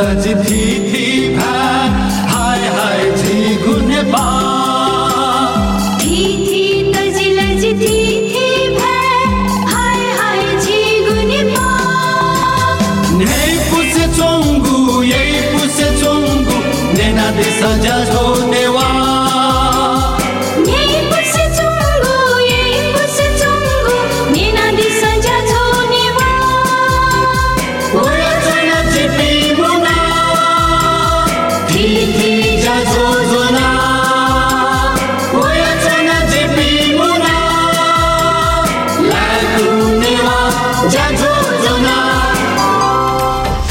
Lodge 0.00 0.26
थी। 0.46 0.89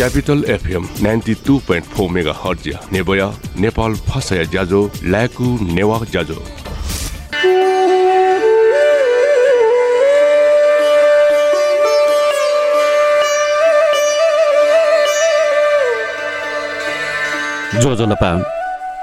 Capital 0.10 0.44
FM 0.50 0.86
ninety 1.04 1.34
two 1.48 1.58
point 1.68 1.86
four 1.86 2.10
megahertz 2.36 2.68
नेबया 2.94 3.26
Nepal 3.62 3.96
फसया 4.08 4.44
ज्याजो 4.54 4.80
ल्याकु 5.04 5.50
नेवा 5.74 6.00
ज्याजो 6.12 6.38
जोजोलपा 17.84 18.32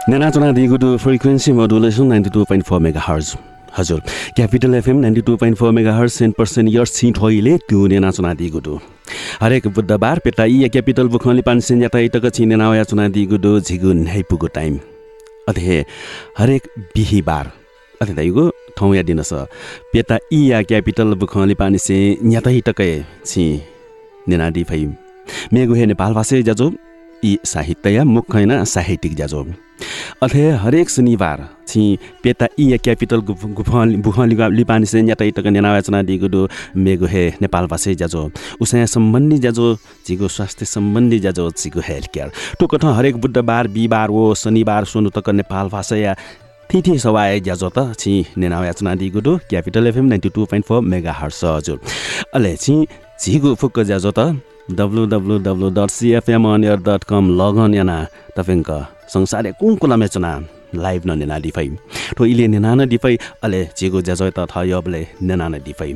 नेनाचना 0.08 0.50
दिगुडु 0.58 0.96
frequency 1.04 1.52
modulation 1.60 2.06
ninety 2.06 2.30
two 2.30 2.44
point 2.44 2.66
four 2.66 2.80
megahertz 3.06 3.36
हजुर। 3.78 4.00
Capital 4.36 4.74
FM 4.74 4.96
ninety 4.96 5.20
two 5.22 5.36
point 5.36 5.56
four 5.58 5.72
megahertz 5.96 6.18
ten 6.18 6.30
percent 6.38 6.70
years 6.70 6.92
सिट 6.92 7.18
होइले 7.18 7.56
त्यो 7.68 7.86
नेनाचना 7.86 8.32
दिगुडु 8.34 8.78
हरेक 9.42 9.66
बुधबार 9.68 10.18
पेटा 10.24 10.44
इ 10.44 10.68
क्यापिटल 10.68 11.08
बुखली 11.08 11.42
पानसेन 11.42 11.82
याता 11.82 11.98
इटक 12.06 12.26
चिने 12.28 12.56
नावया 12.56 12.84
चुना 12.84 13.08
दिगुडु 13.08 13.58
झिगुन 13.60 14.06
हैपुगु 14.06 14.46
टाइम। 14.54 14.78
अथे 15.48 15.84
हरेक 16.38 16.62
बिहिबार। 16.94 17.52
अथे 18.00 18.12
दाइगु 18.14 18.50
ठाउँ 18.76 18.94
या 18.96 19.02
दिनस 19.02 19.32
पेटा 19.92 20.18
इ 20.32 20.40
या 20.50 20.62
क्यापिटल 20.62 21.14
बुखली 21.20 21.54
पानिसे 21.54 21.98
याता 22.32 22.50
इटकै 22.52 22.90
छि 23.24 23.44
नेनाडी 24.28 24.62
फै 24.64 24.84
मेगु 25.52 25.74
हे 25.74 25.86
नेपाल 25.86 26.12
भाषा 26.14 26.40
जाजो 26.48 26.72
यी 27.22 27.38
साहित्य 27.44 28.04
मुख 28.06 28.34
होइन 28.34 28.52
साहित्यिक 28.66 29.14
ज्याजो। 29.16 29.44
अथे 30.22 30.42
हरेक 30.60 30.90
शनिबार 30.90 31.40
छि 31.68 31.82
पेता 32.22 32.46
इ 32.58 32.64
या 32.64 32.76
क्यापिटल 32.84 33.20
बुखली 33.20 34.36
लिपानी 34.56 34.86
से 34.86 35.00
याता 35.00 35.24
इटक 35.24 35.46
नेनावाचना 35.46 36.00
दिगुडु 36.02 36.46
मेगु 36.76 37.06
हे 37.06 37.24
नेपाल 37.42 37.66
भाषा 37.66 37.92
ज्याजो 37.92 38.22
उसय 38.60 38.86
सम्बन्धी 38.86 39.38
ज्याजो 39.38 39.74
जिगो 40.06 40.28
स्वास्थ्य 40.28 40.66
सम्बन्धी 40.66 41.18
ज्याजो 41.20 41.50
जिगो 41.58 41.80
हेल्थ 41.88 42.08
केयर 42.14 42.32
टुकठ 42.60 42.84
हरेक 42.96 43.16
बुधबार 43.20 43.68
बिहिबार 43.68 44.08
हो 44.08 44.34
शनिबार 44.34 44.84
सुनु 44.84 45.10
तक 45.10 45.28
नेपाल 45.36 45.68
भाषा 45.68 45.96
या 45.96 46.16
थिथि 46.70 46.98
सवाए 46.98 47.38
ज्याजो 47.40 47.68
त 47.76 47.92
छि 47.98 48.24
नेनावाचना 48.38 48.94
दिगुडु 48.96 49.38
Capital 49.50 49.86
FM 49.86 50.04
ninety 50.06 50.28
two 50.32 50.44
point 50.46 50.66
four 50.66 50.80
megahertz 51.12 51.44
हजुर। 51.44 51.78
अले 52.34 52.56
छि 52.56 52.74
झिगो 53.20 53.54
फुक्क 53.60 53.80
ज्याजो 53.84 54.16
त 54.18 54.32
W 54.72 55.06
W 55.06 55.38
W 55.44 55.70
dot 55.76 55.90
CFM 55.92 56.52
अनियर 56.54 56.84
dot 56.88 57.04
com 57.04 57.30
लगन 57.38 57.74
याना 57.74 58.04
तपाईँको 58.36 58.84
संसारे 59.14 59.52
कुन 59.60 59.76
कुला 59.80 59.96
मेचना 60.02 60.30
लाइभ 60.74 61.02
न 61.06 61.18
नेना 61.18 61.38
डिफै 61.44 61.68
ठो 62.16 62.24
इले 62.32 62.46
नेना 62.54 62.74
न 62.74 62.88
डिफै 62.88 63.14
अले 63.44 63.60
चिगो 63.78 64.00
ज्याजो 64.06 64.30
त 64.30 64.38
थ 64.50 64.54
यबले 64.72 65.02
नेना 65.22 65.46
न 65.48 65.54
डिफै 65.66 65.92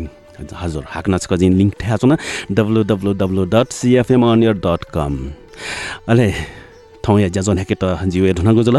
हजुर 0.62 0.84
हाक्न 0.94 1.18
जिन 1.40 1.52
लिङ्क 1.60 1.74
ठ्या 1.80 1.96
छ 2.00 2.04
न 2.04 2.16
W 2.56 2.80
W 2.90 3.12
W 3.20 3.44
dot 3.54 3.68
CFM 3.78 4.22
अनियर 4.30 4.54
dot 4.64 4.84
com 4.94 5.14
अले 6.08 6.28
ठाउँ 7.04 7.20
या 7.20 7.28
ज्याजो 7.34 7.52
ह्याके 7.52 7.74
त 7.82 7.84
जिउ 8.12 8.32
ढुना 8.36 8.52
गुजुल। 8.52 8.78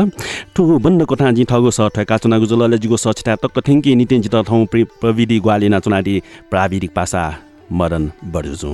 ठु 0.55 0.61
बन्द 0.85 1.05
कोठा 1.09 1.31
जी 1.37 1.43
ठगो 1.49 1.69
स 1.73 1.89
ठका 1.95 2.17
चुना 2.21 2.37
गुजुल। 2.37 2.61
ले 2.69 2.77
जिगो 2.77 2.97
स 2.97 3.13
छिटा 3.17 3.35
तक्क 3.43 3.65
थेङ्की 3.67 3.95
नितेन 3.97 4.21
जित 4.21 4.35
ठाउँ 4.49 4.65
प्रि 4.71 4.83
प्रविधि 5.01 5.37
ग्वाली 5.41 5.69
नाचुनाडी 5.73 6.15
प्राविधिक 6.51 6.91
पासा। 6.93 7.50
मदन 7.71 8.11
बडुजु 8.33 8.71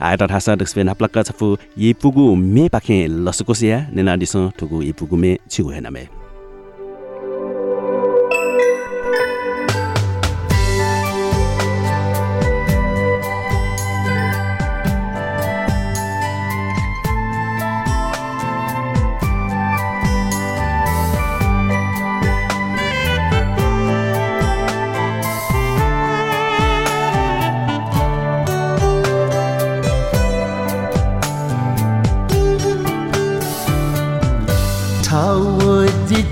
आयता 0.00 0.26
ठासा 0.26 0.54
दक्सबे 0.56 0.82
नाप्लक्का 0.82 1.22
छफु 1.22 1.56
ये 1.78 1.92
पुगु 2.02 2.24
मे 2.46 2.68
पाखे 2.68 2.98
लसकोसिया 3.26 3.78
नेना 3.94 4.16
दिस 4.22 4.36
ठुगु 4.58 4.82
ये 4.82 4.92
पुगु 4.98 5.16
मे 5.16 5.36
छिगु 5.50 5.70
हेना 5.70 5.90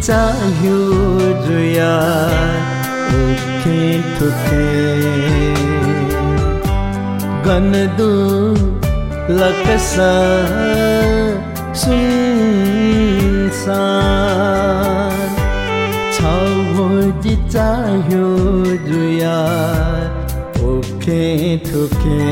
चाहियो 0.06 0.80
रुया 1.46 1.94
ओखे 3.20 3.78
ठुके 4.18 4.66
गनदु 7.46 8.12
लकसा 9.40 10.12
सुनसान। 11.82 12.14
ठाउँ 16.18 17.10
चाहियो 17.56 18.30
रुया 18.92 19.36
ओखे 20.70 21.22
ठुके 21.66 22.22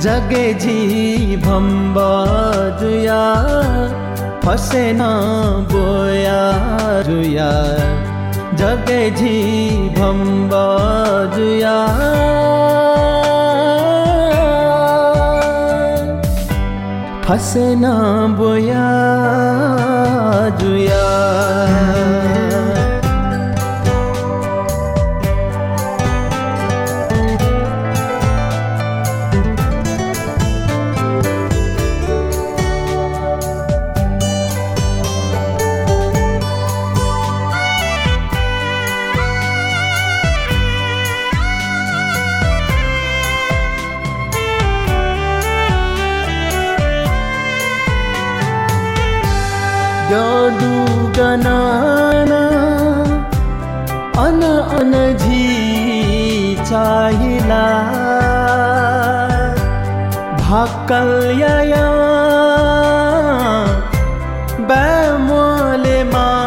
जगे 0.05 0.47
जी 0.63 0.81
भम्बाजुया 1.45 3.23
फसे 4.45 4.85
न 4.93 5.03
बोया 5.73 6.43
रुया 7.09 7.53
जगे 8.61 9.05
जी 9.21 9.37
भम्बाजुया 9.99 11.77
फसे 17.27 17.67
न 17.81 17.85
बोया 18.39 18.85
जुया 20.61 21.05
अन 54.25 54.43
अन 54.79 54.93
झी 55.19 56.57
चाहिला। 56.57 57.67
भाकल 60.41 61.11
या 61.41 61.89
बैमोले 64.61 66.05
माधका। 66.05 66.45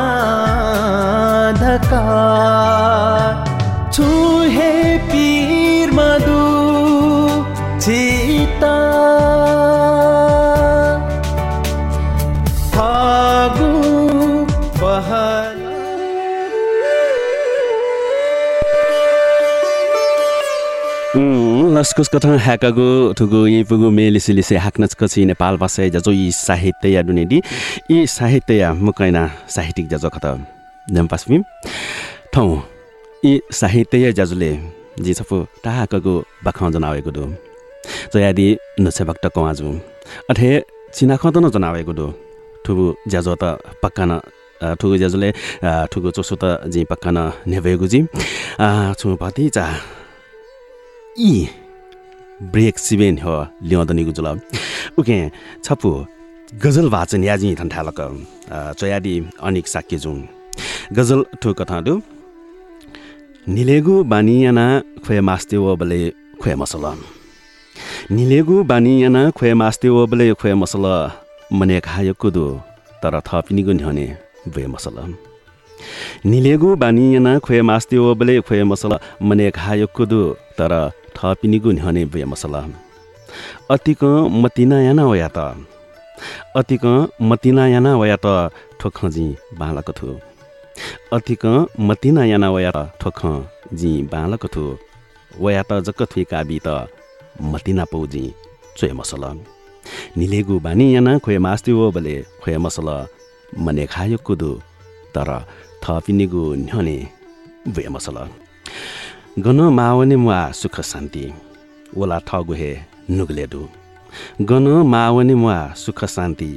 लस्कुस 21.77 22.09
कथा 22.09 22.29
ह्याकागो 22.41 23.13
ठुगो 23.17 23.39
यी 23.47 23.63
पुगो 23.69 23.89
मेलिसे 23.93 24.33
लिसे 24.33 24.57
हाक्नच 24.57 24.93
कछि 24.97 25.25
नेपाल 25.29 25.57
भाषा 25.61 25.87
जजो 25.93 26.11
यी 26.11 26.31
साहित्य 26.33 26.89
या 26.89 27.01
डुनेडी 27.05 27.37
यी 27.91 27.97
साहित्य 28.07 28.53
या 28.57 28.73
मुकैना 28.73 29.21
साहित्यिक 29.55 29.87
जजो 29.89 30.09
खत। 30.09 30.25
नेमपासमी 30.87 31.37
ठौ 32.33 32.45
यी 33.25 33.33
साहित्य 33.53 33.97
या 34.03 34.11
जजुले 34.19 34.49
जी 35.05 35.13
छफु 35.13 35.37
टाहाकगो 35.63 36.15
बाखाउ 36.45 36.71
जनावेको 36.75 37.11
दु 37.17 37.25
जयादि 38.13 38.47
नुसे 38.81 39.03
भक्त 39.09 39.25
कवाजु। 39.35 39.69
अठे 40.31 40.49
चिना 40.95 41.15
खत 41.21 41.37
न 41.37 41.51
जनावेको 41.53 41.93
दु 41.93 42.07
ठुगु 42.65 42.87
ज्याजो 43.11 43.35
त 43.41 43.53
पक्का 43.83 44.05
न 44.09 44.19
ठुगु 44.81 44.97
ज्याजुले 44.97 45.29
ठुगु 45.91 46.09
चोसो 46.17 46.35
त 46.41 46.57
जी 46.73 46.81
पक्का 46.89 47.11
न 47.13 47.19
नेभेगु 47.53 47.87
जी 47.93 48.01
छु 48.97 49.07
भति 49.21 49.49
चा। 49.55 49.67
यी 51.21 51.33
ब्रेक 52.43 52.77
सिबेन 52.77 53.17
हो 53.19 53.35
ल्याउँदनीको 53.63 54.11
जुल 54.11 54.27
उके 54.99 55.17
छपु 55.65 55.89
गजल 56.63 56.87
वाचन 56.89 57.23
याजी 57.23 57.53
ठन्ठालक 57.55 57.99
चयादी 58.79 59.13
अनिक 59.41 59.67
साक्य 59.67 59.97
जुन 59.97 60.17
गजल 60.93 61.25
ठु 61.41 61.53
कथा 61.53 61.79
दु। 61.81 61.93
निलेगु 63.47 64.03
बानियाना 64.11 64.65
खोय 65.05 65.21
मास्ते 65.21 65.57
वो 65.57 65.75
बले 65.81 65.99
खोय 66.41 66.55
मसल। 66.61 66.85
निलेगु 68.11 68.63
बानियाना 68.63 69.29
खोय 69.37 69.53
मास्ते 69.53 69.89
वो 69.89 70.05
बले 70.07 70.31
खोय 70.39 70.53
मसल 70.53 70.85
मने 71.53 71.79
खायो 71.79 72.13
कुदु 72.21 72.45
तर 73.01 73.19
थपिनिगु 73.27 73.71
न्हने 73.79 74.05
बे 74.53 74.65
मसल। 74.67 74.97
निलेगु 76.25 76.75
बानियाना 76.75 77.37
खोय 77.39 77.61
मास्ते 77.69 77.97
वो 77.97 78.13
बले 78.15 78.39
खोय 78.47 78.63
मसल 78.63 78.97
मने 79.23 79.49
खायो 79.57 79.87
कुदु 79.97 80.21
तर 80.59 80.73
थपिनिगु 81.17 81.71
न्हने 81.77 82.03
बे 82.13 82.23
मसल। 82.31 82.55
अतिक 83.73 84.03
मतिना 84.43 84.77
याना 84.81 85.03
वया 85.11 85.29
त। 85.37 85.39
अतिक 86.59 86.85
मतिना 87.29 87.63
याना 87.67 87.91
वया 88.01 88.17
त 88.25 88.27
ठोखजी 88.79 89.27
बालक 89.59 89.89
छु 89.97 90.09
अतिक 91.17 91.43
मतिना 91.87 92.23
याना 92.31 92.47
वया 92.55 92.71
त 92.75 92.79
ठोख 93.01 93.19
जी 93.79 93.91
बालक 94.13 94.43
छु 94.53 94.63
वया 95.43 95.63
त 95.69 95.71
जक 95.87 95.99
थुइ 96.11 96.23
काबी 96.31 96.57
त 96.65 96.67
मतिना 97.51 97.83
पौजी 97.91 98.25
चोय 98.77 98.91
मसल। 98.99 99.23
निलेगु 100.17 100.55
बानी 100.65 100.85
याना 100.95 101.11
खोय 101.23 101.37
मास्ति 101.45 101.71
वो 101.77 101.85
बले 101.95 102.15
खोय 102.41 102.57
मसल 102.65 102.87
मने 103.65 103.85
खायो 103.93 104.17
कुदु। 104.27 104.51
तर 105.15 105.29
थपिनिगु 105.83 106.43
न्हने 106.65 106.97
बे 107.75 107.83
मसल। 107.95 108.17
गन 109.39 109.59
मावने 109.61 110.15
मुवा 110.15 110.51
सुख 110.51 110.81
शान्ति। 110.81 111.23
ओला 111.97 112.17
ठगुहे 112.19 112.69
नुगलेडु। 113.09 113.67
गन 114.41 114.67
मावने 114.91 115.35
मुवा 115.35 115.57
सुख 115.77 116.05
शान्ति। 116.05 116.49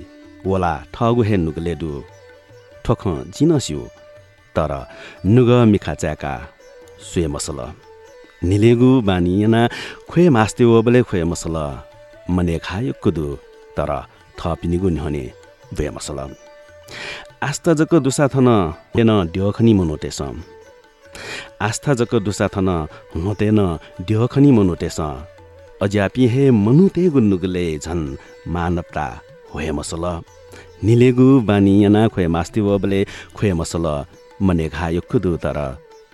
ओला 0.47 0.73
ठगुहे 0.95 1.37
नुगलेडु। 1.37 1.91
ठोख 2.85 3.03
जिनस्यु 3.37 3.81
तर 4.57 4.73
नुग 5.27 5.51
मिखा 5.73 5.95
च्याका 5.95 6.33
सुए 7.05 7.27
मसल। 7.27 7.59
निलेगु 8.45 8.91
बानियना 9.01 9.61
खोए 10.11 10.29
मास्ते 10.29 10.65
ओबले 10.65 11.03
खोए 11.03 11.25
मसल। 11.25 11.57
मने 12.31 12.57
खायो 12.59 12.93
कुदु। 13.03 13.27
तर 13.77 13.91
थपिनिगु 14.39 14.89
न्हने 14.89 15.25
बे 15.77 15.91
मसल। 15.91 16.19
आस्था 17.43 17.75
जक 17.75 17.95
दुसा 17.95 18.29
थन 18.29 18.49
हेन 18.97 19.11
ड्यखनी 19.35 19.75
मनोटेस 19.75 20.21
आस्था 21.67 21.95
जक 22.01 22.15
दुसा 22.27 22.47
थन 22.55 22.69
हुँतेन 23.15 23.59
ड्यखनी 24.09 24.51
मनोटेस। 24.59 25.01
अज्यापी 25.85 26.27
हे 26.33 26.51
मनुते 26.65 27.09
गुन्नुगले 27.15 27.67
झन् 27.79 28.05
मानवता 28.55 29.07
होए 29.55 29.71
मसल। 29.79 30.05
निलेगु 30.85 31.29
बानियना 31.49 32.03
खोए 32.13 32.27
मास्ति 32.35 32.61
वबले 32.61 33.01
खोए 33.37 33.53
मसल। 33.61 33.87
मने 34.43 34.67
घायो 34.69 35.01
कुदु 35.11 35.37
तर 35.45 35.59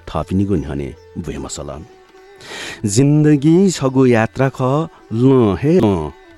थपिनिगु 0.09 0.55
न्हने 0.63 0.89
बुए 1.23 1.39
मसल। 1.45 1.71
जिन्दगी 2.95 3.57
छगु 3.71 4.03
यात्रा 4.07 4.49
ख 4.57 4.61
ल 5.13 5.57
हे 5.63 5.73
ल 5.85 5.87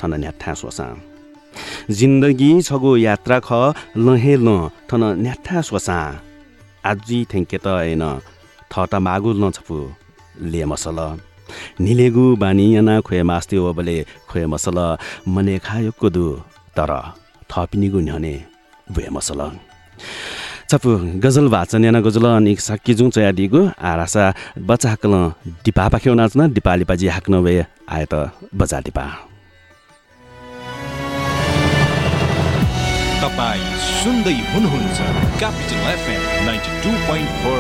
थन 0.01 0.13
न्याठा 0.23 0.53
सोसा 0.61 0.87
जिन्दगी 1.99 2.51
छगु 2.63 2.91
यात्रा 2.97 3.39
ख 3.47 3.51
ल 3.97 4.07
हे 4.23 4.35
ल 4.37 4.49
थन 4.89 5.03
न्याठा 5.25 5.61
सोसा 5.69 5.99
आजी 6.91 7.19
थेङ्के 7.31 7.59
त 7.59 7.67
होइन 7.67 8.05
थटा 8.73 8.99
मागु 9.07 9.31
न 9.43 9.51
छपु 9.57 9.77
ले 10.51 10.65
मसल। 10.71 10.99
निलेगु 11.81 12.25
बानियाना 12.43 12.95
खोए 13.07 13.23
मास्ते 13.29 13.57
ओबले 13.59 13.97
खोए 14.29 14.45
मसल। 14.53 14.79
मने 15.35 15.57
खायो 15.67 15.93
कुदु। 16.01 16.27
तर 16.77 16.91
थपिनिगु 17.51 18.01
न्हने 18.07 18.35
बुए 18.93 19.09
मसल। 19.17 19.41
चपु 20.71 20.91
गजल 21.25 21.47
वाचन 21.49 21.85
याना 21.85 22.01
गजल 22.07 22.25
अनि 22.29 22.53
सक्की 22.61 22.95
जुङ 22.95 23.09
चया 23.17 23.31
दिगु 23.39 23.61
आरासा 23.91 24.25
बच्चा 24.69 24.89
हाक्ल 24.93 25.15
डिपा 25.65 25.85
पाख्यौ 25.93 26.15
नाच्न 26.21 26.53
डिपा 26.57 26.73
लिपाजी 26.81 27.07
हाक्न 27.17 27.35
वे 27.45 27.55
आए 27.89 28.05
त 28.13 28.15
बजा 28.53 28.79
डिपा। 28.87 29.05
तपाईँ 33.23 33.65
सुन्दै 33.87 34.37
हुनुहुन्छ 34.53 34.99
Capital 35.41 35.81
FM 35.95 36.23
ninety 36.47 36.73
two 36.85 36.91
point 37.09 37.31
four 37.41 37.59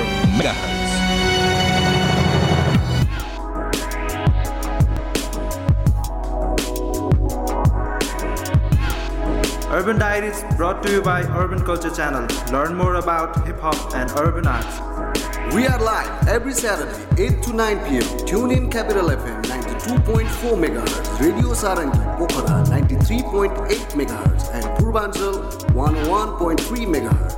Urban 9.70 9.99
Diaries 9.99 10.43
brought 10.56 10.82
to 10.82 10.91
you 10.91 11.03
by 11.03 11.20
Urban 11.37 11.62
Culture 11.62 11.91
Channel. 11.91 12.26
Learn 12.50 12.75
more 12.75 12.94
about 12.94 13.47
hip 13.47 13.61
hop 13.61 13.94
and 13.94 14.11
urban 14.19 14.47
arts. 14.47 15.55
We 15.55 15.67
are 15.67 15.79
live 15.79 16.26
every 16.26 16.55
Saturday, 16.55 17.23
8 17.23 17.43
to 17.43 17.53
9 17.53 17.79
p.m. 17.87 18.26
Tune 18.26 18.50
in 18.50 18.70
Capital 18.70 19.11
FM 19.11 19.43
92.4 19.44 20.25
MHz, 20.64 21.21
Radio 21.21 21.52
Sarangi, 21.52 22.00
Pokhara 22.16 22.64
93.8 22.64 23.69
MHz, 23.93 24.54
and 24.54 24.64
Purbanchal 24.78 25.50
101.3 25.75 26.87
MHz. 26.87 27.38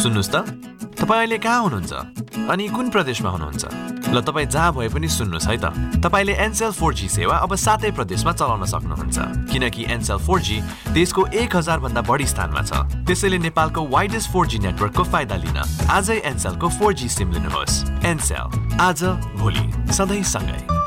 सुन्नुहोस् 0.00 0.32
त। 0.32 0.36
तपाईँ 0.96 1.20
अहिले 1.20 1.38
कहाँ 1.38 1.60
हुनुहुन्छ? 1.60 1.92
अनि 2.48 2.68
कुन 2.68 2.88
प्रदेशमा 2.90 3.30
हुनुहुन्छ? 3.30 3.64
ल 4.10 4.20
तपाईँ 4.20 4.48
जहाँ 4.48 4.72
भए 4.72 4.88
पनि 4.88 5.08
सुन्नुहोस् 5.08 5.48
है 5.48 5.56
त। 5.60 5.66
तपाईँले 6.00 6.34
एनसेल 6.40 6.72
फोर 6.72 6.94
जी 6.94 7.08
सेवा 7.08 7.36
अब 7.36 7.54
सातै 7.54 7.90
प्रदेशमा 7.92 8.32
चलाउन 8.32 8.64
सक्नुहुन्छ। 8.64 9.52
किनकि 9.52 9.84
एनसेल 9.92 10.18
फोर 10.24 10.40
जी 10.40 10.56
देशको 10.96 11.26
एक 11.36 11.56
हजार 11.56 11.78
भन्दा 11.84 12.00
बढी 12.00 12.26
स्थानमा 12.26 12.62
छ। 12.64 12.72
त्यसैले 13.06 13.38
नेपालको 13.38 13.80
वाइडेस्ट 13.86 14.28
फोर 14.32 14.46
जी 14.46 14.58
नेटवर्कको 14.58 15.04
फाइदा 15.04 15.36
लिन 15.36 15.58
आजै 15.88 16.18
एनसेलको 16.24 16.68
फोर 16.80 16.92
जी 16.96 17.08
सिम 17.08 17.28
लिनुहोस्। 17.32 18.04
एनसेल 18.04 18.80
आज 18.80 19.04
भोलि 19.36 19.64
सधैँ 19.92 20.24
सँगै। 20.24 20.80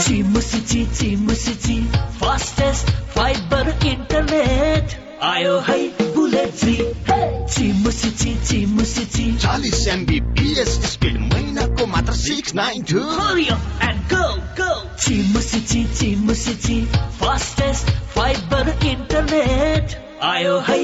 चिमुसिची 0.00 0.80
चिमुसिची 0.86 1.76
फास्टेस्ट 2.18 2.18
फाइबर 2.20 2.38
इन्टरनेट 2.40 2.69
आयो 5.22 5.58
है 5.60 5.76
बुलेट 6.14 6.54
जी 6.56 6.74
चिमुसिची 7.54 8.34
चिमुसिची 8.48 9.24
चालिस 9.38 9.86
एमबी 9.94 10.20
पिएस 10.38 10.70
स्पिड 10.92 11.18
महिनाको 11.32 11.86
मात्र 11.86 12.12
six 12.20 12.54
nine 12.54 12.82
two 12.92 13.02
Hurry 13.18 13.44
up 13.54 13.84
and 13.88 14.00
go, 14.12 14.22
go! 14.60 14.70
चिमुसिची 14.96 15.84
चिमुसिची 15.98 16.80
फास्टेस्ट 17.20 17.90
फाइबर 18.16 18.74
इन्टरनेट 18.92 19.96
आयो 20.32 20.58
है 20.68 20.78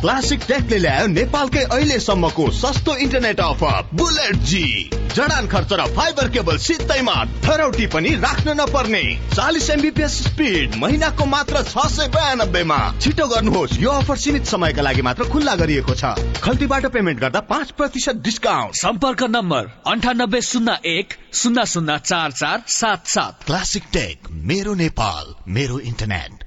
क्लासिक 0.00 0.40
टेकले 0.48 0.78
ल्यायो 0.78 1.06
नेपालकै 1.10 1.62
अहिलेसम्मको 1.66 2.44
सस्तो 2.54 2.94
इन्टरनेट 3.04 3.40
अफर 3.40 3.88
बुलेट 3.98 4.36
जी 4.50 4.66
जडान 5.14 5.46
खर्च 5.50 5.72
र 5.72 5.86
फाइबर 5.96 6.28
केबल 6.30 6.58
सित्तैमा 6.62 7.14
थरौटी 7.42 7.86
पनि 7.90 8.14
राख्न 8.22 8.54
नपर्ने। 8.60 9.02
चालिस 9.34 9.68
एमबिपिएस 9.70 10.18
स्पिड 10.24 10.76
महिनाको 10.78 11.24
मात्र 11.26 11.62
छ 11.64 11.86
सय 11.88 12.08
बयानब्बेमा। 12.14 12.78
छिटो 13.00 13.26
गर्नुहोस् 13.26 13.78
यो 13.80 13.90
अफर 13.90 14.16
सीमित 14.16 14.46
समयका 14.46 14.82
लागि 14.82 15.02
मात्र 15.02 15.28
खुल्ला 15.34 15.54
गरिएको 15.58 15.94
छ। 15.94 16.14
खल्तीबाट 16.38 16.86
पेमेन्ट 16.94 17.20
गर्दा 17.20 17.40
पाँच 17.50 17.70
प्रतिशत 17.74 18.22
डिस्काउन्ट 18.22 18.74
सम्पर्क 18.76 19.22
नम्बर 19.34 19.70
अन्ठानब्बे 19.88 20.40
शून्य 20.44 20.78
एक 20.94 21.14
शून्य 21.34 21.66
शून्य 21.66 21.98
चार 22.04 22.30
चार 22.32 22.62
सात 22.70 23.06
सात। 23.08 23.44
क्लासिक 23.46 23.90
टेक 23.92 24.30
मेरो 24.46 24.74
नेपाल 24.78 25.34
मेरो 25.50 25.78
इन्टरनेट 25.90 26.37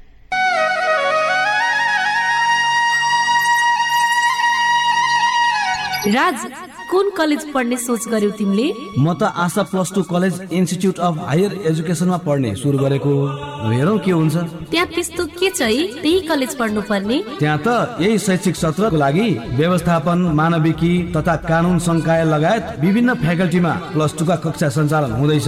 राज 6.07 6.45
कुन 6.89 7.09
कलेज 7.17 7.43
पढ्ने 7.53 7.77
सोच 7.77 8.07
गर्यौ 8.09 8.29
तिमीले? 8.37 8.65
म 8.97 9.13
त 9.13 9.29
Asha 9.37 9.63
plus 9.69 9.91
two 9.95 10.01
college 10.03 10.49
institute 10.51 10.99
of 10.99 11.17
higher 11.27 11.51
एजुकेसनमा 11.69 12.17
पढ्ने 12.25 12.55
सुरु 12.57 12.77
गरेको 12.77 13.13
हेरौँ 13.69 13.97
के 14.01 14.11
हुन्छ। 14.11 14.35
त्यहाँ 14.71 14.87
त्यस्तो 14.95 15.25
के 15.37 15.49
छ 15.49 15.61
है? 15.61 16.01
त्यही 16.01 16.19
कलेज 16.27 16.55
पढ्नु 16.57 16.81
पर्ने 16.89 17.17
त्यहाँ 17.39 17.57
त 17.61 18.01
यही 18.01 18.17
शैक्षिक 18.17 18.55
सत्रको 18.55 18.97
लागि 18.97 19.29
व्यवस्थापन 19.61 20.17
मानविकी 20.33 20.93
तथा 21.13 21.35
कानुन 21.45 21.79
संकाय 21.79 22.23
लगायत 22.33 22.79
विभिन्न 22.81 23.13
फ्याकल्टीमा 23.21 23.73
प्लस 23.93 24.17
टूका 24.17 24.35
कक्षा 24.41 24.69
सञ्चालन 24.69 25.11
हुँदैछ। 25.21 25.47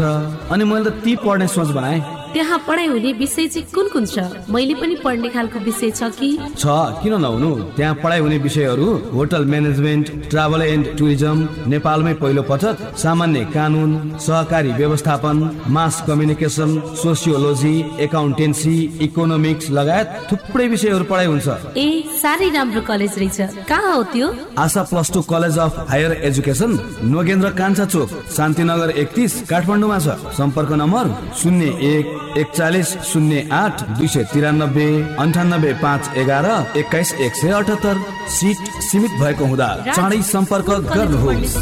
अनि 0.53 0.63
मैले 0.63 0.89
त 0.89 1.01
ती 1.03 1.15
पढ्ने 1.25 1.48
सोच 1.50 1.69
बनाएँ। 1.74 2.23
त्यहाँ 2.34 2.58
पढाइ 2.68 2.88
हुने 2.88 3.12
विषय 3.13 3.48
चाहिँ 3.48 3.68
कुन 3.74 3.88
कुन 3.94 4.06
छ? 4.06 4.20
मैले 4.50 4.74
पनि 4.75 4.96
पढ्ने 5.04 5.30
खालको 5.30 5.60
विषय 5.60 5.92
छ 5.92 6.10
कि? 6.18 6.30
छ 6.58 6.66
किन 7.02 7.13
नहुनु? 7.22 7.52
त्यहाँ 7.78 7.96
पढाइ 8.04 8.20
हुने 8.20 8.38
विषयहरू 8.38 8.88
hotel 9.13 9.46
management 9.46 10.10
travel 10.30 10.62
and 10.63 10.86
tourism 10.98 11.48
नेपालमै 11.70 12.13
पहिलो 12.22 12.42
पटक 12.50 12.98
सामान्य 12.98 13.46
कानुन 13.54 14.18
सहकारी 14.18 14.72
व्यवस्थापन 14.74 15.38
mass 15.70 16.04
communication 16.08 16.70
sociology 17.04 17.75
accountancy 18.06 18.75
economics 19.06 19.70
लगायत 19.70 20.08
थुप्रै 20.32 20.68
विषयहरू 20.68 21.06
पढाइ 21.12 21.25
हुन्छ। 21.25 21.48
ए 21.78 21.88
साह्रै 22.22 22.50
राम्रो 22.58 22.82
कलेज 22.82 23.13
रहेछ। 23.20 23.70
कहाँ 23.70 23.94
हो 23.94 24.04
त्यो? 24.13 24.28
Asha 24.58 24.84
plus 24.90 25.12
two 25.13 25.22
college 25.30 25.58
of 25.60 25.86
higher 25.90 26.12
education 26.30 26.72
Nogendra 27.13 27.50
कान्छा 27.62 27.86
चोक 27.94 28.10
शान्तिनगर 28.38 28.90
एकतिस 29.06 29.42
काठमाडौँमा 29.50 30.00
छ। 30.00 30.08
सम्पर्क 30.38 30.72
नम्बर 30.82 31.06
शून्य 31.38 31.66
एक 31.94 32.23
एकचालिस 32.38 32.89
शून्य 33.03 33.48
आठ 33.51 33.82
दुई 33.98 34.08
सय 34.08 34.24
तिरानब्बे 34.34 34.88
अन्ठानब्बे 35.20 35.74
पाँच 35.82 36.10
एघार 36.18 36.48
एक्काइस 36.77 37.13
एक 37.22 37.36
सय 37.36 37.51
अठहत्तर। 37.51 37.98
सिट 38.30 38.58
सीमित 38.82 39.12
भएको 39.22 39.46
हुँदा 39.46 39.70
चाँडै 39.96 40.22
सम्पर्क 40.22 40.70
गर्नुहोस्। 40.89 41.53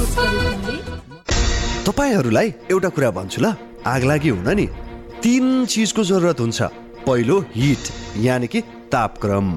तपाईँहरूलाई 1.86 2.54
एउटा 2.72 2.90
कुरा 2.90 3.12
भन्छु 3.12 3.42
ल। 3.42 3.54
आग 3.86 4.04
लागि 4.04 4.30
हुन 4.30 4.50
नि। 4.56 4.66
तिन 5.24 5.66
चिजको 5.66 6.04
जरुरत 6.04 6.40
हुन्छ। 6.40 6.62
पहिलो 7.08 7.40
हिट 7.56 7.84
यानि 8.18 8.48
कि 8.48 8.62
तापक्रम। 8.92 9.48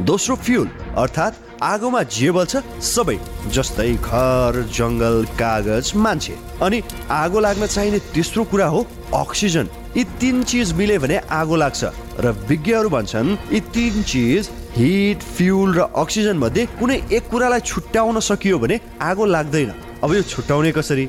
दोस्रो 0.00 0.34
फ्युल 0.36 0.68
अर्थात् 0.96 1.53
आगोमा 1.64 2.02
जे 2.12 2.30
बल्छ 2.36 2.60
सबै 2.84 3.16
जस्तै 3.54 3.92
घर 3.96 4.56
जङ्गल 4.78 5.16
कागज 5.40 5.92
मान्छे। 5.96 6.34
अनि 6.60 6.78
आगो 7.10 7.40
लाग्न 7.40 7.66
चाहिने 7.66 7.98
तेस्रो 8.14 8.44
कुरा 8.52 8.66
हो 8.74 8.80
अक्सिजन। 9.14 9.68
यी 9.96 10.04
तिन 10.20 10.42
चिज 10.44 10.72
मिल्यो 10.76 11.00
भने 11.00 11.16
आगो 11.40 11.56
लाग्छ। 11.56 11.82
र 12.20 12.32
विज्ञहरू 12.48 12.88
भन्छन् 12.96 13.36
यी 13.52 13.60
तिन 13.72 14.02
चिज 14.12 14.50
हिट 14.76 15.22
फ्युल 15.36 15.74
र 15.78 15.80
अक्सिजन 15.96 16.36
मध्ये 16.44 16.66
कुनै 16.78 16.96
एक 17.16 17.28
कुरालाई 17.30 17.60
छुट्याउन 17.70 18.20
सकियो 18.20 18.58
भने 18.58 18.80
आगो 19.00 19.24
लाग्दैन। 19.24 19.70
अब 20.04 20.14
यो 20.14 20.22
छुट्याउने 20.22 20.72
कसरी? 20.72 21.08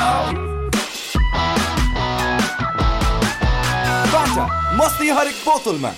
बाटा 4.13 4.45
मस्ती 4.77 5.09
हरेक 5.19 5.35
बोतलमा 5.45 5.93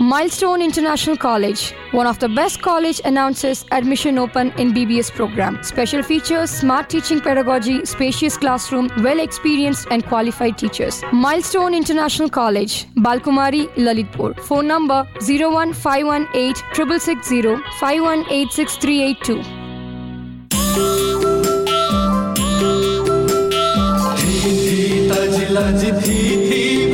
Milestone 0.00 0.60
International 0.60 1.16
College, 1.16 1.72
one 1.92 2.06
of 2.06 2.18
the 2.18 2.28
best 2.28 2.60
college 2.60 3.00
announces 3.04 3.64
admission 3.72 4.18
open 4.18 4.52
in 4.58 4.74
BBS 4.74 5.10
program. 5.10 5.62
Special 5.62 6.02
features, 6.02 6.50
smart 6.50 6.90
teaching 6.90 7.20
pedagogy, 7.20 7.84
spacious 7.86 8.36
classroom, 8.36 8.90
well-experienced 9.02 9.88
and 9.90 10.04
qualified 10.04 10.58
teachers. 10.58 11.02
Milestone 11.12 11.74
International 11.74 12.28
College, 12.28 12.86
Balkumari, 12.96 13.66
Lalitpur. 13.76 14.38
Phone 14.40 14.66
number 14.66 15.08
01518 15.20 16.54
660 16.74 17.62
5186 17.80 18.78
lodge 18.84 19.30
lodge 19.30 19.57
थी 26.01 26.31
थी 26.49 26.88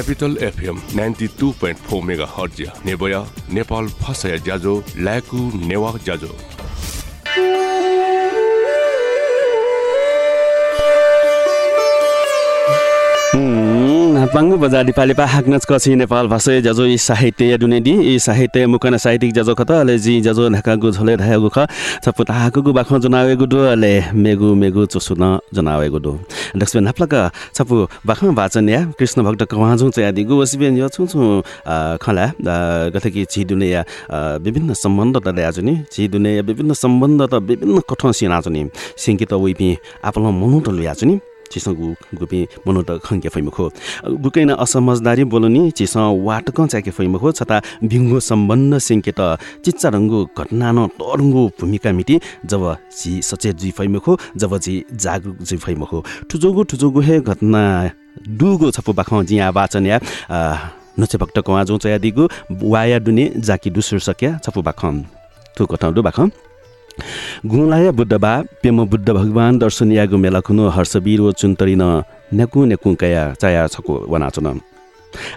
Capital 0.00 0.36
FM 0.42 0.78
ninety 0.96 1.26
two 1.40 1.50
point 1.60 1.78
four 1.78 2.02
megahertz 2.36 2.60
Nepal 3.54 3.88
फसया 4.00 4.36
ज्याजो 4.46 4.72
ल्याकु 4.96 5.40
नेवा 5.66 5.90
ज्याजो 6.04 6.28
पाङ्गु 14.30 14.56
बजार 14.62 14.84
नेपाली 14.84 15.14
पा 15.18 15.24
हाक्नच 15.26 15.64
कछि 15.66 15.94
नेपाल 15.98 16.26
भाषा 16.30 16.52
जजो 16.62 16.84
इ 16.86 16.96
साहित्य 17.02 17.56
दुनेदि 17.58 17.90
इ 17.90 18.18
साहित्य 18.18 18.66
मुकन 18.66 18.96
साहित्यिक 18.96 19.32
जजो 19.34 19.54
खत 19.58 19.70
अले 19.72 19.98
जी 19.98 20.20
जजो 20.22 20.48
ढाका 20.54 20.74
गु 20.78 20.90
झले 20.90 21.16
धायगु 21.16 21.48
ख 21.50 21.66
छपु 22.04 22.24
ताहाकु 22.30 22.62
गु 22.62 22.72
बाख 22.72 22.92
जनावे 23.02 23.34
गु 23.36 23.46
दो 23.46 23.64
अले 23.74 23.92
मेगु 24.14 24.54
मेगु 24.54 24.86
चुसुन 24.86 25.24
जनावे 25.54 25.88
गु 25.90 25.98
दो। 25.98 26.12
दक्षिण 26.56 26.84
नाप्लक 26.86 27.14
छपु 27.54 27.74
बाख 28.06 28.22
वाचन 28.38 28.68
या 28.68 28.80
कृष्ण 28.98 29.22
भक्त 29.26 29.42
कवाजु 29.50 29.90
चयादि 29.98 30.24
गु 30.24 30.38
वसिबेन 30.40 30.78
यो 30.78 30.88
छु 30.94 31.06
छु 31.10 31.42
खला 32.02 32.26
गथे 32.94 33.10
कि 33.10 33.24
छि 33.30 33.44
दुने 33.50 33.68
या 33.70 33.82
विभिन्न 34.46 34.74
सम्बन्ध 34.84 35.16
त 35.24 35.34
ल्याजुनि 35.34 35.74
छि 35.90 36.06
दुने 36.14 36.40
विभिन्न 36.46 36.78
सम्बन्ध 36.84 37.26
त 37.32 37.42
विभिन्न 37.50 37.82
कठोर 37.90 38.12
सिनाजुनि 38.20 38.62
सिंकित 38.94 39.32
विपि 39.42 39.76
आपलो 40.06 40.30
मनु 40.38 40.60
त 40.60 41.29
ल्याजुनि 41.50 41.94
चिसँग 41.96 42.18
गुपी 42.18 42.46
मनो 42.66 42.82
त 42.82 42.98
खङ्के 43.02 43.28
फैमुखो 43.28 43.66
गुकैन 44.22 44.50
असमझदारी 44.54 45.24
बोलुनी 45.24 45.70
चिस 45.70 45.96
वाटक 45.96 46.58
च्याके 46.62 46.90
फैमुखो 46.90 47.32
छता 47.32 47.60
भिङ्गो 47.82 48.20
सम्बन्ध 48.20 48.78
सिङ्के 48.78 49.12
त 49.12 49.38
चिच्चा 49.64 49.88
रङ्गु 49.88 50.18
घटना 50.38 50.68
न 50.72 50.86
तरङ्गु 50.98 51.42
भूमिका 51.60 51.90
मिटी 51.92 52.20
जब 52.46 52.62
ची 52.98 53.10
सचेत 53.22 53.56
जुइ 53.60 53.70
फैमुखो 53.78 54.18
जब 54.36 54.56
जी 54.58 54.74
जागरुक 54.94 55.36
जुइ 55.42 55.58
फैमुखो 55.58 55.98
ठुजोगु 56.30 56.62
ठुजोगु 56.70 57.00
हे 57.00 57.20
घटना 57.20 57.62
डुगो 58.38 58.70
छपु 58.70 58.92
बाख 58.92 59.10
जिया 59.28 59.50
वाचन 59.50 59.86
या 59.86 59.98
नचे 61.00 61.18
भक्त 61.18 61.38
कवा 61.46 61.64
जो 61.64 61.78
दिगु 61.98 62.28
वाया 62.64 62.98
दुने 62.98 63.24
जाकी 63.38 63.70
दुसुर 63.70 63.98
सक्या 64.08 64.38
छपु 64.44 64.62
बाख। 64.62 64.84
थु 65.56 65.66
कठाउ 65.66 65.92
दु 65.92 66.02
बाख। 66.02 66.18
गुलाय 67.46 67.90
बुद्धबा 67.90 68.32
पेम 68.62 68.84
बुद्ध 68.86 69.08
भगवान 69.10 69.58
दर्शन 69.58 69.92
यागु 69.92 70.16
मेला 70.16 70.40
खुनु 70.40 70.68
हर्षवीर 70.68 71.20
चुन्तरिन 71.32 71.82
नेकु 72.32 72.64
नेकु 72.64 72.94
कया 72.94 73.22
चाया 73.34 73.66
छको 73.66 73.94
वनाचन। 74.08 74.60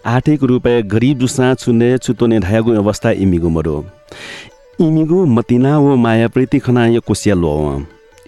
आठेक 0.06 0.44
रुपे 0.44 0.82
गरिब 0.84 1.18
दुसा 1.18 1.54
छुने 1.54 1.98
छुतोने 1.98 2.40
धायागु 2.40 2.72
अवस्था 2.74 3.12
इमिगु 3.24 3.50
मरो। 3.50 3.78
इमिगु 4.82 5.26
मतिना 5.26 5.78
ओ 5.80 5.96
माया 5.96 6.28
प्रीति 6.28 6.60
खना 6.60 6.86
यो 6.88 7.02
कोसिया 7.02 7.36
लो। 7.36 7.54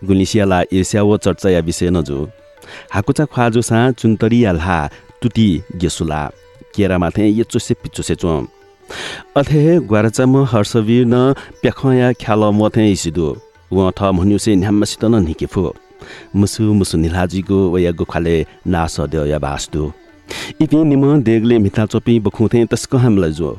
गुलिसियाला 0.05 0.61
ईर्ष्या 0.73 1.03
ओ 1.03 1.17
चर्चा 1.17 1.49
या 1.49 1.59
विषय 1.59 1.89
नजु। 1.89 2.27
हाकुचा 2.93 3.25
ख्वाजु 3.25 3.61
सा 3.61 3.91
चुन्तरी 3.91 4.43
याल्हा 4.45 4.77
तुटी 5.21 5.47
गेसुला। 5.75 6.21
केरा 6.75 6.97
माथे 6.97 7.27
ये 7.27 7.43
चोसे 7.43 7.73
पिचोसे 7.73 8.15
चो। 8.15 8.31
अथे 9.37 9.79
ग्वारचाम 9.79 10.35
हर्षवीर 10.51 11.05
न 11.05 11.33
प्याखया 11.61 12.11
ख्याल 12.13 12.43
मथे 12.59 12.91
इसिदु। 12.91 13.27
व 13.73 13.91
थ 13.97 14.11
भन्युसे 14.17 14.55
न्यामसित 14.55 15.03
न 15.05 15.23
निकेफु। 15.25 15.63
मुसु 16.35 16.63
मुसु 16.73 16.97
निलाजीको 16.97 17.57
वयागु 17.73 18.05
खाले 18.05 18.35
नास 18.67 18.99
द्यो 19.11 19.25
या 19.25 19.39
बास्तु। 19.39 19.91
इपि 20.61 20.77
निम 20.83 21.03
देगले 21.23 21.57
मिथा 21.59 21.85
चोपी 21.85 22.19
बखुथे 22.19 22.65
तस्क 22.65 22.95
हमलाई 22.95 23.31
जो 23.31 23.49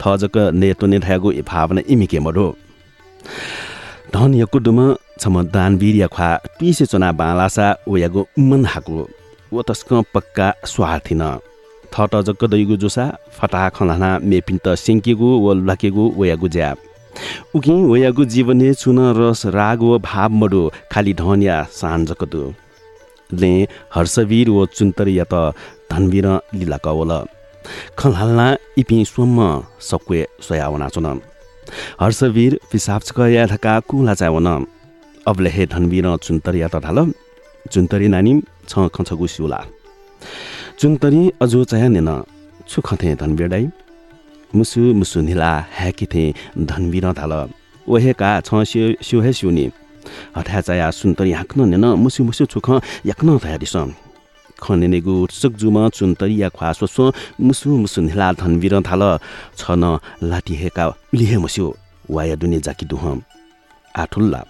थजक 0.00 0.36
नेतो 0.54 0.86
ने 0.86 0.98
धागु 0.98 1.30
इ 1.32 1.42
भावना 1.42 1.80
इमिके 1.88 2.18
मरो। 2.20 2.48
धन 4.14 4.34
यकु 4.34 4.58
दुम 4.60 4.78
छम 5.20 5.42
दानवीर 5.44 5.96
या 5.96 6.06
ख्वा 6.06 6.28
पिसे 6.58 6.86
चना 6.86 7.12
बालासा 7.12 7.66
वयागु 7.88 8.24
मन 8.40 8.64
हाकु 8.66 9.06
व 9.52 9.62
तस्क 9.62 9.92
पक्का 10.14 10.52
स्वार्थी 10.64 11.14
न। 11.14 11.38
थट 11.94 12.14
जक्क 12.26 12.44
दैगु 12.52 12.76
जोसा 12.82 13.04
फटा 13.36 13.68
खलाना 13.76 14.10
मेपिन्त 14.24 14.66
सिङ्केगु 14.84 15.28
व 15.44 15.54
लकेगु 15.68 16.04
वयागु 16.18 16.48
ज्याप 16.56 16.78
उकि 17.56 17.74
वयागु 17.92 18.24
जीवने 18.32 18.72
चुन 18.74 18.98
रस 19.18 19.46
राग 19.56 19.82
व 19.82 19.98
भाव 20.04 20.30
मडो 20.40 20.62
खाली 20.92 21.12
धनिया 21.14 21.56
सान 21.72 22.06
जकदु। 22.06 22.42
ले 23.32 23.52
हर्षवीर 23.94 24.50
व 24.50 24.66
चुन्तर 24.76 25.08
या 25.08 25.24
त 25.32 25.34
धनवीर 25.90 26.26
लीला 26.54 26.78
कवल। 26.84 27.12
खलहाल्ना 27.98 28.46
इपि 28.78 29.04
स्वम्म 29.04 29.38
सक्वे 29.80 30.20
सोयावना 30.46 30.88
चुन 30.94 31.06
हर्षवीर 32.00 32.58
पिसाब 32.72 33.02
या 33.28 33.44
ढका 33.52 33.78
कुला 33.88 34.14
चावन। 34.14 34.48
अबले 35.26 35.50
हे 35.50 35.66
धनवीर 35.66 36.06
चुन्तर 36.16 36.54
या 36.56 36.68
त 36.68 36.82
ढाल। 36.84 36.98
चुन्तरी 37.72 38.08
नानी 38.08 38.32
छ 38.68 38.72
खछगु 38.94 39.26
सिउला। 39.26 39.60
चुन्तरी 40.78 41.22
अजो 41.42 41.62
चया 41.70 41.88
नेन 41.88 42.10
छुखथे 42.68 43.14
धनवीरडाई 43.20 43.64
मुसु 44.52 44.80
मुसु 45.00 45.20
निला 45.20 45.50
ह्याकिथे 45.78 46.24
धनवीर 46.70 47.06
थाल 47.18 47.32
ओहेका 47.86 48.30
छ 48.46 48.62
स्यो 48.70 48.84
स्योहे 49.06 49.32
स्युनी 49.38 49.64
हठा 50.36 50.60
चाया 50.66 50.90
सुन्तरी 50.90 51.32
हाँक्न 51.32 51.68
नेन 51.72 51.84
मुसु 52.02 52.24
मुसु 52.28 52.44
छुख 52.52 52.68
याक्न 53.10 53.38
थयादिस 53.44 53.76
खनेनेगु 54.62 55.14
सुकजुम 55.40 55.76
चुन्तरी 55.96 56.34
या 56.42 56.48
ख्वा 56.56 56.72
सोसो 56.78 57.04
मुसु 57.46 57.76
मुसु 57.82 58.00
निला 58.08 58.32
धनवीर 58.40 58.74
थाल 58.88 59.02
छ 59.58 59.62
न 59.82 59.98
लाठी 60.30 60.54
हेका 60.60 60.86
उलिहे 61.14 61.36
मुस्यो। 61.44 61.66
वाया 62.10 62.34
दुने 62.40 62.58
जाकी 62.66 62.86
दुह। 62.86 63.04
आठुल्ला। 64.02 64.40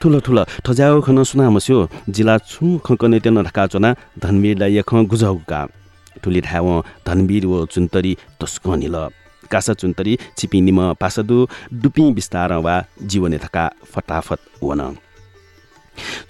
ठुलो 0.00 0.18
ठुलो 0.26 0.42
ठजाउ 0.64 1.00
खन 1.06 1.22
सुना 1.30 1.50
मस्यो 1.50 1.78
जिला 2.14 2.34
छु 2.50 2.64
खकने 2.86 3.18
तेन 3.20 3.42
ढका 3.42 3.66
चोना 3.72 3.90
धनवीरलाई 4.22 4.76
यख 4.76 4.90
गुजाउका 5.10 5.60
ठुली 6.22 6.40
ठाव 6.48 6.66
धनवीर 7.06 7.44
व 7.46 7.64
चुन्तरी 7.72 8.12
तस्क 8.40 8.66
निल 8.80 8.96
कासा 9.50 9.72
चुन्तरी 9.80 10.12
छिपी 10.38 10.60
निम 10.60 10.80
पासदु 11.00 11.38
डुपी 11.82 12.04
बिस्तार 12.16 12.52
वा 12.64 12.74
जीवने 13.10 13.38
थका 13.44 13.64
फटाफट 13.92 14.38
वन 14.62 14.80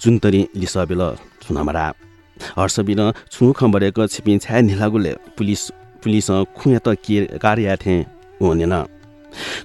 चुन्तरी 0.01 0.40
लिसबेल 0.57 1.03
चुनामरा। 1.42 1.87
हर्षबिन 2.57 3.01
छु 3.33 3.53
खम्बरेक 3.53 3.99
छिपी 4.11 4.38
छ्या 4.38 4.61
निलागुले। 4.61 5.12
पुलिस 5.37 5.62
पुलिस 6.03 6.29
खुया 6.57 6.79
त 6.85 6.97
के 7.05 7.38
कार्य 7.38 7.77
थे 7.83 7.95
ओनेन 8.42 8.75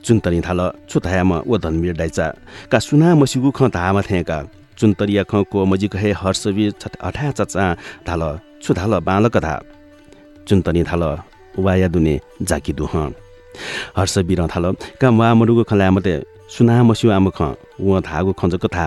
चुन्तरी 0.05 0.39
थाल 0.41 0.59
छुतायामा 0.89 1.41
व 1.47 1.57
धनवीर 1.57 1.95
डाइचा। 1.97 2.27
का 2.71 2.79
सुना 2.79 3.15
मसिगु 3.15 3.51
ख 3.51 3.69
धामा 3.73 4.01
थेका। 4.01 4.37
चुन्तरिया 4.77 5.23
ख 5.23 5.43
को 5.51 5.65
मजी 5.65 5.87
कहे 5.87 6.11
हर्षवीर 6.13 6.73
अठा 7.01 7.31
चचा 7.31 7.65
थाल 8.07 8.21
छुथाल 8.63 8.93
बालक 9.01 9.37
धा 9.37 9.55
चुन्तनी 10.47 10.83
थाल 10.83 11.03
वाया 11.57 11.87
दुने 11.87 12.19
जाकी 12.41 12.73
दुह। 12.73 12.93
हर्षवीर 13.97 14.41
थाल 14.47 14.65
का 15.01 15.09
वा 15.11 15.33
मरुगु 15.33 15.63
खला 15.63 15.89
मते 15.91 16.15
सुना 16.49 16.75
मसिउ 16.83 17.11
आम 17.11 17.29
ख 17.31 17.41
व 17.81 17.99
धागु 18.01 18.33
खञ्जक 18.39 18.65
था 18.69 18.85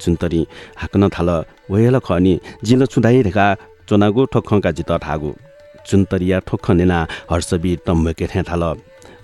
चुन्तरी 0.00 0.46
हाक्न 0.76 1.08
थाल 1.08 1.30
वयल 1.70 1.98
खनि 1.98 2.38
जिल 2.64 2.86
छुदाइ 2.86 3.22
ढेका 3.22 3.46
चोनागु 3.88 4.24
ठोखका 4.32 4.70
जित 4.70 4.92
ठागु 5.04 5.34
चुन्तरिया 5.86 6.38
ठोख 6.46 6.70
नेना 6.70 6.98
हर्षवीर 7.30 7.78
तम्बके 7.86 8.26
थाल। 8.44 8.62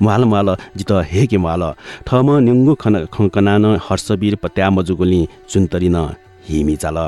मुहाल 0.03 0.25
मुहाल 0.25 0.57
जित 0.77 0.91
हेके 1.11 1.39
मुहाल 1.39 1.65
ठम 2.07 2.31
निङ्गु 2.47 2.75
खन 2.83 3.05
खङ्कनान 3.15 3.65
हर्षवीर 3.87 4.35
पत्या 4.43 4.71
मजुगुली 4.71 5.21
चुन्तरी 5.51 5.89
न 5.89 5.99
हिमी 6.49 6.77
चाल। 6.77 6.99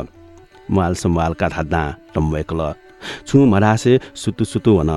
मुहाल 0.71 0.95
सम्हालका 0.95 1.49
थाद्दा 1.49 1.83
टम्बेकल 2.15 2.61
छु 3.27 3.45
मरासे 3.47 3.99
सुतु 4.15 4.45
सुतु 4.45 4.73
वन। 4.79 4.91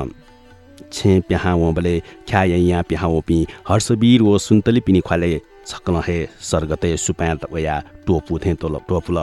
छे 0.94 1.20
प्याहा 1.28 1.54
वबले 1.56 2.00
ख्या 2.28 2.44
यहाँ 2.44 2.84
प्याहा 2.90 3.08
ओपी 3.18 3.38
हर्षवीर 3.68 4.22
वो 4.22 4.38
सुन्तली 4.38 4.80
पिनी 4.86 5.00
ख्वाले 5.08 5.32
छक्न 5.68 6.02
हे 6.08 6.18
सर्गते 6.42 6.96
सुप्यात 6.98 7.46
वया 7.54 7.76
टोपु 8.08 8.40
थे 8.46 8.54
तोल 8.62 8.78
टोपुल। 8.90 9.18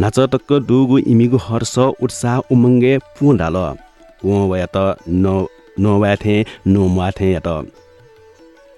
नाच 0.00 0.18
टक्क 0.32 0.52
डुगु 0.68 0.98
इमिगु 1.12 1.38
हर्ष 1.42 1.78
उत्साह 1.78 2.38
उमङ्गे 2.52 2.96
पुडाल। 3.18 3.56
व 4.24 4.28
वया 4.50 4.66
त 4.74 4.76
न 5.08 5.46
नोवाथे 5.78 6.36
नोमाथे 6.72 7.28
या 7.32 7.40
त 7.46 7.48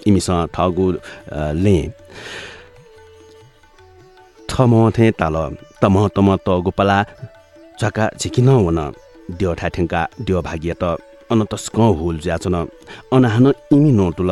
इमिसँग 0.07 0.49
ठगु 0.55 0.87
ले। 1.65 1.77
थमथे 4.49 5.07
ताल 5.21 5.37
तम 5.83 5.95
तम 6.17 6.29
त 6.37 6.49
गोपला 6.65 6.99
झका 7.81 8.05
झिकिन 8.21 8.49
वन 8.67 8.79
दियो 9.39 9.53
ठ्याठेङ्का 9.59 10.01
दियो 10.27 10.39
भाग्य 10.49 10.75
त 10.83 10.85
अन 11.31 11.45
तस्क 11.53 11.77
हुल 11.99 12.19
ज्याचन 12.25 12.55
अनाहन 13.15 13.47
इमी 13.75 13.91
नोटुल 13.99 14.31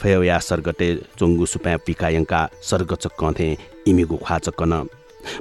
फया 0.00 0.38
सर्गटे 0.48 0.88
चोङ्गु 1.18 1.44
सुप्या 1.52 1.76
पिकायङ्का 1.86 2.40
सर्ग 2.68 2.90
चक्कथे 3.02 3.48
इमिगु 3.90 4.16
ख्वा 4.24 4.36
चक्कन। 4.46 4.72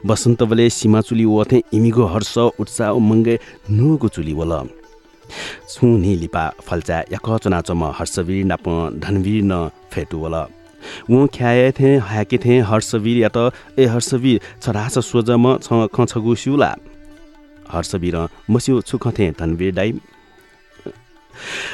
बसन्त 0.08 0.39
बले 0.50 0.65
सीमा 0.78 1.00
चुली 1.08 1.26
वथे 1.26 1.58
इमिगु 1.78 2.04
हर्ष 2.13 2.36
उत्साह 2.62 2.98
मङ्गे 3.10 3.36
नुगु 3.78 4.08
चुली 4.15 4.34
वल। 4.39 4.54
छुनी 5.69 6.15
लिपा 6.15 6.43
फल्चा 6.67 6.97
याक 7.11 7.27
चनाचम 7.43 7.83
हर्षवीर 7.97 8.45
नाप 8.45 8.65
धनवीर 9.03 9.43
न 9.43 9.53
फेटुवल। 9.91 10.35
ऊ 11.09 11.25
ख्याए 11.35 11.71
थे 11.79 11.89
ह्याके 12.09 12.37
थे 12.37 12.59
हर्षवीर 12.69 13.17
या 13.17 13.29
त 13.35 13.51
ए 13.79 13.85
हर्षवीर 13.93 14.41
छरास 14.63 14.97
सोजम 15.05 15.45
छ 15.57 15.87
ख 15.95 16.05
छगु 16.07 16.35
सिउला। 16.35 16.71
हर्षवीर 17.73 18.15
मस्यु 18.51 18.81
छुख 18.81 19.07
थे 19.17 19.25
धनवीर 19.39 19.73
दाई 19.75 19.91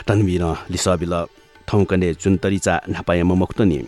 तन्बिर 0.07 0.43
लिसबिल 0.71 1.13
ठौकने 1.67 2.13
जुन्तरिचा 2.13 2.75
नापाय 2.89 3.23
ममुक्तनि 3.23 3.79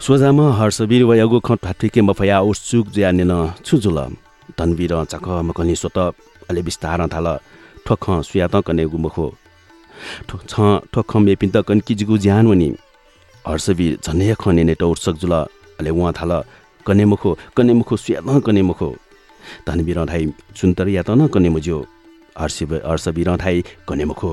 सोझाम 0.00 0.40
हर्षवीर 0.58 1.02
वयगो 1.04 1.38
ख 1.40 1.52
ठाठिके 1.64 2.00
मफया 2.00 2.38
उत्सुक 2.42 2.86
ज्यानेन 2.94 3.32
छुजुल। 3.66 3.98
तन्बिर 4.58 4.92
चख 5.12 5.26
मकनि 5.48 5.74
सोत 5.76 5.98
अले 6.48 6.62
बिस्तार 6.62 7.06
थाल। 7.08 7.26
ठोख 7.86 8.04
सुयात 8.24 8.54
कने 8.66 8.84
गुमुखो 8.86 9.26
छ 10.50 10.54
ठोख 10.92 11.16
मेपिन्त 11.16 11.56
कन 11.68 11.80
किजिगु 11.86 12.18
ज्यान 12.18 12.46
वनि। 12.46 12.68
हर्षवीर 13.44 13.98
झनै 14.04 14.34
खने 14.40 14.62
नेट 14.64 14.82
उत्सुक 14.84 15.16
जुल 15.18 15.32
अले 15.32 15.90
उहाँ 15.90 16.12
थाल 16.12 16.32
कने 16.86 17.04
मुखो 17.04 17.30
कने 17.56 17.72
मुखो 17.72 17.96
सुयात 17.96 18.42
कने 18.46 18.62
मुखो। 18.62 18.88
तन्बिर 19.66 19.98
धाइ 20.04 20.26
जुन्तर 20.56 20.88
या 20.88 21.02
त 21.02 21.10
न 21.10 21.26
कने 21.28 21.48
मुज्यो। 21.48 21.78
हर्ष 22.38 22.62
हर्षवीर 22.62 23.28
धाइ 23.36 23.62
कने 23.88 24.04
मुखो। 24.04 24.30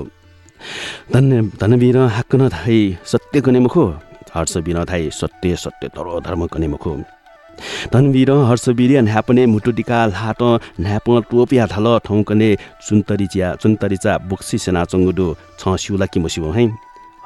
धन 1.14 1.50
धनवीर 1.62 1.98
हाक्कन 2.16 2.48
थाइ 2.50 2.78
सत्य 3.06 3.42
कने 3.42 3.60
मुखो। 3.60 3.86
हर्षवीर 4.36 4.78
थाइ 4.90 5.10
सत्य 5.12 5.56
सत्य 5.56 5.88
तर 5.90 6.08
धर्म 6.20 6.48
कने 6.48 6.68
मुखो। 6.68 6.94
धनवीर 7.94 8.32
हर्षवीर 8.50 8.92
न्यापने 9.02 9.46
मुटु 9.46 9.72
टिका 9.78 10.06
लाट 10.08 10.42
न्याप 10.82 11.08
टोपिया 11.30 11.66
थाल 11.68 11.88
ठौकने 12.06 12.50
चुन्तरिचिया 12.88 13.48
चुन्तरिचा 13.62 14.18
बुक्सी 14.30 14.58
सेना 14.58 14.82
चङ्गुडु 14.92 15.28
छ 15.60 15.76
सिउला 15.82 16.06
कि 16.12 16.20
मुसिबो 16.20 16.50
है? 16.52 16.66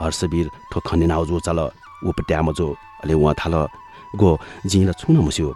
हर्षवीर 0.01 0.47
ठोखने 0.71 1.05
नाउजो 1.05 1.39
चाल 1.45 1.59
उपट्या 2.09 2.41
मजो 2.41 2.67
अले 3.03 3.13
उहाँ 3.13 3.33
थाल। 3.39 3.55
गो 4.15 4.31
जिला 4.65 4.91
छुन 4.99 5.17
मुस्यो 5.17 5.49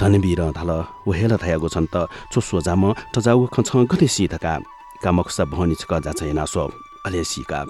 धनवीर 0.00 0.40
थाल 0.58 0.70
वहेला 1.06 1.36
थायागो 1.42 1.68
छन् 1.74 1.90
त 1.94 2.06
चो 2.32 2.40
सोजाम 2.40 2.82
टजाउ 3.14 3.46
खन्छ 3.54 3.70
गते 3.90 4.06
सिथका 4.14 4.54
कामक्सा 5.02 5.44
भनी 5.50 5.74
छक 5.80 5.92
जाचैना 6.04 6.44
सो 6.44 6.70
अले 7.06 7.22
सिका। 7.24 7.60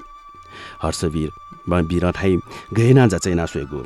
हर्षवीर 0.83 1.31
वीर 1.89 2.05
थाइ 2.13 2.37
गएना 2.77 3.07
जाचैना 3.13 3.45
सोएको 3.47 3.81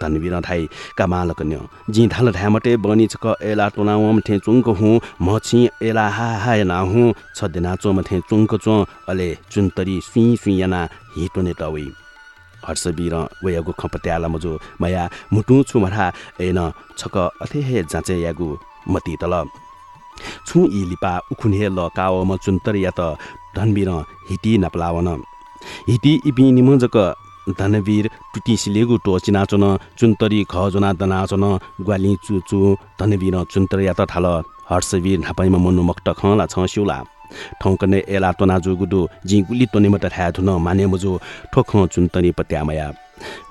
धनवीर 0.00 0.40
थाइ 0.40 0.68
कामाल 0.98 1.30
कन्य। 1.38 1.60
जी 1.90 2.06
थाल 2.08 2.32
ढ्यामटे 2.32 2.76
बनी 2.84 3.06
छक 3.06 3.26
एला 3.42 3.68
टोनावम 3.76 4.20
ठे 4.26 4.38
चुङ्क 4.38 4.68
हुँ 4.78 4.94
म 5.22 5.38
छि 5.38 5.68
एला 5.82 6.06
हा 6.16 6.28
हा 6.44 6.54
ना 6.64 6.78
हुँ 6.90 7.12
छदेना 7.36 7.74
चोम 7.82 8.00
ठे 8.08 8.20
चुङ्क 8.30 8.54
चो 8.64 8.74
अले 9.10 9.28
चुन्तरी 9.52 10.00
सुई 10.02 10.36
सुई 10.36 10.54
याना 10.60 10.80
हिटोने 11.16 11.52
टवै। 11.60 11.86
हर्षवीर 12.66 13.14
वयागु 13.44 13.72
खपत्याला 13.80 14.28
मजो 14.28 14.52
मया 14.80 15.08
मुटु 15.32 15.62
छु 15.68 15.80
मरा 15.80 16.06
एन 16.40 16.58
छक 16.98 17.16
अथे 17.42 17.60
हे 17.68 17.82
जाँचे 17.92 18.16
यागु 18.20 18.48
मती 18.92 19.16
तल। 19.22 19.34
छु 20.46 20.58
इ 20.68 20.80
लिपा 20.90 21.12
उखुने 21.32 21.68
ल 21.68 21.88
काव 21.96 22.22
म 22.24 22.36
चुन्तर 22.44 22.76
या 22.76 22.90
त 22.98 23.16
धनवीर 23.56 23.90
हिटी 24.30 24.52
नपलावन। 24.58 25.08
हिटी 25.88 26.12
इपि 26.26 26.44
निमजक 26.52 26.96
धनवीर 27.50 28.06
टुटी 28.34 28.56
सिलेगु 28.56 28.96
टोची 29.04 29.32
नाचन 29.32 29.64
चुन्तरी 29.98 30.42
खजना 30.50 30.92
दनाचन 31.00 31.44
ग्वाली 31.80 32.14
चु 32.24 32.40
चु 32.48 32.58
धनवीर 33.00 33.36
चुन्तर 33.52 33.80
या 33.80 33.92
त 33.98 34.06
थाल 34.10 34.26
हर्षवीर 34.70 35.18
नापाइमा 35.18 35.58
मनु 35.58 35.82
मक्ट 35.82 36.08
खला 36.18 36.46
छ 36.46 36.66
सिउला। 36.72 36.98
ठौकने 37.60 37.98
एला 38.08 38.30
तोना 38.38 38.58
जुगुडु 38.64 39.00
जी 39.26 39.40
गुली 39.48 39.66
तोने 39.72 39.88
मत 39.88 40.04
थाया 40.14 40.30
धुन 40.36 40.48
माने 40.62 40.86
मजो 40.86 41.12
ठोख 41.52 41.70
चुन्तनी 41.92 42.30
पत्यामया। 42.38 42.86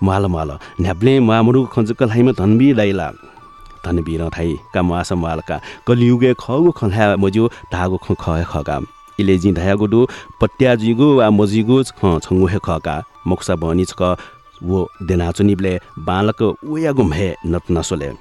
माल 0.04 0.26
माल 0.34 0.50
न्याब्ले 0.82 1.20
मामुरु 1.20 1.66
खंजकल 1.74 2.10
हाइमा 2.10 2.32
धनबी 2.40 2.72
लाइला। 2.74 3.08
धनबीर 3.86 4.22
थाइ 4.30 4.56
का 4.74 4.82
मास 4.82 5.12
मालका 5.18 5.60
कलियुगे 5.88 6.34
खगु 6.40 6.72
खन्हा 6.80 7.16
मजो 7.18 7.48
धागो 7.74 7.98
ख 7.98 8.40
खगा। 8.52 8.80
इले 9.20 9.38
जी 9.38 9.52
धाया 9.52 9.76
गुडु 9.82 10.06
पट्या 10.42 10.76
जिगु 10.82 11.08
वा 11.18 11.30
मजिगु 11.40 11.78
ख 12.00 12.20
छंगु 12.26 12.46
हे 12.54 12.60
खका 12.66 12.96
मोक्सा 13.28 13.56
बनी 13.64 13.86
छक 13.92 14.02
वो 14.64 14.80
देनाचुनिबले 15.08 15.74
बालक 16.08 16.42
उयागु 16.42 17.04
म्हे 17.12 17.30
नतनसोले 17.52 18.12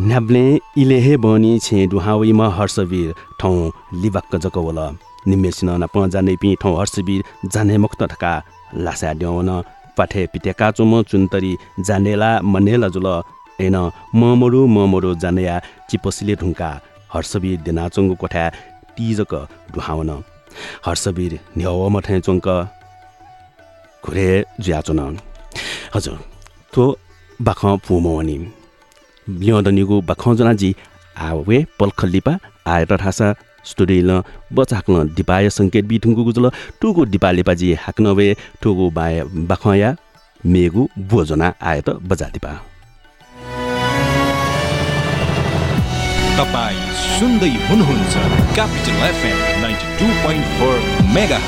न्याब्ले 0.00 0.44
इले 0.82 0.98
हे 1.06 1.16
बनी 1.24 1.58
छे 1.66 1.86
दुहावैमा 1.92 2.48
हर्षवीर 2.58 3.14
ठौ 3.40 3.54
लिबाक्क 4.02 4.36
जकवल 4.44 4.80
निमेसिन 5.28 5.70
न 5.82 5.86
प 5.94 6.06
जाने 6.14 6.34
पि 6.42 6.56
ठौ 6.62 6.74
हर्षवीर 6.76 7.24
जाने 7.52 7.76
मुक्त 7.84 8.02
ठका 8.12 8.32
लासा 8.84 9.12
ड्याउन 9.20 9.50
पाठे 9.96 10.26
पिटेका 10.32 10.70
चुम 10.76 10.92
चुन्तरी 11.10 11.52
जानेला 11.86 12.30
मनेला 12.52 12.88
जुल। 12.94 13.06
एन 13.60 13.76
ममरु 14.20 14.66
ममरु 14.66 15.14
जानेया 15.22 15.58
चिपसिले 15.90 16.34
ढुङ्का 16.40 16.70
हर्षवीर 17.14 17.60
देनाचुङ्गु 17.66 18.14
कोठा 18.22 18.44
तिजक 18.96 19.34
डुहावन 19.74 20.10
हर्षवीर 20.86 21.38
न्याव 21.58 21.88
मठे 21.94 22.20
चुङ्क 22.26 22.48
घुरे 24.04 24.28
ज्याचुन। 24.64 25.00
हजुर 25.94 26.18
तो 26.74 26.84
बाख 27.40 27.60
फुमवनी 27.86 28.36
लिउँदनिगु 29.26 30.00
बाखौजनाजी 30.08 30.70
आवे 31.16 31.58
पल्खल्लिपा 31.78 32.32
आएर 32.74 32.96
ठासा 33.02 33.28
स्टुडिल 33.70 34.10
बचाक्न 34.56 34.94
दिपाय 35.16 35.48
सङ्केत 35.56 35.84
बिठुङ्गु 35.90 36.22
गुजुल 36.24 36.50
टुगु 36.80 37.04
दिपा 37.12 37.30
लेपाजी 37.36 37.72
हाक्नवे 37.84 38.28
टुगु 38.62 38.90
बाय 38.98 39.22
बाखया 39.50 39.90
मेगु 40.44 40.82
बोजना 41.10 41.48
आए 41.70 41.80
त 41.86 41.88
बजा 42.10 42.28
दिपा 42.34 42.52
तपाईँ 46.38 46.78
सुन्दै 47.00 47.50
हुनुहुन्छ 47.66 48.14
Capital 48.54 48.96
FM 49.08 49.36
ninety 49.62 49.86
two 49.98 50.06
point 50.22 50.46
four 50.58 50.74
mega 51.14 51.38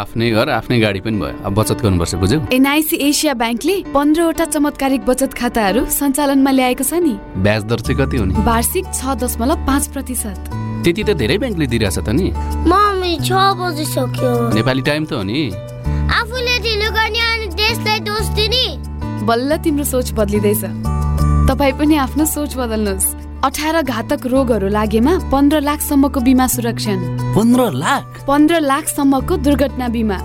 आफ्नै 0.00 0.30
घर 0.30 0.48
आफ्नै 0.50 0.78
गाडी 0.80 1.00
पनि 1.00 1.18
भयो। 1.20 1.34
अब 1.46 1.52
बचत 1.58 1.78
गर्नुपर्छ 1.84 2.14
बुझ्यौ। 2.22 2.38
एनआइसी 2.52 2.96
एसिया 3.08 3.34
ब्याङ्कले 3.42 3.76
पन्ध्रवटा 3.94 4.44
चमत्कारिक 4.54 5.02
बचत 5.06 5.32
खाताहरू 5.40 5.84
सञ्चालनमा 5.98 6.50
ल्याएको 6.58 6.84
छ 6.84 7.00
नि। 7.06 7.14
ब्याज 7.46 7.62
दर 7.70 7.80
चाहिँ 7.86 7.98
कति 8.00 8.16
हुने 8.20 8.44
वार्षिक 8.50 8.84
छ 8.92 9.14
दशमलव 9.22 9.62
पाँच 9.70 9.84
प्रतिशत। 9.94 10.40
त्यति 10.84 11.02
त 11.02 11.10
धेरै 11.22 11.38
ब्याङ्कले 11.38 11.66
दिइरहेछ 11.72 11.98
त 11.98 12.08
नि। 12.10 12.28
मम्मी 12.72 13.12
छ 13.22 13.30
बजिसक्यो 13.62 14.32
नेपाली 14.58 14.82
टाइम 14.90 15.02
त 15.06 15.12
हो 15.14 15.22
नि। 15.30 15.40
आफूले 16.18 16.58
ढिलो 16.66 16.90
गर्ने 16.98 17.22
अनि 17.30 17.46
देशलाई 17.54 17.98
दोष 18.10 18.26
दिने। 18.36 18.66
बल्ल 19.24 19.50
तिम्रो 19.64 19.84
सोच 19.94 20.12
बदलिँदैछ। 20.18 20.95
तपाईँ 21.48 21.72
पनि 21.78 21.94
आफ्नो 21.96 22.24
सोच 22.26 22.54
बदल्नुहोस्। 22.58 23.06
अठार 23.46 23.76
घातक 23.82 24.26
रोगहरू 24.26 24.68
लागेमा 24.68 25.12
पन्ध्र 25.30 25.60
लाखसम्मको 25.62 26.20
बिमा 26.20 26.46
सुरक्षा 26.50 26.94
पन्ध्र 27.36 27.62
लाख? 27.72 28.26
पन्ध्र 28.26 28.60
लाखसम्मको 28.60 29.36
दुर्घटना 29.46 29.88
बिमा। 29.88 30.18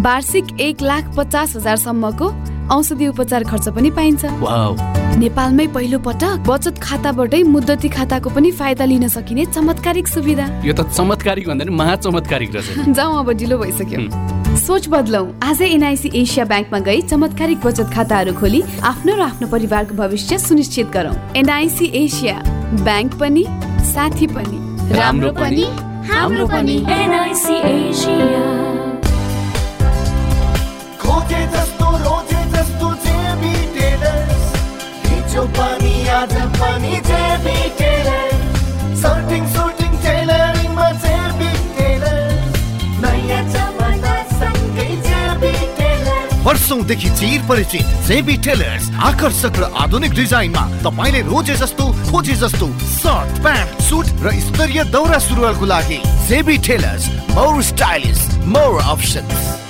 वार्षिक 0.00 0.60
एक 0.60 0.82
लाख 0.82 1.12
पचास 1.16 1.56
हजारसम्मको 1.56 2.26
औषधि 2.72 3.06
उपचार 3.06 3.44
खर्च 3.44 3.68
पनि 3.68 3.90
पाइन्छ। 3.92 4.24
नेपालमै 5.20 5.66
पहिलो 5.76 5.98
पटक 6.00 6.48
बचत 6.48 6.80
खाताबाटै 6.80 7.42
मुद्दती 7.44 7.88
खाताको 7.92 8.30
पनि 8.32 8.50
फाइदा 8.56 8.84
लिन 8.88 9.08
सकिने 9.12 9.44
चमत्कारिक 9.52 10.08
सुविधा। 10.08 10.46
यो 10.64 10.72
त 10.72 10.88
चमत्कारिक 10.88 11.48
भन्दा 11.48 11.64
नि 11.68 11.76
महाचमत्कारिक 11.76 12.50
रहेछ 12.56 12.96
जाउँ 12.96 13.18
अब 13.20 13.28
ढिलो 13.36 13.58
भइसक्यो। 13.58 14.40
सोच 14.58 14.88
बदलौ। 14.88 15.22
आजै 15.42 15.66
एनआइसी 15.74 16.08
एसिया 16.14 16.44
ब्याङ्कमा 16.50 16.78
गई 16.88 17.00
चमत्कारिक 17.10 17.58
बचत 17.64 17.88
खाताहरू 17.94 18.32
खोली 18.40 18.60
आफ्नो 18.90 19.12
र 19.16 19.20
आफ्नो 19.22 19.46
परिवारको 19.54 19.94
भविष्य 19.96 20.38
सुनिश्चित 20.38 20.86
गरौँ। 20.94 21.14
एनआइसी 21.36 21.86
एसिया 22.02 22.36
ब्याङ्क 22.86 23.14
पनि 23.20 23.44
साथी 23.92 24.26
पनि 24.34 24.58
राम्रो 24.98 25.30
पनि 25.40 25.64
हाम्रो 26.12 26.46
पनि। 26.54 26.76
एनआइसी 26.98 27.56
एसिया 27.72 28.44
खोजे 31.02 31.42
जस्तो 31.54 31.86
रोजे 32.06 32.40
जस्तो 32.54 32.88
जेबी 33.04 33.54
टेलर्स 33.74 34.44
हिजो 35.10 35.44
पनि 35.58 35.94
आज 36.20 36.34
पनि 36.60 36.94
वर्षौंदेखि 46.82 47.08
चिर 47.18 47.42
परिचित 47.48 47.86
जेबी 48.06 48.36
टेलर्स 48.42 48.90
आकर्षक 49.06 49.58
र 49.58 49.64
आधुनिक 49.82 50.12
डिजाइनमा 50.14 50.64
तपाईँले 50.82 51.20
रोजे 51.30 51.54
जस्तो 51.62 51.84
खोजे 52.10 52.34
जस्तो 52.42 52.66
सर्ट 52.98 53.42
प्यान्ट 53.42 53.82
सुट 53.86 54.06
र 54.26 54.34
स्तरीय 54.42 54.84
दौरा 54.90 55.18
सुरुवालको 55.22 55.66
लागि 55.66 56.00
JB 56.28 56.58
tailors 56.66 57.08
more 57.34 57.62
stylish 57.62 58.22
more 58.46 58.80
options 58.82 59.61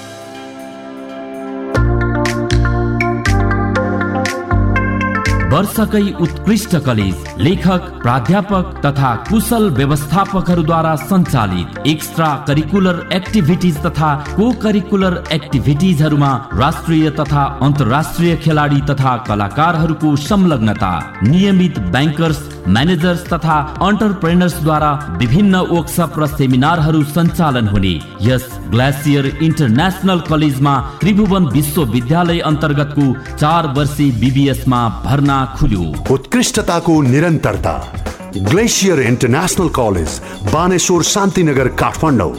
वर्षकै 5.52 6.02
उत्कृष्ट 6.24 6.74
कलेज 6.84 7.24
लेखक 7.38 7.88
प्राध्यापक 8.02 8.68
तथा 8.84 9.10
कुशल 9.28 9.68
व्यवस्थापकहरूद्वारा 9.78 10.94
सञ्चालित 11.02 11.88
एक्स्ट्रा 11.92 12.28
करिकुलर 12.48 13.02
एक्टिभिटिज 13.16 13.82
तथा 13.86 14.12
को 14.30 14.50
करिकुलर 14.62 15.22
एक्टिभिटिजहरूमा 15.32 16.32
राष्ट्रिय 16.62 17.10
तथा 17.18 17.44
अन्तर्राष्ट्रिय 17.62 18.36
खेलाडी 18.44 18.80
तथा 18.90 19.16
कलाकारहरूको 19.28 20.14
संलग्नता 20.22 20.92
नियमित 21.24 21.78
ब्याङ्कर्स 21.92 22.40
म्यानेजर्स 22.68 23.22
तथा 23.26 23.58
अन्टरप्रेनर्सद्वारा 23.82 24.90
विभिन्न 25.20 25.60
वर्कसप 25.70 26.18
र 26.18 26.26
सेमिनारहरू 26.32 27.02
सञ्चालन 27.14 27.68
हुने 27.68 27.94
यस 28.22 28.48
ग्लासियर 28.72 29.26
इन्टरनेसनल 29.42 30.20
कलेजमा 30.28 30.74
त्रिभुवन 31.00 31.46
विश्वविद्यालय 31.56 32.38
अन्तर्गतको 32.50 33.06
चार 33.34 33.66
वर्षे 33.76 34.10
बिबिएसमा 34.20 34.82
भर्ना 35.06 35.38
खुल्यो 35.58 36.12
उत्कृष्टताको 36.14 37.00
निरन्तरता। 37.02 37.74
Glacier 38.36 39.00
international 39.00 39.68
college, 39.68 40.20
Baneshwar 40.52 41.02
Shantinagar, 41.02 41.68
Kathmandu. 41.68 42.32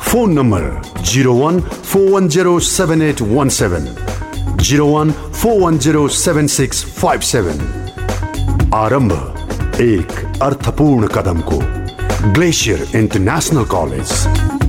Phone 0.00 0.32
number 0.32 0.82
zero 1.02 1.34
one, 1.34 1.60
four 1.60 2.10
one 2.10 2.28
zero 2.28 2.58
seven 2.60 3.02
eight 3.02 3.22
one 3.22 3.48
seven 3.48 3.88
zero 4.56 4.86
one, 4.86 5.10
four 5.10 5.60
one 5.60 5.78
zero 5.78 6.08
seven 6.08 6.46
six 6.46 6.84
five 6.84 7.20
seven 7.20 8.70
आरंभ 8.74 9.12
एक 9.80 10.40
अर्थपूर्ण 10.42 11.06
कदमको। 11.06 11.58
Glacier 12.32 12.88
international 12.96 13.64
college. 13.74 14.61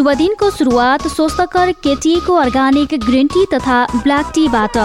शुभ 0.00 0.12
दिनको 0.16 0.48
सुरुवात 0.50 1.06
स्वस्थकर 1.06 1.70
केटिएको 1.84 2.34
अर्ग्यानिक 2.34 2.92
ग्रिन 3.00 3.26
टी 3.26 3.44
तथा 3.46 3.78
black 3.94 4.30
टीबाट। 4.34 4.76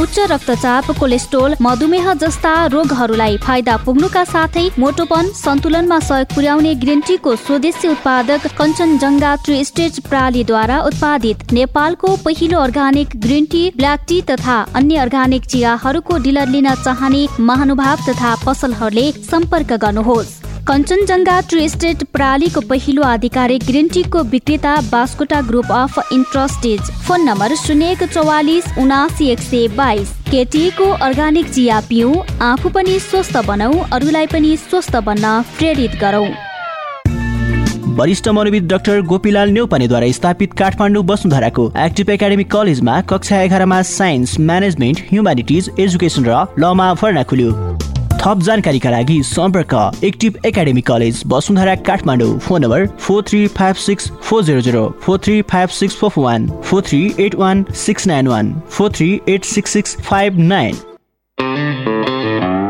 उच्च 0.00 0.18
रक्तचाप 0.30 0.90
कोलेस्ट्रोल 0.98 1.54
मधुमेह 1.62 2.12
जस्ता 2.14 2.54
रोगहरूलाई 2.66 3.36
फाइदा 3.36 3.76
पुग्नुका 3.84 4.24
साथै 4.24 4.64
मोटोपन 4.78 5.28
सन्तुलनमा 5.36 5.98
सहयोग 6.00 6.34
पुर्याउने 6.34 6.74
ग्रिन 6.76 7.00
टीको 7.00 7.34
स्वदेशी 7.38 7.88
उत्पादक 7.88 8.46
कञ्चनजङ्घा 8.58 9.34
ट्री 9.44 9.64
स्टेज 9.64 10.00
प्रणालीद्वारा 10.08 10.80
उत्पादित 10.82 11.52
नेपालको 11.52 12.16
पहिलो 12.24 12.58
organic 12.60 13.16
green 13.18 13.46
tea 13.52 13.62
black 13.76 14.00
tea 14.08 14.20
तथा 14.30 14.56
अन्य 14.74 15.04
अर्ग्यानिक 15.04 15.46
चियाहरूको 15.46 16.18
डिलर 16.26 16.48
लिन 16.48 16.74
चाहने 16.80 17.26
महानुभाव 17.42 18.04
तथा 18.08 18.34
पसलहरूले 18.46 19.06
सम्पर्क 19.30 19.72
गर्नुहोस्। 19.84 20.34
कञ्चनजङ्घा 20.68 21.40
ट्री 21.48 21.68
स्टेट 21.68 22.02
प्रणालीको 22.12 22.60
पहिलो 22.68 23.02
आधिकारिक 23.04 23.64
ग्रिन 23.64 23.88
टीको 23.94 24.22
विक्रेता 24.30 24.70
बास्कोटा 24.84 25.40
ग्रुप 25.48 25.72
अफ 25.72 25.98
इन्ट्रस्टेज 26.12 26.80
फोन 27.08 27.28
नम्बर 27.28 27.54
शून्य 27.56 27.90
एक 27.92 28.02
चौवालिस 28.04 28.78
उनासी 28.78 29.28
एक 29.32 29.40
सय 29.40 29.66
बाइस। 29.76 30.14
केटीको 30.30 30.88
अर्ग्यानिक 31.08 31.50
चिया 31.50 31.80
पिउ 31.88 32.14
आफू 32.42 32.68
पनि 32.76 32.98
स्वस्थ 33.00 33.36
बनौ 33.46 33.70
अरूलाई 33.92 34.26
पनि 34.32 34.56
स्वस्थ 34.64 34.96
बन्न 35.04 35.40
प्रेरित 35.58 36.00
गरौँ। 36.00 36.26
वरिष्ठ 37.96 38.28
मनोविद 38.30 38.68
डाक्टर 38.68 39.00
गोपीलाल 39.12 39.50
न्यौपानेद्वारा 39.52 40.12
स्थापित 40.12 40.52
काठमाडौँ 40.58 41.04
वसुन्धराको 41.10 41.72
एक्टिभ 41.86 42.10
एकाडेमी 42.10 42.44
कलेजमा 42.52 43.00
कक्षा 43.10 43.42
एघारमा 43.42 43.82
साइन्स 43.92 44.38
म्यानेजमेन्ट 44.40 45.08
ह्युम्यानिटिज 45.10 45.70
एजुकेसन 45.80 46.24
र 46.28 46.44
लमा 46.58 46.92
भर्ना 47.02 47.22
खुल्यो। 47.30 47.52
थप 48.20 48.40
जानकारीका 48.42 48.90
लागि 48.90 49.22
सम्पर्क 49.24 49.74
active 50.04 50.36
academy 50.46 50.80
college 50.88 51.22
Basundhara 51.26 51.74
Kathmandu 51.88 52.38
phone 52.38 52.62
number 52.62 52.86
four 53.00 53.22
three 53.28 53.46
five 53.58 53.76
six 53.84 54.10
four 54.22 54.42
zero 54.44 54.60
zero 54.60 54.88
four 55.02 55.18
three 55.24 55.40
five 55.50 55.68
six 55.78 55.96
four 55.96 56.12
one 56.18 56.48
four 56.64 56.82
three 56.88 57.02
eight 57.20 57.34
one 57.34 57.64
six 57.84 58.06
nine 58.06 58.28
one 58.28 58.54
four 58.70 58.92
three 58.96 59.20
eight 59.28 59.44
six 59.44 59.72
six 59.72 59.96
five 60.00 60.38
nine. 60.38 60.74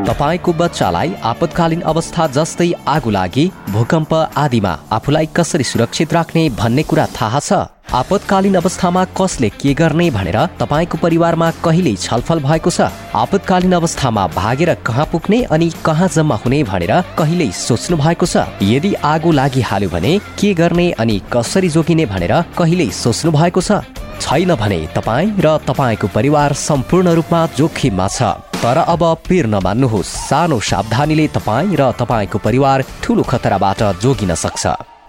तपाईँको 0.05 0.53
बच्चालाई 0.53 1.12
आपतकालीन 1.25 1.81
अवस्था 1.90 2.27
जस्तै 2.37 2.73
आगो 2.87 3.11
लागि 3.11 3.45
भूकम्प 3.73 4.12
आदिमा 4.37 4.73
आफूलाई 4.93 5.27
कसरी 5.37 5.64
सुरक्षित 5.64 6.12
राख्ने 6.12 6.43
भन्ने 6.61 6.83
कुरा 6.83 7.07
थाहा 7.17 7.40
छ? 7.40 7.53
आपतकालीन 7.93 8.55
अवस्थामा 8.55 9.05
कसले 9.17 9.49
के 9.57 9.73
गर्ने 9.75 10.11
भनेर 10.11 10.38
तपाईँको 10.61 10.99
परिवारमा 10.99 11.51
कहिल्यै 11.64 11.97
छलफल 11.97 12.40
भएको 12.45 12.71
छ? 12.71 12.93
आपतकालीन 13.17 13.73
अवस्थामा 13.73 14.27
भागेर 14.37 14.75
कहाँ 14.87 15.07
पुग्ने 15.12 15.43
अनि 15.49 15.71
कहाँ 15.85 16.09
जम्मा 16.09 16.37
हुने 16.45 16.62
भनेर 16.69 16.93
कहिल्यै 17.19 17.51
सोच्नु 17.64 17.97
भएको 17.97 18.27
छ? 18.27 18.45
यदि 18.62 18.95
आगो 19.12 19.33
लागिहाल्यो 19.40 19.88
भने 19.88 20.19
के 20.38 20.55
गर्ने 20.55 20.90
अनि 21.01 21.21
कसरी 21.33 21.69
जोगिने 21.69 22.07
भनेर 22.12 22.35
कहिल्यै 22.59 22.90
सोच्नु 23.03 23.33
भएको 23.33 23.61
छ? 23.61 23.81
छैन 24.21 24.55
भने 24.55 24.81
तपाईँ 24.97 25.37
र 25.40 25.59
तपाईँको 25.64 26.07
परिवार 26.14 26.53
सम्पूर्ण 26.69 27.14
रूपमा 27.19 27.47
जोखिममा 27.57 28.09
छ। 28.09 28.54
तर 28.64 28.79
अब 28.79 29.03
पिर 29.29 29.46
नमान्नुहोस् 29.46 30.09
सानो 30.18 30.59
सावधानीले 30.59 31.27
तपाईँ 31.29 31.77
र 31.77 31.90
तपाईँको 32.00 32.38
परिवार 32.40 32.83
ठुलो 33.03 33.22
खतराबाट 33.22 33.83
जोगिन 34.00 34.35
सक्छ। 34.35 34.64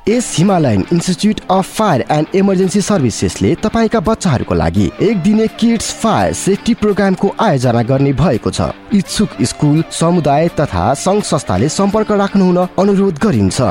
यस 0.10 0.28
Himalayan 0.38 0.84
institute 0.94 1.40
of 1.50 1.72
fire 1.78 2.04
and 2.12 2.36
emergency 2.36 2.82
सर्भिसेसले 2.82 3.54
तपाईँका 3.64 4.00
बच्चाहरूको 4.02 4.56
लागि 4.56 4.92
एक 5.02 5.22
दिने 5.24 5.48
किड्स 5.56 5.94
फायर 6.02 6.34
सेफ्टी 6.36 6.74
प्रोग्रामको 6.84 7.34
आयोजना 7.40 7.84
गर्ने 7.88 8.14
भएको 8.14 8.52
छ। 8.52 8.70
इच्छुक 8.94 9.42
स्कुल 9.42 9.84
समुदाय 9.92 10.48
तथा 10.60 10.94
सङ्घ 11.06 11.24
संस्थाले 11.24 11.70
सम्पर्क 11.72 12.12
राख्नुहुन 12.14 12.60
अनुरोध 12.76 13.24
गरिन्छ। 13.24 13.62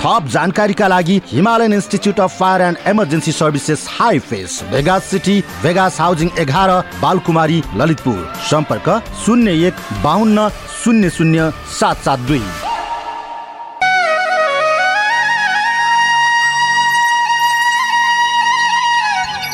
थप 0.00 0.26
जानकारीका 0.30 0.88
लागि 0.88 1.20
Himalayan 1.26 1.72
institute 1.72 2.20
of 2.20 2.38
fire 2.38 2.62
and 2.62 2.78
emergency 2.88 3.32
services 3.32 3.86
high 3.90 4.18
face 4.28 4.62
Vegas 4.70 5.04
city 5.04 5.40
Vegas 5.62 6.00
housing 6.00 6.30
एघार 6.38 6.70
बालकुमारी 7.02 7.62
ललितपुर। 7.76 8.22
सम्पर्क 8.50 8.88
शून्य 9.24 9.66
एक 9.66 9.84
बाहन्न 10.04 10.48
शून्य 10.84 11.10
शून्य 11.10 11.50
सात 11.80 12.04
सात 12.04 12.18
दुई। 12.28 12.42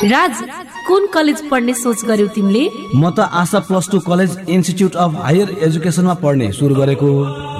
राज 0.05 0.41
कुन 0.87 1.05
कलेज 1.13 1.39
पढ्ने 1.49 1.73
सोच 1.73 2.03
गर्यौ 2.05 2.27
तिमीले? 2.35 2.63
म 2.95 3.09
त 3.09 3.19
Asha 3.33 3.59
plus 3.67 3.89
two 3.91 3.99
college 3.99 4.37
institute 4.49 4.95
of 4.95 5.11
higher 5.23 5.55
एजुकेसनमा 5.65 6.13
पढ्ने 6.21 6.51
सुरु 6.53 6.75
गरेको 6.75 7.09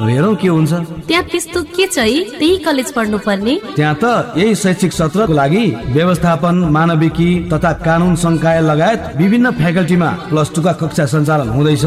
हेरौँ 0.05 0.35
के 0.35 0.47
हुन्छ। 0.47 0.71
त्यहाँ 1.07 1.23
त्यस्तो 1.31 1.61
के 1.73 1.85
छ 1.87 1.97
है? 1.99 2.37
त्यही 2.37 2.57
कलेज 2.65 2.91
पढ्नु 2.93 3.17
पर्ने 3.25 3.53
त्यहाँ 3.75 3.95
त 4.03 4.37
यही 4.37 4.55
शैक्षिक 4.55 4.93
सत्रको 4.93 5.33
लागि 5.33 5.65
व्यवस्थापन 5.97 6.55
मानविकी 6.77 7.29
तथा 7.49 7.71
कानुन 7.81 8.15
संकाय 8.23 8.61
लगायत 8.61 9.01
विभिन्न 9.17 9.51
फ्याकल्टीमा 9.57 10.09
प्लस 10.29 10.51
टूका 10.55 10.73
कक्षा 10.81 11.05
सञ्चालन 11.13 11.49
हुँदैछ। 11.49 11.85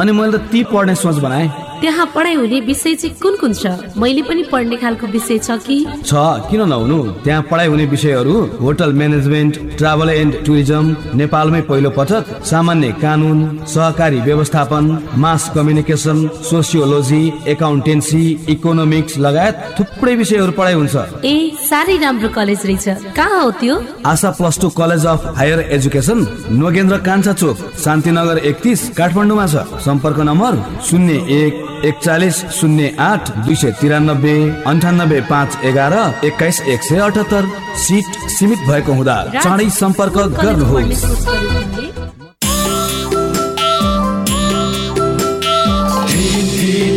अनि 0.00 0.12
मैले 0.12 0.38
त 0.38 0.40
ती 0.52 0.64
पढ्ने 0.72 0.94
सोच 0.96 1.16
बनाएँ। 1.20 1.48
त्यहाँ 1.80 2.06
पढाइ 2.14 2.34
हुने 2.34 2.60
विषय 2.60 2.94
चाहिँ 2.94 3.16
कुन 3.22 3.36
कुन 3.36 3.52
छ? 3.54 3.66
मैले 3.96 4.22
पनि 4.22 4.42
पढ्ने 4.52 4.76
खालको 4.76 5.06
विषय 5.06 5.38
छ 5.38 5.50
कि? 5.66 5.76
छ। 6.02 6.12
किन 6.50 6.62
नहुनु? 6.68 6.98
त्यहाँ 7.24 7.42
पढाइ 7.50 7.66
हुने 7.66 7.84
विषयहरू 7.86 8.34
hotel 8.60 8.92
management 8.92 9.54
travel 9.78 10.10
and 10.10 10.34
tourism 10.46 10.96
नेपालमै 11.14 11.60
पहिलो 11.70 11.90
पटक 11.90 12.24
सामान्य 12.44 12.92
कानुन 13.02 13.38
सहकारी 13.66 14.20
व्यवस्थापन 14.20 14.84
mass 15.16 15.50
communication 15.54 16.26
sociology 16.50 17.22
accountancy 17.48 18.22
economics 18.48 19.18
लगायत 19.18 19.54
थुप्रै 19.78 20.14
विषयहरू 20.16 20.52
पढाइ 20.58 20.74
हुन्छ। 20.74 20.96
ए 21.24 21.36
साह्रै 21.68 21.96
राम्रो 22.02 22.28
कलेज 22.28 22.66
रहेछ। 22.66 23.14
कहाँ 23.16 23.42
हो 23.42 23.50
त्यो? 23.60 23.74
Asha 24.06 24.30
plus 24.38 24.60
two 24.60 24.68
college 24.74 25.06
of 25.06 25.32
higher 25.38 25.60
education 25.78 26.26
Nogendra 26.58 26.98
Kanchha 27.06 27.32
Chowk 27.32 27.56
Shantinagar 27.84 28.38
एकतिस 28.50 28.88
काठमाडौँमा 28.98 29.46
छ। 29.46 29.56
सम्पर्क 29.86 30.18
नम्बर 30.26 30.52
शून्य 30.88 31.14
एक 31.38 31.66
एकचालिस 31.84 32.36
शून्य 32.60 32.90
आठ 32.98 33.30
दुई 33.46 33.54
सय 33.54 33.70
तिरानब्बे 33.80 34.36
अन्ठानब्बे 34.66 35.20
पाँच 35.30 35.56
एघार 35.64 35.94
एक्काइस 36.24 36.60
एक 36.68 36.82
सय 36.82 36.98
अठहत्तर 36.98 37.44
सिट 37.76 38.30
सीमित 38.30 38.58
भएको 38.68 38.92
हुँदा 38.92 39.16
चाँडै 39.42 39.68
सम्पर्क 39.70 40.16
गर्नुहोस्। 40.42 41.04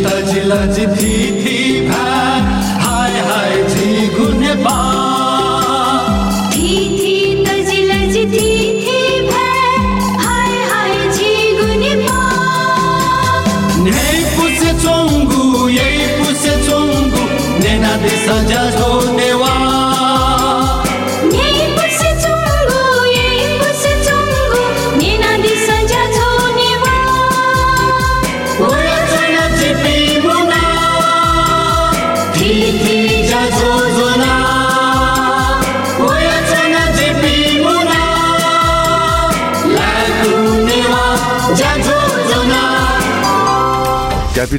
Hi 0.02 1.31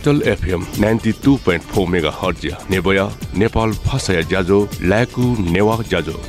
capital 0.03 0.29
FM 0.29 0.63
ninety 0.79 1.11
two 1.23 1.35
point 1.45 1.63
four 1.63 1.87
mega 1.89 2.11
hertz 2.13 2.45
नेबया 2.71 3.09
Nepal 3.37 3.73
फसया 3.85 4.21
ज्याजो 4.23 4.57
ल्याकु 4.81 5.35
नेवा 5.41 5.77
ज्याजो 5.89 6.19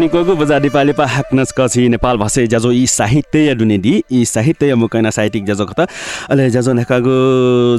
निकोगु 0.00 0.34
बजार 0.36 0.62
नेपाली 0.62 0.92
पा 0.92 1.06
हाक्नस 1.06 1.52
कछि 1.58 1.88
नेपाल 1.88 2.16
भाषा 2.18 2.44
ज्याजो 2.46 2.70
यी 2.72 2.86
साहित्य 2.88 3.54
दुनेदि 3.54 3.94
यी 4.12 4.24
साहित्य 4.24 4.74
मुकैना 4.74 5.10
साहित्यिक 5.10 5.44
ज्याजो 5.44 5.66
खत 5.66 5.86
अले 6.30 6.50
ज्याजो 6.50 6.72
नेकागु 6.72 7.18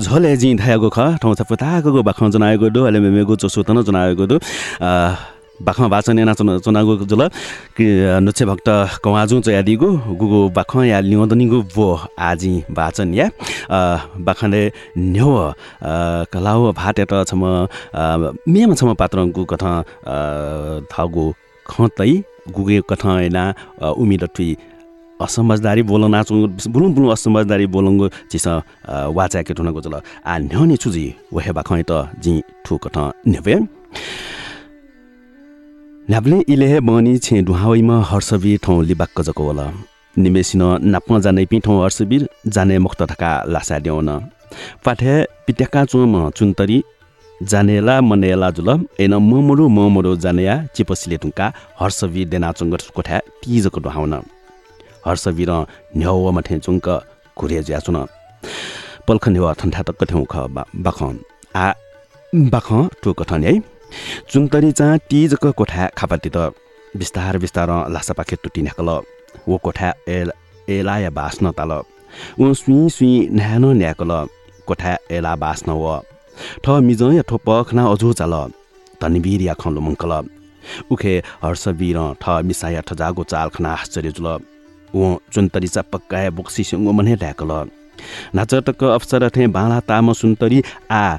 झोले 0.06 0.36
जि 0.38 0.54
धायागु 0.62 0.90
ख 0.94 1.10
ठौ 1.18 1.34
छ 1.34 1.50
पतागु 1.50 2.04
बाख 2.04 2.24
जनाएको 2.30 2.70
दु 2.70 2.86
अले 2.86 3.00
मेमेगु 3.00 3.36
चोसु 3.42 3.64
तन 3.64 3.84
जनाएको 3.84 4.26
दु 4.28 4.40
बाख 5.62 5.80
वाचन 5.94 6.16
नेना 6.16 6.34
चनागु 6.34 6.94
जुल। 7.10 7.24
कि 7.78 7.86
नुचे 8.26 8.46
भक्त 8.46 8.70
कवाजु 9.04 9.40
चयादिगु 9.48 9.88
गुगु 10.20 10.40
बाख 10.58 10.72
या 10.92 11.00
लिउँदनिगु 11.00 11.60
बो 11.76 11.88
आजि 12.20 12.54
वाचन 12.78 13.14
या। 13.14 13.28
बाखले 14.28 14.64
न्यौ 14.98 15.30
कलाउ 16.34 16.72
भाटेट 16.72 17.14
छम 17.30 17.42
मेम 18.48 18.74
छम 18.80 18.94
पात्रंगु 19.02 19.44
कथ 19.52 19.64
थागु 20.92 21.26
खतै 21.66 22.12
गुगे 22.56 22.82
कथना 22.90 23.44
उमिद 24.02 24.24
टुई 24.36 24.50
असमझदारी 25.20 25.82
बोलन 25.84 26.12
नाचु 26.16 26.34
बुलुङ 26.74 26.90
बुलुङ 26.96 27.10
असमझदारी 27.12 27.66
बोलङ्गो 27.76 28.08
चिस 28.32 28.48
वाचा 29.18 29.42
के 29.44 29.54
ठुनको 29.54 29.82
चल 29.86 29.96
आ 30.26 30.34
न्यने 30.48 30.76
छुजी 30.82 31.06
वहे 31.36 31.52
बाखै 31.58 31.84
त 31.84 31.92
जि 32.24 32.34
ठु 32.66 32.74
कथ 32.84 32.98
नेबे 33.28 33.56
न्याब्ले 36.10 36.38
इलेहे 36.50 36.80
बनी 36.82 37.18
छे 37.22 37.42
दुहावैमा 37.46 37.96
हर्षवीर 38.10 38.60
ठौँ 38.64 38.84
लिबाक्क 38.84 39.22
जको 39.28 39.44
होला। 39.46 39.66
निमेसिन 40.16 40.62
नाप्न 40.90 41.20
जाने 41.22 41.46
पि 41.46 41.60
ठौँ 41.66 41.78
हर्षवीर 41.84 42.28
जाने 42.50 42.78
मुक्त 42.86 43.02
थका 43.12 43.32
लासा 43.54 43.78
देउन 43.86 44.10
पाठे 44.86 45.14
पिट्याका 45.46 45.86
चुम 45.86 46.16
चुन्तरी 46.38 46.82
जानेला 47.52 48.00
मनेला 48.02 48.50
जुल 48.58 48.70
एन 49.00 49.14
ममरु 49.30 49.68
ममरु 49.78 50.16
जानेया 50.26 50.56
चिपसिले 50.76 51.18
टुङ्का 51.22 51.54
हर्षवीर 51.80 52.28
देना 52.34 52.52
चुङ्ग 52.58 52.74
कोठा 52.96 53.18
तिजको 53.42 53.80
डुहाउन 53.86 54.14
हर्षवीर 55.06 55.52
न्याउ 55.98 56.32
मठे 56.38 56.60
चुङ्क 56.66 56.88
घुरे 57.38 57.64
ज्या 57.68 57.80
चुन 57.86 57.98
पल्ख 59.08 59.24
न्याउ 59.30 59.54
ठन्ठा 59.62 59.82
तक्क 59.88 60.02
ठेउ 60.10 60.24
ख 60.32 60.50
बाख 60.86 61.00
आ 61.56 61.68
बाख 62.54 62.68
टु 63.04 63.14
कठन 63.20 63.44
है 63.44 63.54
चुन्तरी 64.32 64.72
चा 64.72 64.86
तिजक 65.10 65.46
कोठा 65.58 65.88
खापाति 65.98 66.30
त 66.36 66.52
बिस्तार 66.98 67.38
बिस्तार 67.38 67.70
लासा 67.94 68.14
पाखे 68.14 68.36
टुटी 68.44 68.62
न्याकल। 68.62 68.90
वो 69.48 69.58
कोठा 69.64 69.94
एल 70.08 70.32
एलाया 70.70 71.10
बास्न 71.10 71.52
ताल। 71.58 71.72
उ 72.42 72.54
सुई 72.54 72.90
सुई 72.90 73.14
न्यानो 73.32 73.72
न्याकल। 73.74 74.12
कोठा 74.68 74.98
एला 75.12 75.36
बास्न 75.36 75.72
व। 75.72 76.02
ठ 76.64 76.70
मिज 76.88 77.02
या 77.16 77.24
ठो 77.30 77.38
पखना 77.46 77.84
अझो 77.94 78.14
चाल। 78.20 78.34
तनिबिर 79.02 79.42
या 79.42 79.54
खलो 79.62 79.82
मङ्कल 79.82 80.12
उखे 80.92 81.14
हर्षवीर 81.44 81.98
ठ 82.22 82.30
मिसाया 82.48 82.82
ठजागो 82.88 83.24
चाल 83.24 83.50
खना 83.56 83.70
आश्चर्य 83.74 84.12
जुल। 84.12 84.28
उ 84.90 85.16
चुन्तरी 85.34 85.68
चा 85.68 85.82
पक्काए 85.94 86.30
बोक्सी 86.38 86.64
सिङ्गो 86.64 86.92
मने 86.92 87.16
ढ्याकल 87.16 87.52
नाचटक 88.36 88.84
अवसर 88.84 89.30
थे 89.36 89.48
बाला 89.48 89.80
ताम 89.90 90.14
सुन्तरी 90.14 90.64
आ 90.92 91.18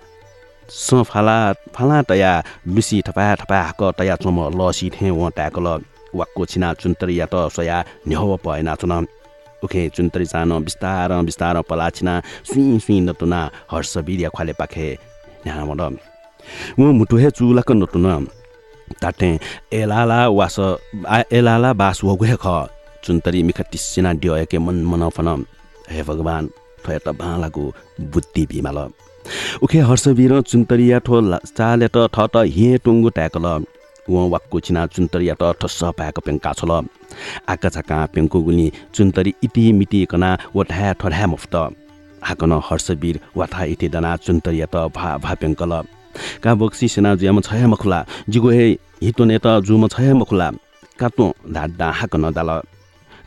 स 0.71 1.03
फाला 1.07 1.37
फाला 1.75 2.01
तया 2.11 2.33
लुसी 2.75 3.01
ठपा 3.07 3.35
ठपा 3.41 3.61
हाक 3.63 3.83
तया 3.99 4.17
चम 4.23 4.39
लसी 4.59 4.91
थे 4.95 5.11
व 5.11 5.29
ट्याकल 5.37 5.67
वाक्को 6.15 6.45
छिना 6.51 6.73
चुन्तरी 6.81 7.19
या 7.21 7.27
त 7.33 7.49
सया 7.57 7.79
न्यौ 8.09 8.37
पए 8.45 8.61
नाचुन 8.69 8.93
उखे 9.65 9.89
चुन्तरी 9.97 10.27
चान 10.33 10.53
बिस्तार 10.65 11.13
बिस्तार 11.29 11.61
पला 11.71 11.89
छिना 11.97 12.15
सुई 12.51 12.79
सुई 12.87 13.01
नतुना 13.07 13.41
हर्षवीर 13.73 14.21
या 14.21 14.29
ख्वाले 14.37 14.53
पाखे 14.61 14.87
न्यामड 15.47 15.81
उ 16.79 16.93
मुटुहे 16.99 17.31
चुलाक 17.39 17.71
नतुन 17.83 18.07
ताटे 19.03 19.31
एलाला 19.81 20.21
वास 20.39 20.57
एलाला 21.39 21.73
बास 21.83 22.01
वगुहे 22.05 22.37
ख 22.45 22.47
चुन्तरी 23.05 23.43
मिख 23.49 23.61
टिसिना 23.71 24.13
डियके 24.23 24.59
मन 24.59 24.83
मनफन 24.91 25.29
हे 25.91 26.03
भगवान 26.09 26.51
ठय 26.85 26.99
त 27.05 27.09
बालाको 27.21 27.63
बुद्धि 28.13 28.47
बिमाल 28.51 28.79
उखे 29.63 29.79
हर्षवीर 29.89 30.41
चुन्तरिया 30.43 30.99
ठो 31.07 31.21
चाले 31.59 31.89
त 31.89 32.09
ठ 32.15 32.27
त 32.35 32.45
हिए 32.55 32.79
टुङ्गु 32.85 33.09
ट्याकल। 33.19 33.47
व 34.11 34.29
वाक्को 34.33 34.61
छिना 34.61 34.87
चुन्तरिया 34.95 35.35
त 35.41 35.53
ठस्स 35.61 35.83
पाएको 35.99 36.21
पेङ्का 36.27 36.53
छल। 36.59 36.71
आका 37.53 37.69
छाका 37.69 37.99
पेङ्को 38.15 38.39
गुली 38.43 38.67
चुन्तरी 38.95 39.35
इति 39.45 39.65
मिति 39.73 40.01
कना 40.11 40.31
व 40.57 40.63
ढ्या 40.71 40.93
ठढ्या 41.01 41.27
मुफ्त। 41.27 41.55
हाकन 42.29 42.53
हर्षवीर 42.69 43.21
वाथा 43.37 43.65
इति 43.75 43.89
दना 43.89 44.17
चुन्तरिया 44.25 44.67
त 44.75 44.77
भा 44.97 45.17
भा 45.25 45.35
पेङ्कल। 45.41 45.73
का 46.43 46.55
बक्सी 46.55 46.89
सेना 46.89 47.15
जुयाम 47.15 47.41
छय 47.47 47.67
मखुला 47.73 48.05
जिगो 48.29 48.51
हे 48.51 48.67
हितो 49.03 49.25
नेत 49.31 49.47
जुम 49.67 49.87
छय 49.89 50.13
मखुला। 50.21 50.51
कातो 51.01 51.33
धाड्डा 51.55 51.91
हाकन 51.99 52.31
दाल। 52.33 52.51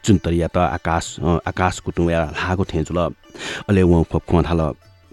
चुन्तरिया 0.06 0.48
त 0.48 0.58
आकाश 0.58 1.06
आकाश 1.48 1.80
कुटुया 1.80 2.22
लागो 2.34 2.64
ठेजुल 2.70 3.00
अले 3.70 3.84
व 3.84 4.04
खोप 4.12 4.44
थाल 4.48 4.62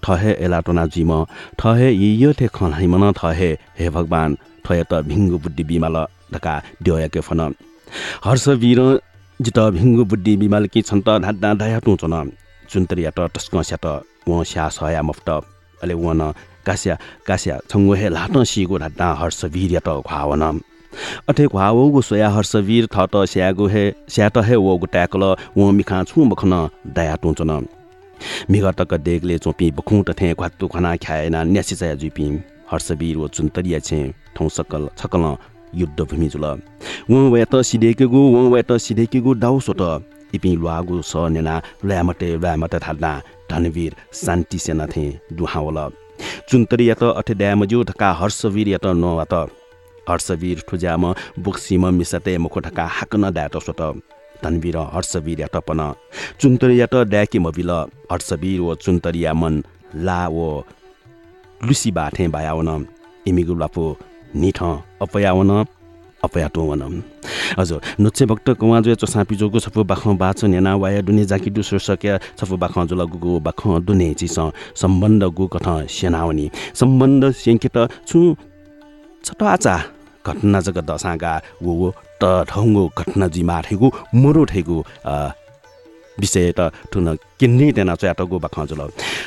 ठहे 0.04 0.32
एलाटोना 0.44 0.86
जिम 0.94 1.12
ठहे 1.58 1.90
यो 1.92 2.32
थे 2.40 2.46
खनाइमन 2.54 3.12
ठहे 3.18 3.50
हे 3.78 3.90
भगवान 3.96 4.36
ठय 4.64 4.84
त 4.90 5.02
भिङ्गु 5.10 5.38
बुद्धि 5.44 5.64
बिमाल 5.70 5.96
ढका 6.34 6.54
ड्यके 6.82 7.20
फन 7.28 7.40
हर्षवीर 8.26 8.80
जित 9.40 9.58
भिङ्गु 9.76 10.04
बुद्धि 10.04 10.36
बिमाल 10.36 10.66
कि 10.72 10.82
छन् 10.82 11.02
त 11.06 11.18
ढाड्डा 11.24 11.52
ढाया 11.60 11.78
टुचन 11.86 12.14
चुन्तरिया 12.70 13.10
त 13.16 13.30
टस्क 13.34 13.56
स्या 13.62 13.78
त 13.84 14.00
व 14.28 14.42
स्या 14.44 14.68
सया 14.76 15.02
मफ्त 15.02 15.28
अले 15.82 15.94
वन 15.96 16.20
कास्या 16.66 16.96
कास्या 17.26 17.58
छङ्गो 17.70 17.94
हे 18.00 18.08
लाट 18.16 18.36
सिगो 18.52 18.76
ढाड्डा 18.82 19.12
हर्षवीर 19.20 19.70
या 19.72 19.80
त 19.86 19.96
खुवावन 20.08 20.44
अथे 21.30 21.46
खुवावगु 21.46 22.00
सोया 22.02 22.28
हर्षवीर 22.36 22.86
थ 22.94 23.06
त 23.12 23.24
स्यागो 23.32 23.66
हे 23.74 23.84
स्या 24.14 24.28
त 24.28 24.46
हे 24.48 24.56
वगु 24.60 24.86
ट्याकल 24.94 25.24
व 25.56 25.70
मिखा 25.78 26.02
छु 26.08 26.24
बखन 26.30 26.54
दया 26.96 27.14
टुचन 27.22 27.50
मिगतक 28.50 28.94
देगले 29.06 29.38
चोपी 29.38 29.70
बखुट 29.78 30.10
थे 30.20 30.32
घातु 30.34 30.68
खना 30.68 30.96
ख्याएना 31.04 31.42
न्यासी 31.44 31.74
चया 31.74 31.94
जुपी 32.02 32.26
हर्षवीर 32.72 33.16
व 33.16 33.28
चुन्तरिया 33.28 33.78
छे 33.88 34.02
ठौ 34.36 34.48
सकल 34.58 34.88
छकल 34.98 35.24
युद्ध 35.80 36.00
भूमि 36.00 36.28
जुल 36.28 36.44
व 37.10 37.28
वेत 37.32 37.54
सिदेकेगु 37.70 38.22
व 38.34 38.46
वेत 38.54 38.72
सिदेकेगु 38.86 39.32
डाउ 39.44 39.60
सोट 39.66 39.82
इपि 40.34 40.54
लुआगु 40.56 41.00
स 41.02 41.28
नेना 41.34 41.54
ल्यामटे 41.84 42.28
ल्यामटे 42.36 42.78
थाल्ना 42.78 43.12
धनवीर 43.50 43.94
शान्ति 44.14 44.58
सेना 44.58 44.86
थे 44.86 45.04
दुहावल। 45.38 45.78
चुन्तरिया 46.50 46.94
त 47.00 47.02
अठे 47.20 47.34
ड्यामज्यू 47.40 47.82
ढका 47.88 48.10
हर्षवीर 48.20 48.68
या 48.68 48.78
त 48.84 48.94
न 49.02 49.24
त 49.32 49.34
हर्षवीर 50.08 50.62
ठुज्याम 50.68 51.04
बुक्सिम 51.44 51.86
मिसते 51.98 52.36
मुख 52.44 52.58
ढका 52.66 52.84
हाकन 52.98 53.30
ड्याट 53.34 53.56
सोट 53.66 53.80
तन्वीर 54.42 54.76
हर्षवीर 54.94 55.46
टपन 55.54 55.80
चुन्तरिया 56.40 56.86
त 56.86 57.04
ड्याकी 57.10 57.38
मबिल 57.40 57.70
हर्षवीर 58.12 58.60
व 58.60 58.74
चुन्तरिया 58.76 59.32
मन 59.34 59.62
ला 59.98 60.20
व 60.28 60.38
लुसी 61.60 61.90
बाठे 61.92 62.28
बायावन 62.30 62.70
इमिगु 63.26 63.54
लापो 63.56 63.84
निठ 64.36 64.62
अपयावन 65.02 65.50
अपयाटोवन 66.22 66.82
हजुर 67.58 67.80
नुचे 68.00 68.24
भक्त 68.26 68.48
कुवाजो 68.60 68.94
चोसापी 68.94 69.36
जोगो 69.36 69.58
छफु 69.60 69.84
बाख 69.84 70.06
बाच 70.16 70.44
नेना 70.46 70.74
वाया 70.76 71.00
दुने 71.02 71.24
जाकी 71.26 71.50
दु 71.50 71.62
शीर्षक 71.62 72.04
छफु 72.38 72.56
बाख 72.56 72.78
जुल 72.86 73.04
गुगु 73.06 73.38
बाख 73.40 73.60
दुने 73.82 74.12
चिस 74.20 74.38
सम्बन्ध 74.76 75.24
गु 75.32 75.46
कथ 75.48 75.68
सेनावनी 75.90 76.50
सम्बन्ध 76.74 77.30
सेङ्केत 77.36 77.78
छु 78.06 78.18
छट 79.24 79.42
आचा 79.44 79.76
घटना 80.26 80.60
जगत 80.60 80.84
दसागा 80.90 81.32
वो 81.62 81.92
त 82.20 82.24
ढङ्गो 82.50 82.84
घटना 82.98 83.26
जिमा 83.34 83.60
ठेगु 83.66 83.90
मरो 84.14 84.44
ठेगु 84.52 84.78
विषय 86.20 86.52
त 86.52 86.60
ठुन 86.92 87.16
किन्ने 87.40 87.66
तेना 87.72 87.94
च्याटगो 87.96 88.38
बाख 88.44 88.56
जुल। 88.68 88.80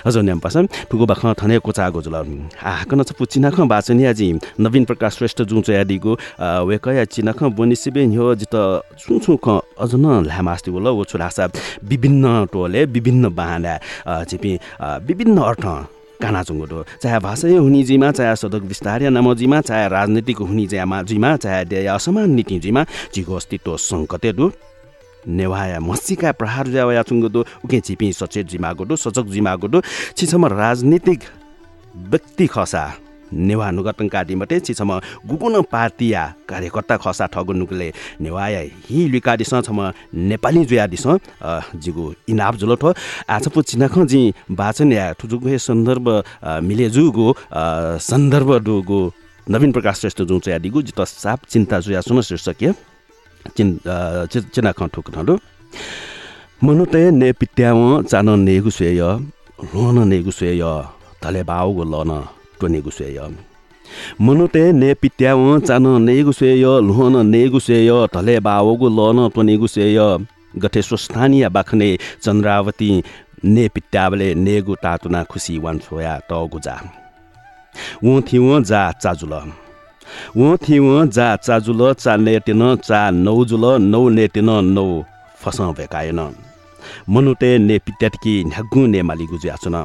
हजुर 0.06 0.24
न्याम 0.24 0.40
पास 0.46 0.58
ठुगो 0.90 1.06
बाख 1.10 1.22
थने 1.42 1.58
कोचागो 1.66 2.02
जुल। 2.06 2.16
हाकन 2.62 3.02
छ 3.02 3.18
पुचिनाख 3.18 3.58
बाचनि 3.66 4.06
आजि 4.06 4.28
नवीन 4.62 4.84
प्रकाश 4.86 5.18
श्रेष्ठ 5.18 5.42
जुन 5.50 5.62
च्यादिगो 5.66 6.14
वेकया 6.70 7.06
चिनाख 7.10 7.44
बनिसिबे 7.58 8.06
जित 8.38 8.56
छु 9.02 9.20
छु 9.26 9.38
ख 9.42 9.48
अझ 9.82 9.92
न 9.98 10.22
ल्यामास्ति 10.30 10.70
बोल 10.70 10.88
वो 10.94 11.04
छुरासा 11.10 11.50
विभिन्न 11.82 12.46
टोले 12.54 12.86
विभिन्न 12.94 13.34
बाहना 13.34 13.74
चिपि 14.30 14.54
विभिन्न 15.10 15.38
अर्थ। 15.42 15.66
काना 16.22 16.42
चुङ्गोटो 16.44 16.80
चाहे 17.02 17.20
भाषै 17.20 17.56
हुने 17.56 17.82
जिमा 17.84 18.12
चाहे 18.12 18.36
सदक 18.36 18.64
विस्तार 18.72 19.02
नामजिमा 19.10 19.62
चाहे 19.62 19.88
राजनीतिक 19.90 20.38
हुने 20.40 20.66
ज्यामा 20.68 21.02
जिमा 21.04 21.36
चाहे 21.38 21.66
देय 21.66 21.88
असमान 21.88 22.30
नीति 22.32 22.60
जिमा 22.60 22.82
जिगो 23.14 23.36
अस्तित्व 23.36 23.78
सङ्कते 23.78 24.32
दु। 24.34 24.52
नेवाया 25.28 25.80
मसिका 25.80 26.32
प्रहार 26.36 26.68
ज्यावया 26.68 27.02
चुङ्गोदो 27.08 27.42
उके 27.66 27.80
छिपी 27.80 28.12
सचेत 28.14 28.48
जिमागोडो 28.52 28.96
सचक 28.96 29.26
जिमागोडो 29.32 29.82
छिसम्म 30.18 30.46
राजनीतिक 30.54 31.20
व्यक्ति 31.96 32.48
खसा। 32.48 32.84
नेवा 33.34 33.70
नुगतंका 33.72 34.24
दिमटे 34.24 34.60
छिछम 34.60 34.92
गुगुन 35.28 35.62
पार्टिया 35.72 36.22
कार्यकर्ता 36.50 36.98
खसा 36.98 37.26
ठगु 37.34 37.54
नुकले 37.54 37.92
नेवाया 38.22 38.60
हि 38.90 39.08
लुका 39.10 39.36
दिस 39.36 39.54
छम 39.66 39.80
नेपाली 40.14 40.66
जुया 40.66 40.88
दिस 40.88 41.06
जिगु 41.76 42.14
इनाप 42.30 42.56
जुलो 42.56 42.76
ठो। 42.76 42.94
आज 43.30 43.48
पु 43.50 43.62
चिनाख 43.64 43.98
जि 44.06 44.22
बाचन 44.52 44.92
या 44.94 45.12
ठुजुगु 45.20 45.58
सन्दर्भ 45.60 46.08
अ, 46.10 46.60
मिले 46.62 46.90
जुगु 46.90 47.32
अ, 47.32 47.98
सन्दर्भ 48.02 48.58
दुगु 48.64 49.00
नवीन 49.48 49.72
प्रकाश 49.72 50.00
श्रेष्ठ 50.00 50.22
जुन 50.22 50.40
चाहिँ 50.40 50.60
दिगु 50.62 50.82
जित 50.82 51.02
साप 51.02 51.40
चिन्ता 51.50 51.80
जुया 51.80 52.02
सुन 52.02 52.22
शीर्षक 52.22 52.64
चिन 53.58 53.80
चिनाख 54.56 54.84
ठुक 54.94 55.12
ठडु 55.16 55.38
मनुते 56.64 57.10
ने 57.12 57.32
पित्याव 57.34 58.04
चान 58.04 58.30
नेगु 58.40 58.70
स्वेय 58.70 59.02
लोन 59.74 60.08
नेगु 60.08 60.32
स्वेय 60.32 60.64
तले 61.24 61.44
बाउगु 61.44 61.84
लन। 61.84 62.12
टोनेगु 62.62 62.90
स्वेय 62.90 63.20
मनुते 64.22 64.72
ने 64.72 64.94
पित्याव 64.94 65.60
चान 65.60 65.88
नेगु 66.02 66.32
स्वेय 66.32 66.66
लोन 66.88 67.26
नेगु 67.26 67.60
स्वेय 67.60 67.92
तले 68.14 68.40
बाउगु 68.40 68.90
लन 68.90 69.30
टोनेगु 69.36 69.68
स्वेय 69.68 70.00
गठे 70.56 70.82
स्वस्थानीय 70.82 71.50
बाखने 71.50 71.90
चन्द्रावती 72.24 72.90
ने 73.46 73.68
पित्यावले 73.68 74.34
नेगु 74.36 74.76
तातुना 74.84 75.24
खुसी 75.24 75.58
वान 75.58 75.80
छोया 75.80 76.20
जा 78.62 78.82
चाजुल 78.94 79.34
जा 81.10 81.36
चाजुल 81.38 81.82
चा 81.94 82.16
नेटिन 82.18 82.64
चा 82.78 83.00
नौजुल 83.26 83.66
नौ 83.84 84.08
नेटिन 84.10 84.50
नौ 84.70 84.86
फस 85.42 85.62
भेकाएन 85.78 86.20
मनुटे 87.10 87.58
ने 87.58 87.78
पित्याटकी 87.78 88.34
न्यागु 88.44 88.86
ने 88.88 89.02
मालिगु 89.02 89.38
ज्याचुन 89.38 89.76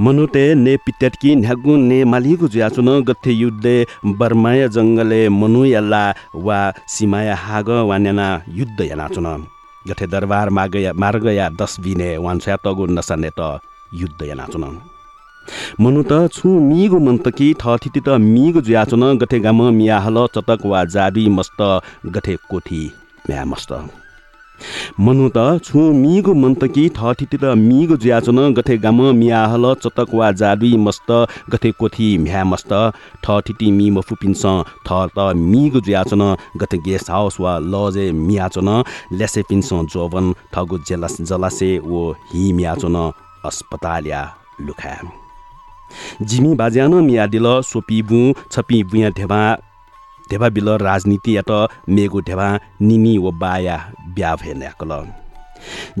मनुटे 0.00 0.44
ने 0.54 0.76
पित्याटकी 0.76 1.34
न्यागु 1.36 1.76
ने 1.76 1.98
मालिगु 2.04 2.48
ज्याचुन 2.48 2.88
गथे 3.08 3.32
युद्धे 3.32 3.76
बर्माय 4.18 4.68
जङ्गले 4.68 5.28
मनुयल्ला 5.40 6.04
वा 6.46 6.58
सीमाया 6.88 7.36
हाग 7.36 7.68
वान्याना 7.90 8.28
युद्ध 8.48 8.80
यानाचुन। 8.80 9.26
गथे 9.88 10.06
दरबार 10.06 10.50
मागया 10.50 10.92
मार्गया 10.92 11.48
दस 11.60 11.76
बिने 11.80 12.16
वान्स्या 12.18 12.56
तगु 12.64 12.86
नसाने 12.86 13.30
त 13.38 13.40
युद्ध 13.94 14.22
यानाचुन। 14.22 14.64
मनु 15.80 16.02
त 16.02 16.12
छु 16.32 16.48
मिगु 16.60 16.98
मन्तकी 16.98 17.48
ठथिति 17.60 18.00
त 18.00 18.08
मिगु 18.22 18.60
ज्याचुन 18.60 19.04
गथे 19.18 19.38
गाम 19.40 19.62
मिया 19.74 19.98
हल 20.04 20.26
चतक 20.34 20.66
वा 20.66 20.84
जादुई 20.94 21.28
मस्त 21.28 21.60
गथे 22.14 22.34
कोठी 22.50 22.82
म्या 23.28 23.44
मस्त। 23.44 23.72
मनु 25.04 25.28
त 25.36 25.38
छु 25.66 25.78
मिगु 26.02 26.32
मन्तकी 26.42 26.84
ठथिति 26.96 27.36
त 27.42 27.44
मिगु 27.58 27.96
ज्याचुन 28.04 28.38
गथे 28.54 28.76
गाम 28.84 29.00
मिया 29.16 29.40
हल 29.52 29.64
चतक 29.82 30.14
वा 30.18 30.30
जादुई 30.40 30.76
मस्त 30.86 31.10
गथे 31.52 31.70
कोठी 31.80 32.08
म्या 32.24 32.44
मस्त। 32.52 32.72
ठथिति 33.24 33.70
मि 33.76 33.90
मफु 33.96 34.14
पिन्स 34.22 34.44
थ 34.86 34.90
त 35.16 35.18
मिगु 35.52 35.80
ज्याचुन 35.88 36.22
गथे 36.62 36.78
गेस्ट 36.86 37.10
हाउस 37.10 37.36
वा 37.40 37.58
लजे 37.72 38.06
मियाचुन। 38.26 38.70
लेसे 39.18 39.42
पिन्स 39.48 39.72
जोवन 39.92 40.32
ठगु 40.54 40.78
जेलस 40.88 41.20
जलासे 41.28 41.70
ओ 41.78 42.12
हि 42.32 42.52
मियाचुन 42.56 42.96
अस्पताल 43.44 44.06
या 44.06 44.22
लुखा। 44.66 44.94
जिमी 46.28 46.54
बाज्यान 46.60 46.94
मियादिल 47.04 47.46
सोपिबु 47.62 48.20
छपी 48.52 48.82
बुया 48.90 49.08
ढेबा 49.18 49.40
ढेबा 50.30 50.48
बिल 50.56 50.68
राजनीति 50.88 51.36
या 51.36 51.42
त 51.50 51.68
मेगु 51.88 52.20
ढेबा 52.28 52.48
निनी 52.82 53.16
व 53.18 53.30
बाया 53.40 53.76
ब्या 54.16 54.34
भेन्याकल 54.42 54.92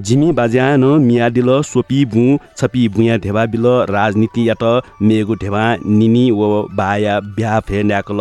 जिमी 0.06 0.30
बाज्यान 0.38 0.84
मियादिल 1.04 1.50
सोपी 1.62 2.04
बु 2.14 2.24
छपी 2.58 2.88
बुया 2.96 3.16
ढेबा 3.24 3.44
बिल 3.52 3.66
राजनीति 3.90 4.48
या 4.48 4.54
त 4.62 4.82
मेगु 5.02 5.34
ढेबा 5.42 5.64
निनी 5.86 6.30
व 6.30 6.66
बाया 6.80 7.18
ब्या 7.36 7.60
भेन्याकल 7.68 8.20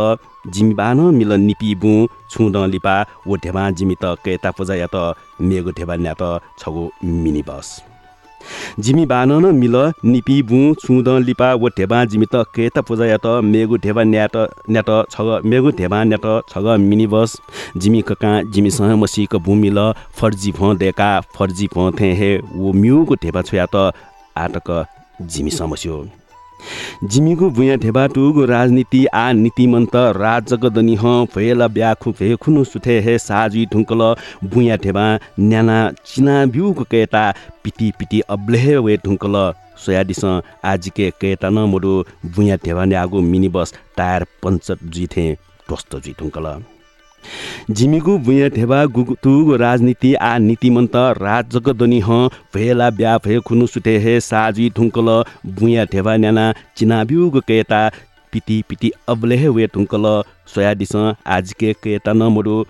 जिमी 0.54 0.74
बान 0.74 1.00
मिल 1.16 1.34
निपी 1.48 1.74
बु 1.84 1.96
छुद 2.32 2.58
लिपा 2.74 2.96
व 3.28 3.38
ढेबा 3.44 3.70
जिमी 3.78 3.96
त 4.04 4.16
कैता 4.26 4.52
पूजा 4.58 4.76
या 4.76 4.88
त 4.96 5.14
मेगु 5.42 5.72
ढेबा 5.78 5.96
न्या 6.06 6.16
त 6.22 6.40
छगु 6.60 6.90
मिनी 7.04 7.44
बस। 7.50 7.95
जिमी 8.80 9.06
बान 9.06 9.32
न 9.46 9.54
मिल 9.56 9.76
निपी 10.06 10.42
बु 10.50 10.60
छुद 10.82 11.10
लिपा 11.28 11.54
व 11.54 11.70
ढेबा 11.78 12.04
जिमी 12.12 12.26
त 12.34 12.44
केता 12.56 12.82
पूजा 12.88 13.06
या 13.06 13.18
त 13.26 13.40
मेगु 13.52 13.78
ढेबा 13.86 14.04
न्याट 14.14 14.36
न्याट 14.70 14.90
छग 15.12 15.30
मेगु 15.46 15.72
ढेबा 15.80 16.04
न्याट 16.12 16.28
छग 16.52 16.68
मिनी 16.90 17.08
बस। 17.14 17.38
जिमी 17.78 18.02
कका 18.08 18.34
जिमी 18.54 18.72
सह 18.72 18.96
मसीक 19.04 19.36
भूमि 19.46 19.70
ल 19.70 19.92
फर्जी 20.20 20.52
फ 20.58 20.76
देका 20.84 21.10
फर्जी 21.38 21.68
फ 21.74 21.92
थे 22.00 22.12
हे 22.20 22.36
वो 22.52 22.74
म्युगु 22.84 23.16
ढेबा 23.24 23.42
छोया 23.50 23.66
त 23.76 23.92
आटक 24.38 24.70
जिमी 25.34 25.52
समस्यो 25.52 25.98
जिमीगु 27.04 27.50
भुयाँ 27.58 27.78
ढेबा 27.78 28.06
टुगु 28.16 28.46
राजनीति 28.46 29.06
आ 29.06 29.32
नीतिमन्त 29.34 29.96
राजगदनी 30.18 30.96
ह 31.02 31.14
फेला 31.34 31.68
ब्याखु 31.76 32.12
फे 32.12 32.36
खुनु 32.42 32.64
सुथे 32.64 33.00
हे 33.06 33.18
साजी 33.20 33.66
ढुङ्कल 33.74 34.02
भुयाँ 34.54 34.78
ढेबा 34.84 35.06
न्याना 35.40 35.80
चिना 36.06 36.46
बिउको 36.54 36.84
केटा 36.92 37.24
पिटी 37.64 37.92
पिटी 38.00 38.20
अब्लेहे 38.30 38.78
वे 38.78 38.98
ढुङ्कल। 39.06 39.36
सोयादिस 39.86 40.24
आजिके 40.66 41.10
केटा 41.22 41.50
न 41.50 41.66
मोडु 41.72 41.92
भुयाँ 42.36 42.58
ढेबा 42.66 42.86
न्यागु 42.86 43.22
मिनी 43.32 43.50
बस 43.56 43.74
टायर 43.98 44.26
पञ्चर 44.44 44.78
जुइथे 44.94 45.28
टोस्त 45.70 45.96
जुइ 45.96 46.75
ढुङ्कल 47.26 47.74
जिमीगु 47.74 48.18
भुयाँ 48.18 48.50
ढेबा 48.50 48.86
गुगु 48.86 49.16
तुगु 49.24 49.56
राजनीति 49.56 50.14
आ 50.14 50.38
नीतिमन्त 50.38 50.96
राजगदनी 51.18 52.00
ह 52.00 52.28
भेला 52.56 52.90
ब्या 52.90 53.18
भे 53.26 53.40
खुनु 53.48 53.68
सुटे 53.68 53.98
हे 53.98 54.20
साजी 54.20 54.70
ठुङ्कल 54.78 55.10
भुयाँ 55.60 55.86
ढेबा 55.92 56.16
न्याना 56.18 56.54
चिनाबिउगु 56.78 57.42
केटा 57.48 57.82
पिटी 58.32 58.64
पिटी 58.70 58.92
अब्लेहे 59.10 59.48
वे 59.48 59.68
ठुङ्कल 59.74 60.06
सोयादिस 60.54 60.96
आजके 60.96 61.74
केटा 61.84 62.14
न 62.14 62.24
मोडु। 62.36 62.64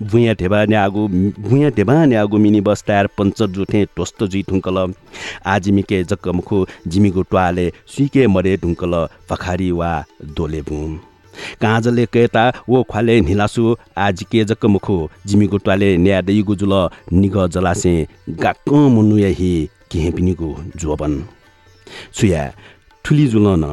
भुयाँ 0.00 0.34
ढेबा 0.40 0.64
न्यागु 0.64 1.06
भुयाँ 1.42 1.70
ढेबा 1.76 1.94
न्यागु 2.04 2.38
मिनी 2.38 2.60
बस 2.66 2.84
टायर 2.86 3.06
पञ्चर 3.18 3.46
जुठे 3.54 3.84
टोस्त 3.96 4.22
जुइ 4.24 4.42
ठुङ्कल। 4.48 4.76
आजिमिके 5.54 6.02
जक्कमुखु 6.04 6.64
जिमीगु 6.86 7.22
ट्वाले 7.30 7.66
सुइके 7.96 8.26
मरे 8.26 8.56
ढुङ्कल 8.62 8.94
पखारी 9.30 9.70
वा 9.80 9.92
दोले 10.36 10.62
भुम 10.68 10.98
काँजले 11.60 12.06
केता 12.06 12.44
वो 12.68 12.82
ख्वाले 12.90 13.20
निलासु 13.20 13.74
आज 13.98 14.22
के 14.30 14.44
जक 14.44 14.64
मुखो 14.66 14.98
जिमी 15.26 15.46
गुटवाले 15.46 15.96
न्या 15.96 16.20
दई 16.22 16.42
गुजुल 16.42 16.74
निग 17.12 17.36
जलासे 17.54 17.94
गाक 18.42 18.72
मुनुया 18.94 19.28
हि 19.38 19.52
केहे 19.90 20.10
पिनिगु 20.10 20.54
जोबन 20.76 21.22
छुया 22.14 22.42
ठुली 23.04 23.26
जुलन। 23.28 23.64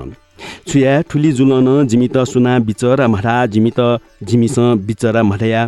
छुया 0.67 0.91
ठुली 1.09 1.31
जुलन 1.31 1.87
जिमी 1.87 2.07
त 2.07 2.23
सुना 2.27 2.57
बिचरा 2.67 3.07
मठा 3.07 3.35
जिमी 3.53 3.71
त 3.79 3.99
जिमीस 4.23 4.55
बिचरा 4.87 5.23
मठया 5.23 5.67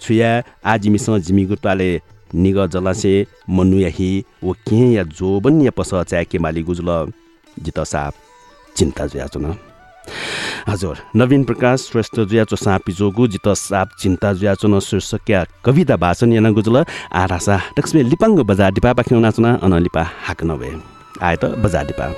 छुया 0.00 0.30
आ 0.64 0.76
जिमीस 0.76 1.08
जिमी 1.26 1.44
गुटवाले 1.44 1.90
निग 2.34 2.58
जलासे 2.72 3.14
मनुया 3.50 3.88
हि 3.96 4.10
वो 4.44 4.52
के 4.68 4.80
या 4.92 5.02
जोबन 5.18 5.60
या 5.62 5.70
पस 5.78 5.90
च्याके 6.10 6.38
माली 6.38 6.62
गुजुल 6.62 6.90
जित 7.58 7.80
साप 7.86 8.14
चिन्ता 8.76 9.06
जुयाचुन। 9.06 9.46
हजुर 10.68 10.96
नवीन 11.16 11.44
प्रकाश 11.44 11.88
श्रेष्ठ 11.90 12.20
जुयाचो 12.22 12.56
सापी 12.56 12.92
जोगु 12.92 13.26
जित 13.26 13.48
साप 13.58 13.88
चिन्ता 14.00 14.32
जुयाचो 14.32 14.68
न 14.68 14.78
शीर्षक्या 14.80 15.44
कविता 15.64 15.96
भाषण 15.98 16.32
याना 16.32 16.50
गुजुल 16.52 16.82
आरासा 17.16 17.58
टक्समे 17.76 18.02
लिपाङ्ग 18.10 18.40
बजार 18.46 18.72
डिपा 18.72 18.92
पाख्यौ 18.94 19.20
नाचुना 19.20 19.58
अन 19.62 19.78
लिपा 19.82 20.08
हाक 20.26 20.44
नभए 20.44 20.74
आए 21.22 21.36
त 21.36 21.54
बजार 21.64 21.86
डिपा 21.86 22.12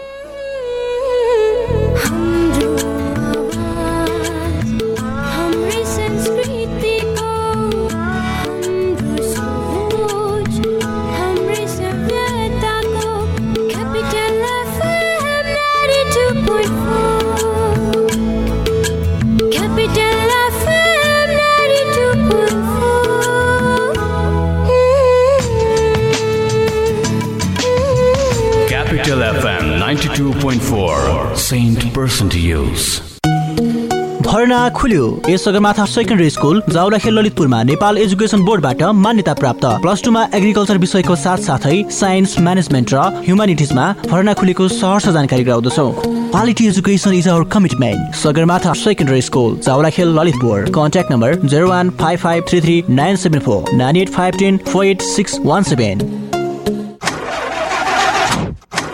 भर्ना 34.53 34.69
खुल्यो। 34.69 35.05
यस 35.29 35.45
सगरमाथा 35.45 35.85
सेकेन्डरी 35.87 36.31
स्कुल 36.31 36.63
जाउलाखेल 36.69 37.15
ललितपुरमा 37.19 37.63
नेपाल 37.65 37.99
एजुकेसन 37.99 38.41
बोर्डबाट 38.45 38.83
मान्यता 38.95 39.35
प्राप्त। 39.35 39.65
प्लस 39.81 40.03
टूमा 40.05 40.23
एग्रिकल्चर 40.35 40.79
विषयको 40.79 41.17
साथ 41.17 41.39
साथै 41.41 41.77
साइन्स 41.91 42.39
म्यानेजमेन्ट 42.39 42.93
र 42.93 42.99
ह्युमानिटिजमा 43.25 43.87
भर्ना 44.05 44.35
खुलेको 44.37 44.69
सहर्ष 44.71 45.09
जानकारी 45.09 45.45
गराउँदछौ। 45.45 45.89
Quality 46.05 46.67
education 46.69 47.13
is 47.15 47.29
our 47.29 47.45
commitment 47.49 48.15
Sagarmatha 48.15 48.73
secondary 48.77 49.23
school 49.23 49.57
Jawalakhel 49.65 50.09
Lalitpur. 50.19 50.69
Contact 50.77 51.13
number 51.13 51.35
zero 51.49 51.69
one 51.69 51.91
five 52.01 52.19
five 52.21 52.45
three 52.49 52.61
three 52.61 52.83
nine 52.91 53.17
seven 53.25 53.41
four 53.41 53.73
nine 53.75 53.97
eight 53.97 54.09
five 54.13 54.37
ten 54.39 54.59
four 54.69 54.87
eight 54.87 55.03
six 55.09 55.39
one 55.45 55.63
seven. 55.65 56.09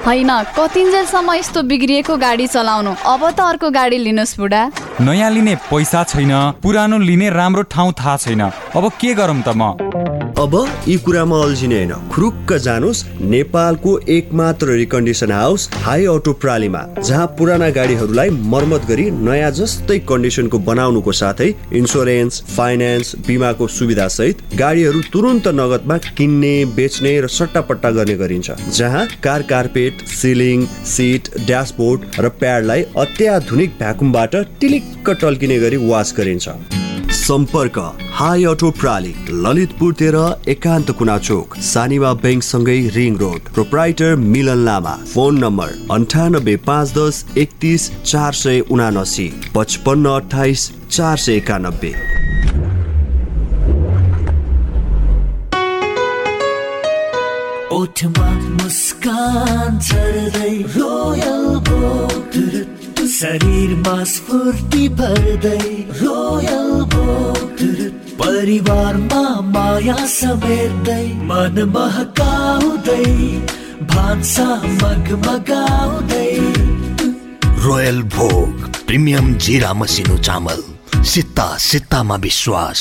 होइन 0.07 0.31
कतिन्जेलसम्म 0.57 1.33
यस्तो 1.35 1.63
बिग्रिएको 1.71 2.17
गाडी 2.17 2.47
चलाउनु? 2.49 2.93
अब 3.07 3.31
त 3.31 3.41
अर्को 3.43 3.71
गाडी 3.71 3.99
लिनुहोस् 3.99 4.39
बुढा। 4.41 4.63
नयाँ 5.01 5.30
लिने 5.30 5.55
पैसा 5.70 6.03
छैन 6.05 6.32
पुरानो 6.62 6.99
लिने 6.99 7.30
राम्रो 7.30 7.62
ठाउँ 7.70 7.92
थाहा 7.99 8.16
छैन। 8.16 8.40
अब 8.40 8.90
के 9.01 9.14
गरौँ 9.14 9.42
त 9.46 9.55
म? 9.55 10.08
अब 10.39 10.55
यी 10.89 10.97
कुरामा 10.97 11.39
अल्झिने 11.43 11.76
होइन। 11.76 12.09
खुरुक्क 12.11 12.53
जानुहोस् 12.64 13.03
नेपालको 13.20 13.99
एकमात्र 14.09 14.74
रिकन्डिसन 14.80 15.32
हाउस 15.32 15.68
हाई 15.84 16.05
अटो 16.07 16.32
प्रालीमा 16.34 16.82
जहाँ 16.99 17.26
पुराना 17.39 17.70
गाडीहरूलाई 17.78 18.30
मर्मत 18.53 18.86
गरी 18.89 19.11
नयाँ 19.11 19.51
जस्तै 19.51 19.99
कन्डिसनको 20.09 20.59
बनाउनुको 20.68 21.12
साथै 21.22 21.49
इन्सुरेन्स 21.74 22.41
फाइनेन्स 22.57 23.14
बिमाको 23.26 23.66
सुविधा 23.78 24.09
सहित 24.18 24.43
गाडीहरू 24.59 25.01
तुरन्त 25.12 25.49
नगदमा 25.55 25.99
किन्ने 26.16 26.55
बेच्ने 26.76 27.20
र 27.20 27.34
सट्टापट्टा 27.39 27.91
गर्ने 27.99 28.16
गरिन्छ 28.16 28.51
जहाँ 28.72 29.07
car 29.24 29.43
carpet 29.51 30.07
ceiling 30.14 30.66
seat 30.95 31.36
dashboard 31.47 32.20
र 32.20 32.28
प्याडलाई 32.41 32.82
अत्याधुनिक 32.99 33.78
भ्याकुमबाट 33.78 34.36
टिलिक्क 34.61 35.16
टल्किने 35.20 35.59
गरी 35.59 35.86
वास 35.89 36.14
गरिन्छ। 36.16 36.49
सम्पर्क 37.11 37.79
हाई 38.13 38.45
अटो 38.45 38.71
प्राली 38.71 39.15
ललितपुर 39.31 39.93
तेह्र 39.95 40.19
एकान्त 40.49 40.91
कुना 40.91 41.17
चोक 41.19 41.57
Sanima 41.63 42.13
ब्याङ्कसँगै 42.15 42.77
ring 42.89 43.17
road 43.17 43.41
proprietor 43.55 44.17
Milan 44.17 44.65
Lama. 44.65 44.95
Phone 45.15 45.39
number 45.45 45.71
अन्ठानब्बे 45.91 46.57
पाँच 46.67 46.93
दस 46.99 47.25
एकतिस 47.39 47.91
चार 48.03 48.33
सय 48.33 48.61
उनासी 48.71 49.29
पचपन्न 49.55 50.07
अठाइस 50.11 50.71
चार 50.91 51.17
सय 51.17 51.37
एकानब्बे। 51.37 51.93
मुस्कान 58.59 59.79
शरीरमा 63.09 64.05
स्फूर्ति 64.05 64.89
भर्दै 64.89 65.59
रोयल 66.01 66.71
बोट 66.95 67.61
परिवारमा 68.21 69.23
माया 69.55 69.97
समेट्दै 70.07 71.07
मन 71.23 71.63
महकाउँदै 71.77 73.07
भान्सा 73.93 74.49
मगमगाउँदै। 74.83 76.37
रोयल 77.65 78.03
भोग 78.17 78.71
प्रिमियम 78.87 79.35
जिरा 79.35 79.73
मसिनो 79.75 80.17
चामल 80.19 80.63
सित्ता 81.05 81.49
सित्तामा 81.61 82.17
विश्वास। 82.17 82.79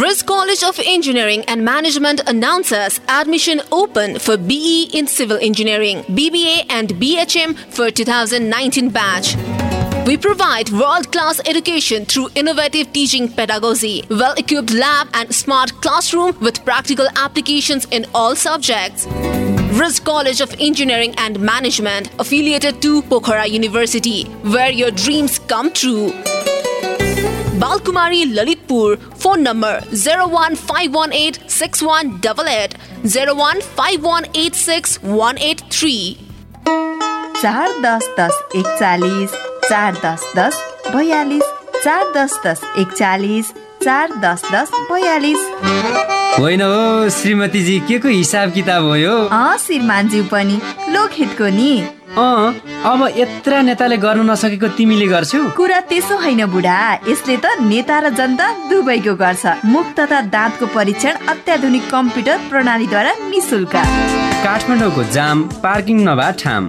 Riz 0.00 0.22
College 0.22 0.62
of 0.62 0.80
Engineering 0.82 1.44
and 1.46 1.62
Management 1.62 2.22
announces 2.26 3.00
admission 3.06 3.60
open 3.70 4.18
for 4.18 4.38
BE 4.38 4.88
in 4.94 5.06
Civil 5.06 5.36
Engineering, 5.42 5.98
BBA 6.04 6.64
and 6.70 6.88
BHM 6.88 7.54
for 7.68 7.90
2019 7.90 8.88
batch. 8.88 9.36
We 10.06 10.16
provide 10.16 10.70
world 10.70 11.12
class 11.12 11.38
education 11.46 12.06
through 12.06 12.30
innovative 12.34 12.90
teaching 12.94 13.30
pedagogy, 13.30 14.02
well 14.08 14.32
equipped 14.38 14.72
lab, 14.72 15.08
and 15.12 15.34
smart 15.34 15.70
classroom 15.82 16.34
with 16.40 16.64
practical 16.64 17.06
applications 17.16 17.84
in 17.90 18.06
all 18.14 18.34
subjects. 18.34 19.06
Riz 19.78 20.00
College 20.00 20.40
of 20.40 20.54
Engineering 20.58 21.14
and 21.18 21.38
Management, 21.38 22.10
affiliated 22.18 22.80
to 22.80 23.02
Pokhara 23.02 23.50
University, 23.50 24.24
where 24.48 24.70
your 24.70 24.92
dreams 24.92 25.38
come 25.38 25.70
true. 25.70 26.10
Balkumari 27.60 28.24
Lalitpur, 28.36 28.96
phone 29.22 29.42
number 29.42 29.82
01518 29.92 31.40
6188 31.46 32.76
01518 33.04 34.98
183. 35.02 36.16
चार 37.42 37.68
दस 37.84 38.08
दस 38.18 38.40
एकचालिस 38.56 39.30
चार 39.68 39.92
दस 40.04 40.32
दस 40.36 40.54
बयालिस 40.94 41.42
चार 41.84 42.04
दस 42.16 42.40
दस 42.46 42.60
एकचालिस 42.78 43.52
चार 43.84 44.12
दस 44.24 44.42
दस 44.52 44.70
बयालिस। 44.90 45.40
होइन 46.40 46.62
हो 46.62 47.08
श्रीमतीजी 47.20 47.78
के 47.88 47.98
को 47.98 48.08
हिसाब 48.08 48.52
किताब 48.52 48.84
हो 48.84 48.94
यो? 48.96 49.16
अँ 49.28 49.56
श्रीमानज्यू 49.58 50.24
पनि 50.32 50.60
लोकहितको 50.96 51.48
नि। 51.56 51.72
अँ 52.10 52.54
अब 52.90 53.02
यत्र 53.16 53.60
नेताले 53.62 53.96
गर्नु 53.96 54.22
नसकेको 54.26 54.68
तिमीले 54.74 55.06
गर्छौ? 55.06 55.38
कुरा 55.54 55.78
त्यसो 55.90 56.16
होइन 56.18 56.42
बुढा। 56.50 56.78
यसले 57.06 57.36
त 57.38 57.46
नेता 57.62 57.98
र 58.00 58.08
जनता 58.18 58.46
दुवैको 58.66 59.14
गर्छ। 59.14 59.44
मुख 59.64 59.86
तथा 59.94 60.20
दाँतको 60.34 60.66
परीक्षण 60.74 61.14
अत्याधुनिक 61.30 61.84
कम्प्युटर 61.90 62.36
प्रणालीद्वारा 62.50 63.12
निशुल्क 63.30 63.74
काठमाडौँको 64.42 65.02
जाम 65.14 65.38
पार्किङ 65.62 65.98
नभए 66.08 66.30
ठाम। 66.42 66.68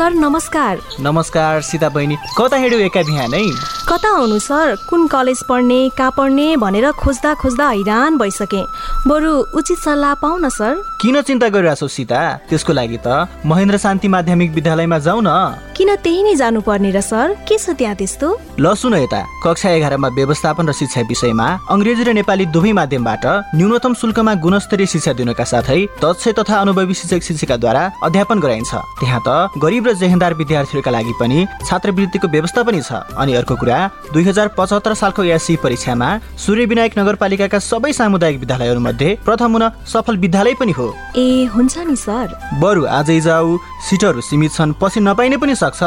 sir 0.00 0.12
नमस्कार। 0.12 0.78
नमस्कार 1.00 1.60
सीता 1.60 1.88
बहिनी 1.88 2.16
कता 2.38 2.56
हिँड्यो 2.56 2.78
एका 2.80 3.02
बिहानै? 3.02 3.42
कता 3.88 4.08
हुनु 4.08 4.38
सर? 4.38 4.76
कुन 4.88 5.06
कलेज 5.06 5.42
पढ्ने 5.44 5.88
कहाँ 5.98 6.14
पढ्ने 6.16 6.56
भनेर 6.56 6.90
खोज्दा 6.92 7.34
खोज्दा 7.34 7.68
हैरान 7.68 8.16
भइसके। 8.18 8.62
बरु 9.06 9.32
उचित 9.54 9.78
सल्लाह 9.78 10.14
पाउ 10.14 10.38
न 10.38 10.48
सर। 10.48 10.89
किन 11.00 11.20
चिन्ता 11.24 11.48
गरिरहेछौ 11.48 11.86
सीता? 11.88 12.20
त्यसको 12.48 12.72
लागि 12.76 12.98
त 13.00 13.08
महेन्द्र 13.48 13.76
शान्ति 13.80 14.08
माध्यमिक 14.12 14.52
विद्यालयमा 14.52 14.98
जाऊ 15.00 15.20
न 15.24 15.32
किन 15.72 15.96
त्यही 15.96 16.22
नै 16.28 16.34
जानु 16.36 16.60
पर्ने 16.60 16.92
र 16.92 17.00
सर? 17.00 17.40
के 17.48 17.56
छ 17.56 17.72
त्यहाँ 17.72 17.96
त्यस्तो? 17.96 18.28
ल 18.60 18.74
सुन 18.76 18.94
यता। 19.00 19.20
कक्षा 19.40 19.68
एघारमा 19.80 20.08
व्यवस्थापन 20.12 20.68
र 20.68 20.72
शिक्षा 20.76 21.00
विषयमा 21.08 21.48
अङ्ग्रेजी 21.72 22.04
र 22.04 22.12
नेपाली 22.20 22.44
दुवै 22.52 22.72
माध्यमबाट 22.76 23.24
न्यूनतम 23.56 23.92
शुल्कमा 23.96 24.34
गुणस्तरीय 24.44 24.86
शिक्षा 24.92 25.12
दिनका 25.16 25.44
साथै 25.48 25.80
दक्ष 26.04 26.36
तथा 26.36 26.56
अनुभवी 26.68 26.94
शिक्षक 27.00 27.22
शिक्षिकाद्वारा 27.24 27.82
अध्यापन 28.04 28.38
गराइन्छ। 28.44 28.72
त्यहाँ 29.00 29.20
त 29.24 29.56
गरिब 29.56 29.88
र 29.88 29.92
जेहेन्दार 29.96 30.36
विद्यार्थीहरूका 30.36 30.90
लागि 30.92 31.14
पनि 31.16 31.38
छात्रवृत्तिको 31.64 32.28
व्यवस्था 32.28 32.60
पनि 32.68 32.80
छ। 32.84 33.00
अनि 33.16 33.40
अर्को 33.40 33.56
कुरा 33.56 33.78
दुई 34.12 34.24
हजार 34.28 34.52
पचहत्तर 34.52 34.92
सालको 35.00 35.24
एससी 35.32 35.56
परीक्षामा 35.64 36.08
सूर्य 36.36 36.64
विनायक 36.68 36.92
नगरपालिकाका 37.00 37.56
सबै 37.56 37.92
सामुदायिक 37.96 38.36
विद्यालयहरू 38.44 38.80
मध्ये 38.84 39.16
प्रथम 39.24 39.50
हुन 39.56 39.64
सफल 39.88 40.20
विद्यालय 40.20 40.60
पनि 40.60 40.72
हो। 40.76 40.89
ए 41.16 41.44
हुन्छ 41.54 41.78
नि 41.78 41.96
सर। 41.96 42.38
बरु 42.60 42.86
आजै 42.88 43.20
जाऊ 43.20 43.58
सिटहरू 43.88 44.20
सीमित 44.20 44.52
छन् 44.52 44.74
पछि 44.80 45.00
नपाइने 45.00 45.36
पनि 45.36 45.54
सक्छ। 45.54 45.82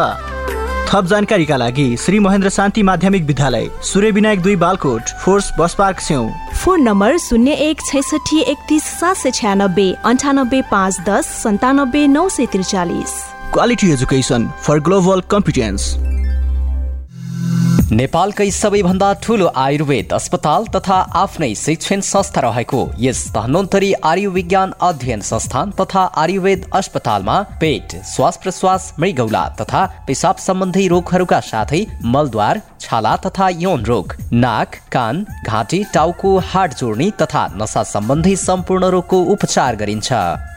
थप 0.88 1.06
जानकारीका 1.10 1.58
लागि 1.58 1.86
श्री 1.97 2.20
महेन्द्र 2.20 2.49
शान्ति 2.49 2.84
माध्यमिक 2.84 3.24
विद्यालय 3.26 3.70
सूर्य 3.84 4.12
विनायक 4.12 4.41
दुई 4.41 4.56
बालकोट 4.56 5.10
फोर्स 5.24 5.51
बस 5.60 5.76
पार्क 5.76 5.99
स्यौ 5.99 6.28
फोन 6.56 6.82
नम्बर 6.82 7.18
शून्य 7.18 7.54
एक 7.70 7.82
छैसठी 7.86 8.39
एकतिस 8.41 8.84
सात 8.99 9.18
सय 9.18 9.32
छ्यानब्बे 9.32 9.91
अन्ठानब्बे 10.06 10.62
पाँच 10.72 10.99
दस 11.10 11.28
सन्तानब्बे 11.43 12.06
नौ 12.08 12.28
सय 12.30 12.45
त्रिचालिस। 12.51 13.14
Quality 13.54 13.91
education 13.93 14.49
for 14.64 14.80
global 14.80 15.22
competence. 15.32 15.93
नेपालकै 17.74 18.50
सबैभन्दा 18.54 19.08
ठुलो 19.24 19.46
आयुर्वेद 19.62 20.12
अस्पताल 20.14 20.66
तथा 20.76 20.98
आफ्नै 21.22 21.50
शिक्षण 21.62 22.02
संस्था 22.08 22.42
रहेको 22.46 22.82
यस 23.06 23.22
धन्वन्तरी 23.36 23.92
आयुर्विज्ञान 24.10 24.74
अध्ययन 24.90 25.22
संस्थान 25.30 25.72
तथा 25.80 26.04
आयुर्वेद 26.24 26.70
अस्पतालमा 26.80 27.40
पेट 27.64 27.96
श्वास 28.12 28.38
प्रश्वास 28.44 28.94
मृगौला 29.00 29.44
तथा 29.62 29.82
पेसाब 30.08 30.46
सम्बन्धी 30.46 30.88
रोगहरूका 30.96 31.40
साथै 31.50 31.82
मलद्वार 32.16 32.62
छाला 32.80 33.16
तथा 33.26 33.50
यौन 33.66 33.86
रोग 33.92 34.16
नाक 34.46 34.80
कान 34.94 35.26
घाँटी 35.44 35.84
टाउको 35.94 36.38
हाड 36.54 36.80
जोड्ने 36.80 37.12
तथा 37.22 37.46
नसा 37.62 37.84
सम्बन्धी 37.96 38.36
सम्पूर्ण 38.48 38.96
रोगको 38.98 39.24
उपचार 39.36 39.76
गरिन्छ। 39.76 40.12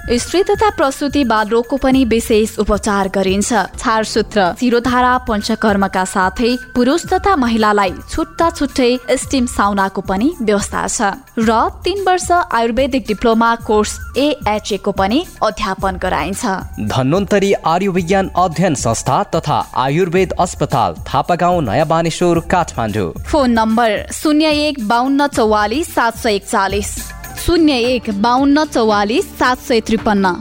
स्त्री 0.06 0.42
तथा 0.42 0.68
प्रसुति 0.70 1.22
बाल 1.24 1.48
रोगको 1.48 1.76
पनि 1.76 2.04
विशेष 2.04 2.58
उपचार 2.58 3.08
गरिन्छ। 3.08 3.52
छारसूत्र 3.74 4.42
शिरोधारा 4.60 5.16
पञ्चकर्मका 5.26 6.04
साथै 6.04 6.50
पुरुष 6.74 7.06
तथा 7.12 7.34
महिलालाई 7.36 7.92
छुट्टा 8.10 8.50
छुट्टै 8.50 9.16
स्टिम 9.18 9.46
साउनाको 9.48 10.00
पनि 10.02 10.30
व्यवस्था 10.40 10.86
छ। 10.88 11.10
र 11.40 11.50
तीन 11.82 12.04
वर्ष 12.06 12.30
आयुर्वेदिक 12.30 13.06
डिप्लोमा 13.06 13.54
कोर्स 13.66 13.98
एएचए 14.16 14.76
को 14.78 14.92
पनि 14.92 15.24
अध्यापन 15.42 15.98
गराइन्छ। 15.98 16.46
धन्वन्तरी 16.86 17.52
आयुर्विज्ञान 17.66 18.30
अध्ययन 18.36 18.74
संस्था 18.76 19.22
तथा 19.34 19.58
आयुर्वेद 19.74 20.38
अस्पताल 20.38 20.94
थापा 21.02 21.34
गाउँ 21.34 21.62
नयाँ 21.64 21.86
बानेश्वर 21.88 22.40
काठमाडौँ। 22.46 23.12
फोन 23.26 23.50
नम्बर 23.58 24.06
शून्य 24.14 24.54
एक 24.62 24.86
बाहन्न 24.86 25.26
चौवालिस 25.34 25.94
सात 25.94 26.16
सय 26.16 26.34
एकचालिस। 26.36 26.94
शून्य 27.36 27.72
एक 27.86 28.10
बाहन्न 28.22 28.64
चौवालिस 28.74 29.24
सात 29.38 29.58
सय 29.58 29.80
त्रिपन्न। 29.86 30.34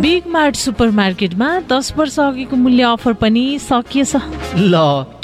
बिग 0.00 0.26
मार्ट 0.30 0.56
सुपर 0.56 0.90
मार्केटमा 0.90 1.48
दस 1.70 1.92
वर्ष 1.96 2.18
अघिको 2.20 2.56
मूल्य 2.56 2.82
अफर 2.84 3.12
पनि 3.20 3.58
सकिएछ 3.60 4.12
ल 4.56 4.74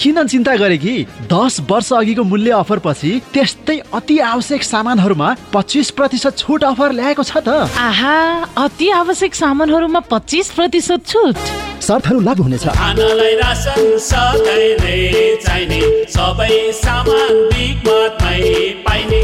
किन 0.01 0.27
चिन्ता 0.27 0.55
गरे 0.57 0.79
कि 0.79 0.95
दस 1.33 1.61
वर्ष 1.71 1.93
अघिको 1.93 2.23
मूल्य 2.23 2.51
अफर 2.51 2.79
पछि 2.85 3.11
त्यस्तै 3.35 3.79
अति 3.95 4.19
आवश्यक 4.19 4.63
सामानहरूमा 4.63 5.35
पच्चिस 5.53 5.91
प्रतिशत 5.91 6.39
छुट 6.39 6.65
अफर 6.65 6.93
ल्याएको 6.93 7.23
छ 7.23 7.37
त। 7.39 7.49
आहा 7.79 8.17
अति 8.65 8.89
आवश्यक 8.91 9.35
सामानहरूमा 9.35 10.01
पच्चिस 10.11 10.51
प्रतिशत 10.51 11.07
छुट। 11.07 11.37
शर्तहरू 11.83 12.21
लागू 12.21 12.43
हुनेछ। 12.43 12.67
खानालाई 12.69 13.35
रासन 13.37 13.97
सधैँले 13.99 15.37
चाहिने 15.45 15.81
सबै 16.09 16.73
सामान 16.73 17.33
बिग 17.53 17.89
मार्टमै 17.89 18.41
पाइने। 18.89 19.23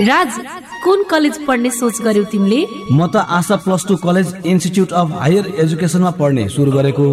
राज 0.00 0.38
कुन 0.84 1.02
कलेज 1.10 1.38
पढ्ने 1.46 1.70
सोच 1.70 2.00
गर्यौ 2.02 2.24
तिमीले? 2.30 2.60
म 2.92 3.06
त 3.06 3.16
Asha 3.28 3.56
plus 3.66 3.84
two 3.88 3.96
college 3.98 4.46
institute 4.46 4.92
of 4.92 5.10
higher 5.12 5.46
एजुकेसनमा 5.58 6.10
पढ्ने 6.14 6.48
सुरु 6.48 6.70
गरेको 6.72 7.06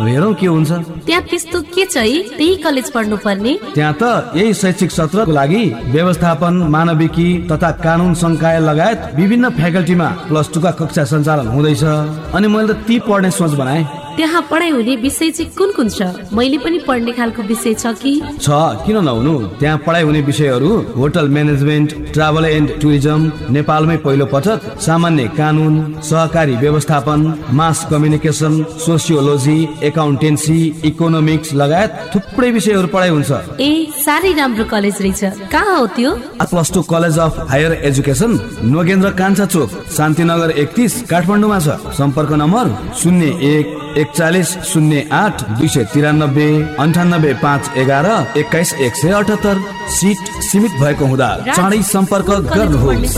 हेरौँ 0.00 0.32
के 0.40 0.46
हुन्छ। 0.46 0.70
त्यहाँ 1.06 1.22
त्यस्तो 1.28 1.60
के 1.68 1.84
छ 1.84 1.96
है? 1.96 2.16
त्यही 2.36 2.56
कलेज 2.64 2.90
पढ्नु 2.92 3.16
पर्ने 3.20 3.52
त्यहाँ 3.74 3.94
त 4.00 4.32
यही 4.36 4.54
शैक्षिक 4.56 4.90
सत्रको 4.90 5.32
लागि 5.32 5.64
व्यवस्थापन 5.92 6.54
मानविकी 6.72 7.28
तथा 7.52 7.70
कानुन 7.84 8.14
संकाय 8.16 8.60
लगायत 8.60 8.98
विभिन्न 9.20 9.50
फ्याकल्टीमा 9.60 10.08
प्लस 10.28 10.50
टूका 10.54 10.70
कक्षा 10.80 11.04
सञ्चालन 11.12 11.46
हुँदैछ। 11.52 11.84
अनि 11.84 12.48
मैले 12.48 12.72
त 12.72 12.76
ती 12.88 12.98
पढ्ने 13.04 13.30
सोच 13.30 13.52
बनाएँ। 13.60 13.84
त्यहाँ 14.16 14.42
पढाइ 14.50 14.70
हुने 14.70 14.94
विषय 14.96 15.30
चाहिँ 15.30 15.50
कुन 15.58 15.72
कुन 15.72 15.88
छ? 15.88 16.02
मैले 16.32 16.58
पनि 16.58 16.78
पढ्ने 16.86 17.12
खालको 17.12 17.42
विषय 17.42 17.74
छ 17.74 17.86
कि? 18.02 18.12
छ 18.40 18.48
किन 18.84 18.96
नहुनु? 19.04 19.34
त्यहाँ 19.60 19.78
पढाइ 19.86 20.02
हुने 20.02 20.20
विषयहरू 20.22 20.70
hotel 20.96 21.28
management 21.28 21.94
travel 22.12 22.44
and 22.46 22.70
tourism 22.80 23.32
नेपालमै 23.54 23.96
पहिलो 24.04 24.26
पटक 24.26 24.80
सामान्य 24.80 25.26
कानुन 25.38 25.74
सहकारी 26.10 26.56
व्यवस्थापन 26.56 27.20
mass 27.58 27.86
communication 27.90 28.62
sociology 28.86 29.58
accountancy 29.88 30.58
economics 30.90 31.54
लगायत 31.54 31.90
थुप्रै 32.14 32.50
विषयहरू 32.50 32.88
पढाइ 32.94 33.10
हुन्छ। 33.10 33.30
ए 33.60 33.70
साह्रै 34.04 34.32
राम्रो 34.40 34.64
कलेज 34.64 34.96
रहेछ। 35.00 35.48
कहाँ 35.52 35.78
हो 35.78 35.86
त्यो? 35.96 36.10
Plus 36.50 36.72
two 36.74 36.82
college 36.92 37.18
of 37.18 37.38
higher 37.50 37.72
education 37.88 38.38
Nogendra 38.74 39.10
Kanchha 39.20 39.46
Chowk 39.46 39.70
Shantinagar 39.96 40.50
एकतिस 40.62 41.02
काठमाडौँमा 41.10 41.58
छ। 41.60 41.68
सम्पर्क 41.98 42.32
नम्बर 42.42 42.64
शून्य 43.00 43.26
एक 43.52 43.89
एकचालिस 43.98 44.48
शून्य 44.72 45.02
आठ 45.12 45.42
दुई 45.58 45.68
सय 45.68 45.84
तिरानब्बे 45.94 46.48
अन्ठानब्बे 46.80 47.32
पाँच 47.42 47.70
एघार 47.82 48.06
एक्काइस 48.38 48.74
एक 48.86 48.94
सय 48.96 49.12
अठहत्तर 49.20 49.58
सिट 49.98 50.18
सीमित 50.50 50.72
भएको 50.80 51.04
हुँदा 51.06 51.30
चाँडै 51.54 51.82
सम्पर्क 51.92 52.30
गर्नुहोस्। 52.54 53.16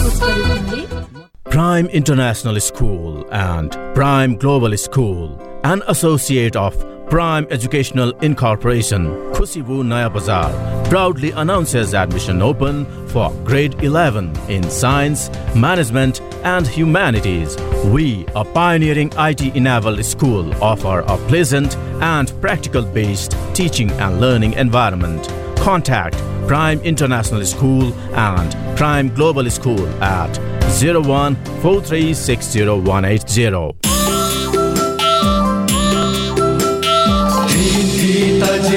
Prime 1.53 1.89
International 1.93 2.59
School 2.61 3.27
and 3.31 3.75
Prime 3.95 4.37
Global 4.37 4.75
School, 4.79 5.39
an 5.65 5.83
associate 5.87 6.57
of 6.57 6.79
Prime 7.09 7.47
Educational 7.51 8.11
Incorporation, 8.23 9.07
Kusibu 9.33 9.85
Naya 9.85 10.09
Bazar, 10.09 10.51
proudly 10.89 11.31
announces 11.33 11.95
admission 11.95 12.41
open 12.41 12.87
for 13.09 13.31
grade 13.45 13.75
11 13.83 14.35
in 14.49 14.63
Science, 14.71 15.29
Management 15.55 16.21
and 16.45 16.67
Humanities. 16.67 17.57
We, 17.87 18.25
a 18.35 18.45
pioneering 18.45 19.13
IT 19.19 19.43
enabled 19.57 20.05
school, 20.05 20.53
offer 20.63 21.01
a 21.01 21.17
pleasant 21.29 21.77
and 22.01 22.33
practical 22.41 22.83
based 22.83 23.37
teaching 23.55 23.91
and 23.93 24.21
learning 24.21 24.55
environment. 24.55 25.29
Contact 25.57 26.17
Prime 26.49 26.81
International 26.81 27.45
School 27.45 27.93
and 28.15 28.77
Prime 28.77 29.15
Global 29.15 29.49
School 29.51 29.87
at 30.03 30.37
01 30.83 31.37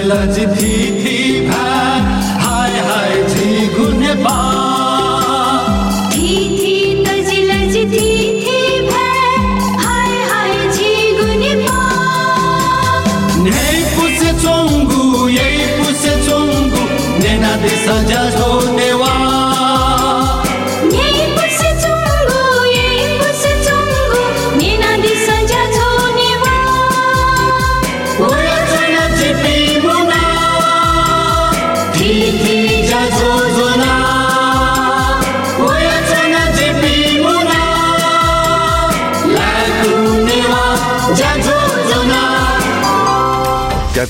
लहज 0.08 0.38
थी 0.58 0.95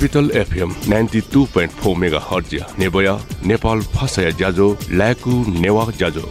capital 0.07 0.37
FM 0.37 0.73
ninety 0.89 1.19
two 1.33 1.43
point 1.53 1.71
four 1.73 1.95
mega 1.97 2.19
hertz 2.23 2.53
नेबया 2.79 3.13
Nepal 3.47 3.79
फसया 3.93 4.29
ज्याजो 4.31 4.67
ल्याकु 4.91 5.31
नेवा 5.55 5.85
ज्याजो 5.91 6.21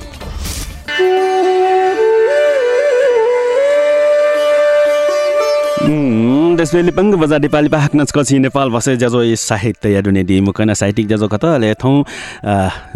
त्यसले 6.57 6.91
पङ्ग 6.93 7.15
बजार 7.17 7.41
नेपाली 7.41 7.69
पाहक 7.69 7.97
नचकची 7.97 8.39
नेपाल 8.39 8.79
जजो 8.97 9.23
यी 9.23 9.37
साहित्य 9.39 9.93
याडुने 9.93 10.25
दि 10.25 10.41
मुकैना 10.47 10.75
साहित्यिक 10.75 11.09
जजो 11.09 11.29
कत 11.35 11.45
ले 11.59 11.75
थौँ 11.75 11.97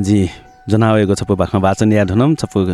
जी 0.00 0.22
जनावेको 0.70 1.14
छपु 1.14 1.34
बाखमा 1.34 1.60
वाचन 1.60 1.92
याद 1.92 2.10
हुनम 2.10 2.34
छपु 2.38 2.66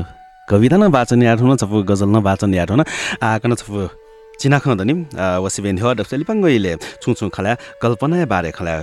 कविता 0.49 0.77
न 0.77 0.93
वाचन 0.93 1.23
याद 1.23 1.41
हुन 1.41 1.57
छपु 1.57 1.83
गजल 1.89 2.09
न 2.09 2.27
वाचन 2.29 2.55
याद 2.55 2.71
हुन 2.71 2.85
आकन 3.25 3.55
छपु 3.57 4.04
चिनाख 4.41 4.69
धनि 4.81 4.95
वसिबेन 5.45 5.79
हो 5.79 5.95
दसले 5.95 6.25
पङ्गइले 6.25 6.75
छु 7.03 7.15
छु 7.19 7.29
खला 7.29 7.53
कल्पना 7.83 8.25
बारे 8.27 8.51
खला 8.51 8.75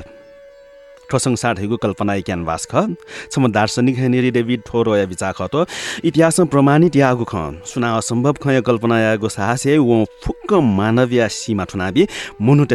ठोसङ 1.11 1.35
साठैको 1.35 1.77
कल्पना 1.77 2.19
क्यानभास 2.27 2.67
ख। 2.71 2.87
छम 3.31 3.47
दार्शनिक 3.51 3.97
हेनेरी 3.97 4.31
डेभिड 4.31 4.61
ठोरो 4.67 4.95
या 4.95 5.05
विचार 5.11 5.33
ख 5.37 5.47
तो। 5.51 5.65
इतिहासमा 6.05 6.45
प्रमाणित 6.53 6.95
यागु 6.95 7.25
ख। 7.31 7.35
सुना 7.67 7.89
असम्भव 7.97 8.35
ख 8.43 8.47
या 8.55 8.61
कल्पना 8.61 8.99
यागु 8.99 9.29
साहस 9.29 9.65
हे 9.67 9.77
वो 9.79 10.03
फुक्क 10.23 10.53
मानवीय 10.77 11.27
सीमा 11.31 11.63
ठुनाबी 11.71 12.07
मुनु 12.41 12.65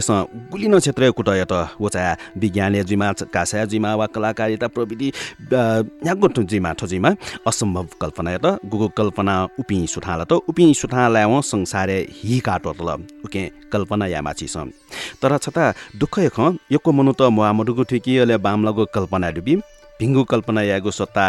गुलिनो 0.53 0.78
क्षेत्र 0.78 1.11
कुट 1.16 1.28
त। 1.51 1.53
वो 1.80 1.89
विज्ञान 2.41 2.82
जुइमा 2.82 3.12
कासा 3.34 3.64
जुइमा 3.64 3.95
वा 3.95 4.07
कलाकारिता 4.14 4.68
प्रविधि 4.68 5.09
यागु 6.07 6.26
ठु 6.34 6.43
जुइमा 6.51 6.72
ठजुइमा 6.80 7.11
असम्भव 7.49 7.87
कल्पना 8.01 8.30
या 8.30 8.39
त। 8.45 8.59
गुगु 8.70 8.89
कल्पना 8.99 9.34
उपि 9.61 9.87
सुठाला 9.89 10.24
त। 10.24 10.32
उपि 10.49 10.72
सुठाला 10.74 11.26
व 11.26 11.41
संसारे 11.45 11.99
हि 12.24 12.39
काटो 12.47 12.72
त 12.72 12.80
उके 13.24 13.43
कल्पना 13.72 14.07
या 14.07 14.20
माछी 14.22 14.47
तर 15.22 15.37
छता 15.39 15.64
दुःख 16.01 16.18
ख 16.34 16.39
यको 16.72 16.93
मनु 16.93 17.12
त 17.18 17.22
मुहामडुगु 17.37 17.82
ठिकी 17.91 18.12
अले 18.27 18.37
बामलगु 18.45 18.85
कल्पना 18.97 19.31
डुबी 19.39 19.55
भिङ्गु 20.01 20.22
कल्पना 20.33 20.62
यागु 20.62 20.91
सत्ता 21.01 21.24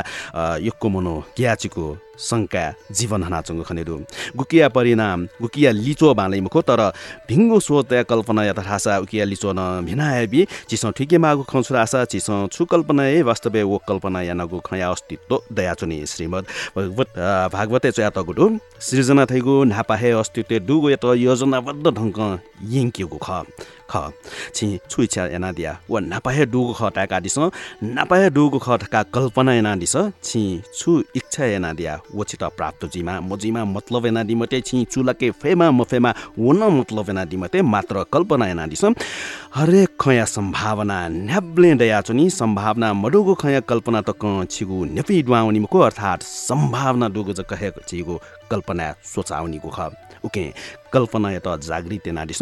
यक्को 0.68 0.88
मनो 0.96 1.16
क्याचिको 1.38 1.86
शङ्का 2.20 2.64
जीवन 2.92 3.24
हनाचुङ्गु 3.24 3.64
खनेरु। 3.70 3.96
गुकिया 4.38 4.68
परिणाम 4.70 5.20
गुकिया 5.42 5.72
लिचो 5.72 6.14
बालै 6.14 6.40
मुखो 6.42 6.62
तर 6.62 6.82
भिङ्गु 7.30 7.60
सोच 7.60 7.94
या 7.94 8.04
कल्पना 8.04 8.44
या 8.44 8.54
तथासा 8.54 8.98
उकिया 9.04 9.26
लिचो 9.26 9.54
न 9.54 9.86
भिनायबी 9.86 10.42
चिसो 10.70 10.92
ठिके 10.98 11.18
मागु 11.18 11.44
खन्सु 11.52 11.76
आशा 11.76 12.04
चिसो 12.12 12.36
छु 12.54 12.66
कल्पना 12.66 13.04
ए 13.08 13.22
वास्तव 13.30 13.58
वो 13.64 13.78
कल्पना 13.88 14.22
या 14.22 14.34
नगु 14.34 14.60
खया 14.68 14.90
अस्तित्व 14.90 15.42
दया 15.52 15.74
चुनि 15.80 16.06
श्रीमद 16.06 16.46
भगवत 16.78 17.10
भागवते 17.54 17.92
चया 17.92 18.10
तगुडु 18.18 18.46
सृजना 18.82 19.26
थैगु 19.26 19.64
नापाहे 19.74 20.12
अस्तित्व 20.22 20.60
दुगु 20.68 20.90
यत 20.90 21.06
योजनाबद्ध 21.18 21.86
ढङ्ग 21.90 22.20
यङ्किगु 22.76 23.20
ख 23.26 23.44
ख। 23.92 24.12
छि 24.56 24.68
छु 24.90 25.04
इच्छा 25.04 25.26
एना 25.36 25.52
दिया। 25.52 25.72
व 25.90 26.00
नापाहे 26.12 26.46
डुगु 26.46 26.74
ख 26.80 26.92
टाका 26.96 27.20
दिस। 27.20 27.38
नापाहे 27.96 28.30
डुगु 28.30 28.60
ख 28.60 28.68
टाका 28.84 29.04
कल्पना 29.16 29.54
एना 29.54 29.76
दिस। 29.76 29.96
छि 30.24 30.42
छु 30.76 31.04
इच्छा 31.16 31.46
एना 31.58 31.74
दिया। 31.74 32.00
छिट 32.24 32.44
प्राप्त 32.58 32.86
जिमा 32.94 33.20
म 33.20 33.38
जिमा 33.38 33.64
मतलब 33.68 34.06
एना 34.06 34.24
दिमते 34.24 34.62
छि 34.62 34.84
चुलके 34.92 35.32
फेमा 35.34 35.70
म 35.72 35.84
फेमा 35.84 36.14
वन 36.40 36.64
मतलब 36.80 37.10
एना 37.10 37.26
दिमते 37.26 37.62
मात्र 37.64 38.04
कल्पना 38.14 38.48
एना 38.48 38.66
दिस 38.68 38.84
हरेक 39.56 39.96
खया 40.02 40.26
सम्भावना 40.28 40.98
न्याब्ले 41.10 41.74
दया 41.76 42.02
चुनि 42.02 42.30
सम्भावना 42.32 42.94
मडुगु 42.96 43.34
खया 43.42 43.60
कल्पना 43.70 44.02
त 44.02 44.14
क 44.24 44.46
छिगु 44.52 44.84
नेपि 44.96 45.22
डुवाउनी 45.24 45.60
मुको 45.60 45.80
अर्थात् 45.80 46.24
सम्भावना 46.24 47.08
डुगु 47.16 47.34
ज 47.34 47.46
कहेको 47.50 47.82
छिगु 47.88 48.20
कल्पना 48.52 48.92
सोचाउनीको 49.06 49.70
ख 49.70 49.90
उके 50.26 50.44
कल्पना 50.94 51.32
यत 51.32 51.48
जागृति 51.64 52.12
नाडिस 52.12 52.42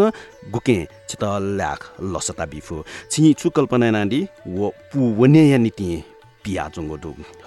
गुके 0.51 0.77
छित 1.09 1.23
ल्याख 1.57 1.79
लसता 2.13 2.45
बिफु। 2.45 2.83
छि 3.11 3.33
छु 3.39 3.49
कल्पना 3.49 3.89
नाडी 3.91 4.21
वो 4.47 4.73
पु 4.93 4.99
वने 5.19 5.43
या 5.49 5.57
नीति 5.57 6.03
तिया 6.45 6.67
चुङ्गो 6.75 6.97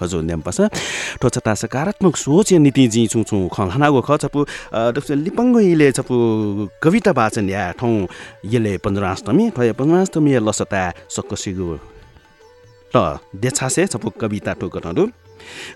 हजुर 0.01 0.21
नेम्पास। 0.29 0.59
ठोचता 1.21 1.53
सकारात्मक 1.55 2.15
सोच 2.17 2.53
नीति 2.59 2.87
जी 2.93 3.07
छु 3.07 3.37
खलानागो 3.55 4.01
ख 4.07 4.09
छपु 4.23 4.39
लिपङ्ग 5.25 5.55
इले 5.63 5.91
छपु 5.97 6.15
कविता 6.83 7.11
वाचन 7.17 7.49
या 7.49 7.63
ठाउँ 7.79 8.07
यले 8.53 8.73
पन्ध्राष्टमी 8.83 9.49
ठय 9.55 9.71
पन्ध्राष्टमी 9.79 10.31
लसता 10.47 10.83
सक्कसिगु 11.15 11.67
त 12.93 12.95
देछासे 13.41 13.85
छपु 13.87 14.09
कविता 14.21 14.53
टोकटहरू 14.59 15.03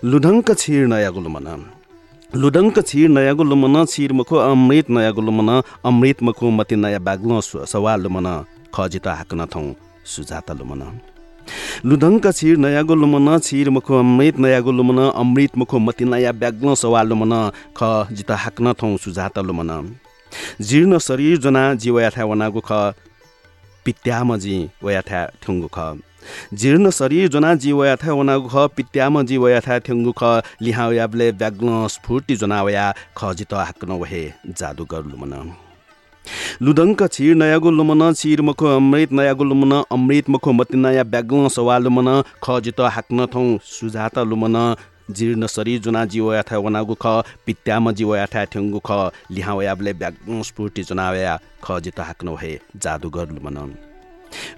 लुढङ्क 0.04 0.48
छिर 0.60 0.86
नयाँ 0.86 1.12
गुलुमन। 1.16 1.48
लुडङ्क 2.32 2.76
छिर 2.82 3.08
नयाँ 3.08 3.34
गुलुमन 3.36 3.84
छिर 3.86 4.12
मखो 4.12 4.36
अमृत 4.42 4.90
नयाँ 4.90 5.12
गुलुमन 5.14 5.50
अमृत 5.88 6.22
मखो 6.22 6.50
मति 6.50 6.76
नयाँ 6.76 7.00
बाग्लो 7.00 7.40
सवाल 7.72 8.00
लुमन 8.02 8.28
खजित 8.74 9.06
हाक्न 9.08 9.46
थौँ 9.54 9.66
सुजाता 10.12 10.52
लुमन 10.52 10.82
लुधङ्क 11.84 12.30
छिर 12.32 12.56
नयाँ 12.56 12.82
लुमन 12.82 13.38
छिर 13.38 13.70
मुखो 13.70 13.98
अमृत 13.98 14.38
नयाँ 14.38 14.62
लुमन 14.72 14.98
अमृत 15.10 15.58
मुखो 15.58 15.78
मति 15.78 16.04
नयाँ 16.04 16.32
ब्याग्न 16.34 16.74
सवाल 16.74 17.08
लुमन 17.08 17.34
ख 17.76 18.08
जित 18.12 18.30
हाक्न 18.30 18.72
थौ 18.72 18.96
सुझात 18.96 19.38
लुमन। 19.38 19.70
जीर्ण 20.60 20.98
शरीर 20.98 21.36
जना 21.38 21.62
जीवयाथ्या 21.74 22.24
वनागु 22.24 22.60
ख 22.60 22.72
पित्यामजी 23.84 24.58
वयाथ्या 24.84 25.20
ठुङ्गु 25.42 25.68
ख। 25.74 25.78
जीर्ण 26.54 26.90
शरीर 26.90 27.28
जना 27.28 27.54
जीवयाथ्या 27.54 28.12
वनागु 28.12 28.48
ख 28.48 28.68
पित्याम 28.76 29.22
जीवयाथ्या 29.22 29.78
ठुङ्गु 29.86 30.12
ख 30.18 30.42
लिहावयाबले 30.62 31.30
ब्याग्न 31.32 31.86
स्फूर्ति 31.88 32.36
जनावया 32.36 32.86
ख 33.16 33.32
जित 33.34 33.54
हाक्न 33.54 34.00
वहे 34.00 34.24
जादुगर 34.48 35.04
लुमन। 35.04 35.63
लुदङ्क 36.62 37.02
छिर 37.08 37.34
नयागो 37.36 37.70
लुमन 37.72 38.02
छिर 38.14 38.42
मखो 38.42 38.66
अमृत 38.76 39.12
नयागो 39.12 39.44
लुमन 39.44 39.72
अमृत 39.90 40.30
मखो 40.30 40.52
मति 40.54 40.76
नयाँ 40.78 41.04
ब्याग्ल 41.06 41.48
सवा 41.50 41.78
लुमन 41.80 42.10
ख 42.44 42.58
जित 42.62 42.80
हाक्न 42.90 43.26
थौ 43.28 43.44
सुजाता 43.68 44.22
लुमन 44.24 44.58
जीर्ण 45.10 45.46
शरीर 45.48 45.80
जुना 45.80 46.04
जीव 46.06 46.32
याथा 46.34 46.58
वनागु 46.58 46.94
ख 46.96 47.06
पित्याम 47.46 47.90
जीव 47.92 48.14
याथा 48.16 48.44
ठ्याङ्गु 48.46 48.80
ख 48.86 49.10
लिहा 49.30 49.62
याबले 49.62 49.92
ब्याग्न 49.94 50.42
स्फूर्ति 50.44 50.82
जनावया 50.84 51.38
ख 51.64 51.78
जित 51.80 52.00
हाक्न 52.02 52.36
हे 52.40 52.58
जादुगर 52.78 53.28
लुमन 53.30 53.58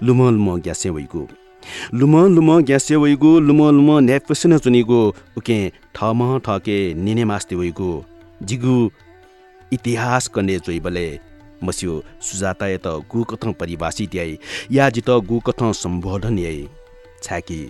लुम 0.03 0.29
लुम 0.29 0.55
ग्यासे 0.59 0.89
वैगु 0.89 1.27
लुम 1.93 2.15
लुम 2.35 2.59
ग्यासे 2.61 2.95
वैगु 2.97 3.39
लुम 3.41 3.61
लुम 3.71 3.89
न्यापसिन 4.01 4.57
चुनिगु 4.59 5.01
उके 5.37 5.59
ठम 5.95 6.23
ठके 6.39 6.77
निने 6.95 7.25
मास्ति 7.25 7.55
वैगु 7.55 7.91
जिगु 8.43 8.77
इतिहास 9.71 10.27
कने 10.27 10.57
जोइबले 10.59 11.07
मस्यो 11.63 12.01
सुजाता 12.21 12.67
त 12.77 12.87
गुकथ 13.11 13.47
परिभाषित 13.59 14.15
याई 14.15 14.37
या 14.71 14.89
जित 14.89 15.09
गुकथ 15.29 15.63
सम्बोधन 15.75 16.37
याई। 16.39 16.67
छाकी 17.23 17.61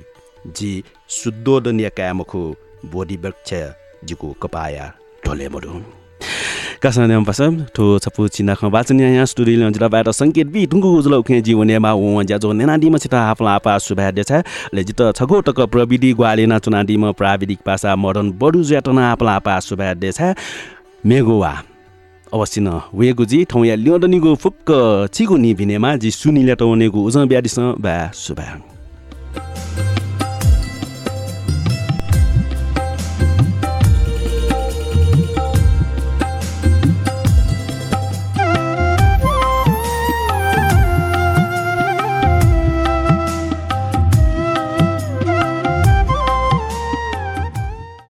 जी 0.58 0.72
शुद्धोदन 1.18 1.80
या 1.80 1.90
कामखो 1.98 2.44
बोडी 2.92 3.18
वृक्ष 3.24 3.54
जिको 4.06 4.32
कपाया 4.42 4.92
ढोले 5.26 5.48
मरु 5.50 5.80
कासन 6.82 7.02
न्याम 7.10 7.24
पास 7.26 7.42
ठो 7.76 7.86
छपु 8.00 8.28
चिना 8.28 8.54
ख 8.56 8.66
बाचन 8.70 9.00
यहाँ 9.00 9.26
स्टुडियो 9.26 9.60
लन्जिला 9.60 9.88
बाटा 9.88 10.12
संकेत 10.12 10.48
बि 10.54 10.66
टुङ्गु 10.72 10.90
उजल 10.98 11.14
उखे 11.16 11.40
जीवन 11.42 11.72
मा 11.82 11.92
ओ 11.94 12.22
ज्याजो 12.24 12.52
नेनाडी 12.54 12.90
म 12.90 12.98
छिता 12.98 13.22
आपला 13.30 13.52
आपा 13.58 13.78
सुभा 13.82 14.12
देछ 14.12 14.32
ले 14.74 14.84
जित 14.84 15.02
छगो 15.18 15.40
टक 15.48 15.60
प्रविधि 15.74 16.14
ग्वालेना 16.14 16.60
चुनाडी 16.60 16.98
म 16.98 17.12
प्राविधिक 17.18 17.60
पासा 17.66 17.96
मडर्न 17.96 18.32
बडु 18.38 18.64
ज्याटना 18.64 19.10
आपला 19.12 19.36
आपा 19.36 19.60
सुभा 19.62 19.94
देछ 19.96 20.22
मेगोवा 21.06 21.54
अवश्य 22.34 22.62
न 22.62 22.80
वेगु 22.94 23.26
जी 23.26 23.44
ठाउँ 23.46 23.66
या 23.66 23.76
ल्याउँदनीको 23.76 24.36
फुक्क 24.36 24.72
चिगो 25.14 25.38
नि 25.38 25.54
भिनेमा 25.54 25.96
जी 25.96 26.12
सुनिल्या 26.12 26.56
टौनेको 26.56 27.04
उज 27.04 27.18
ब्याडिस 27.28 27.60
ब्या 27.60 28.00
सुभा 28.16 28.77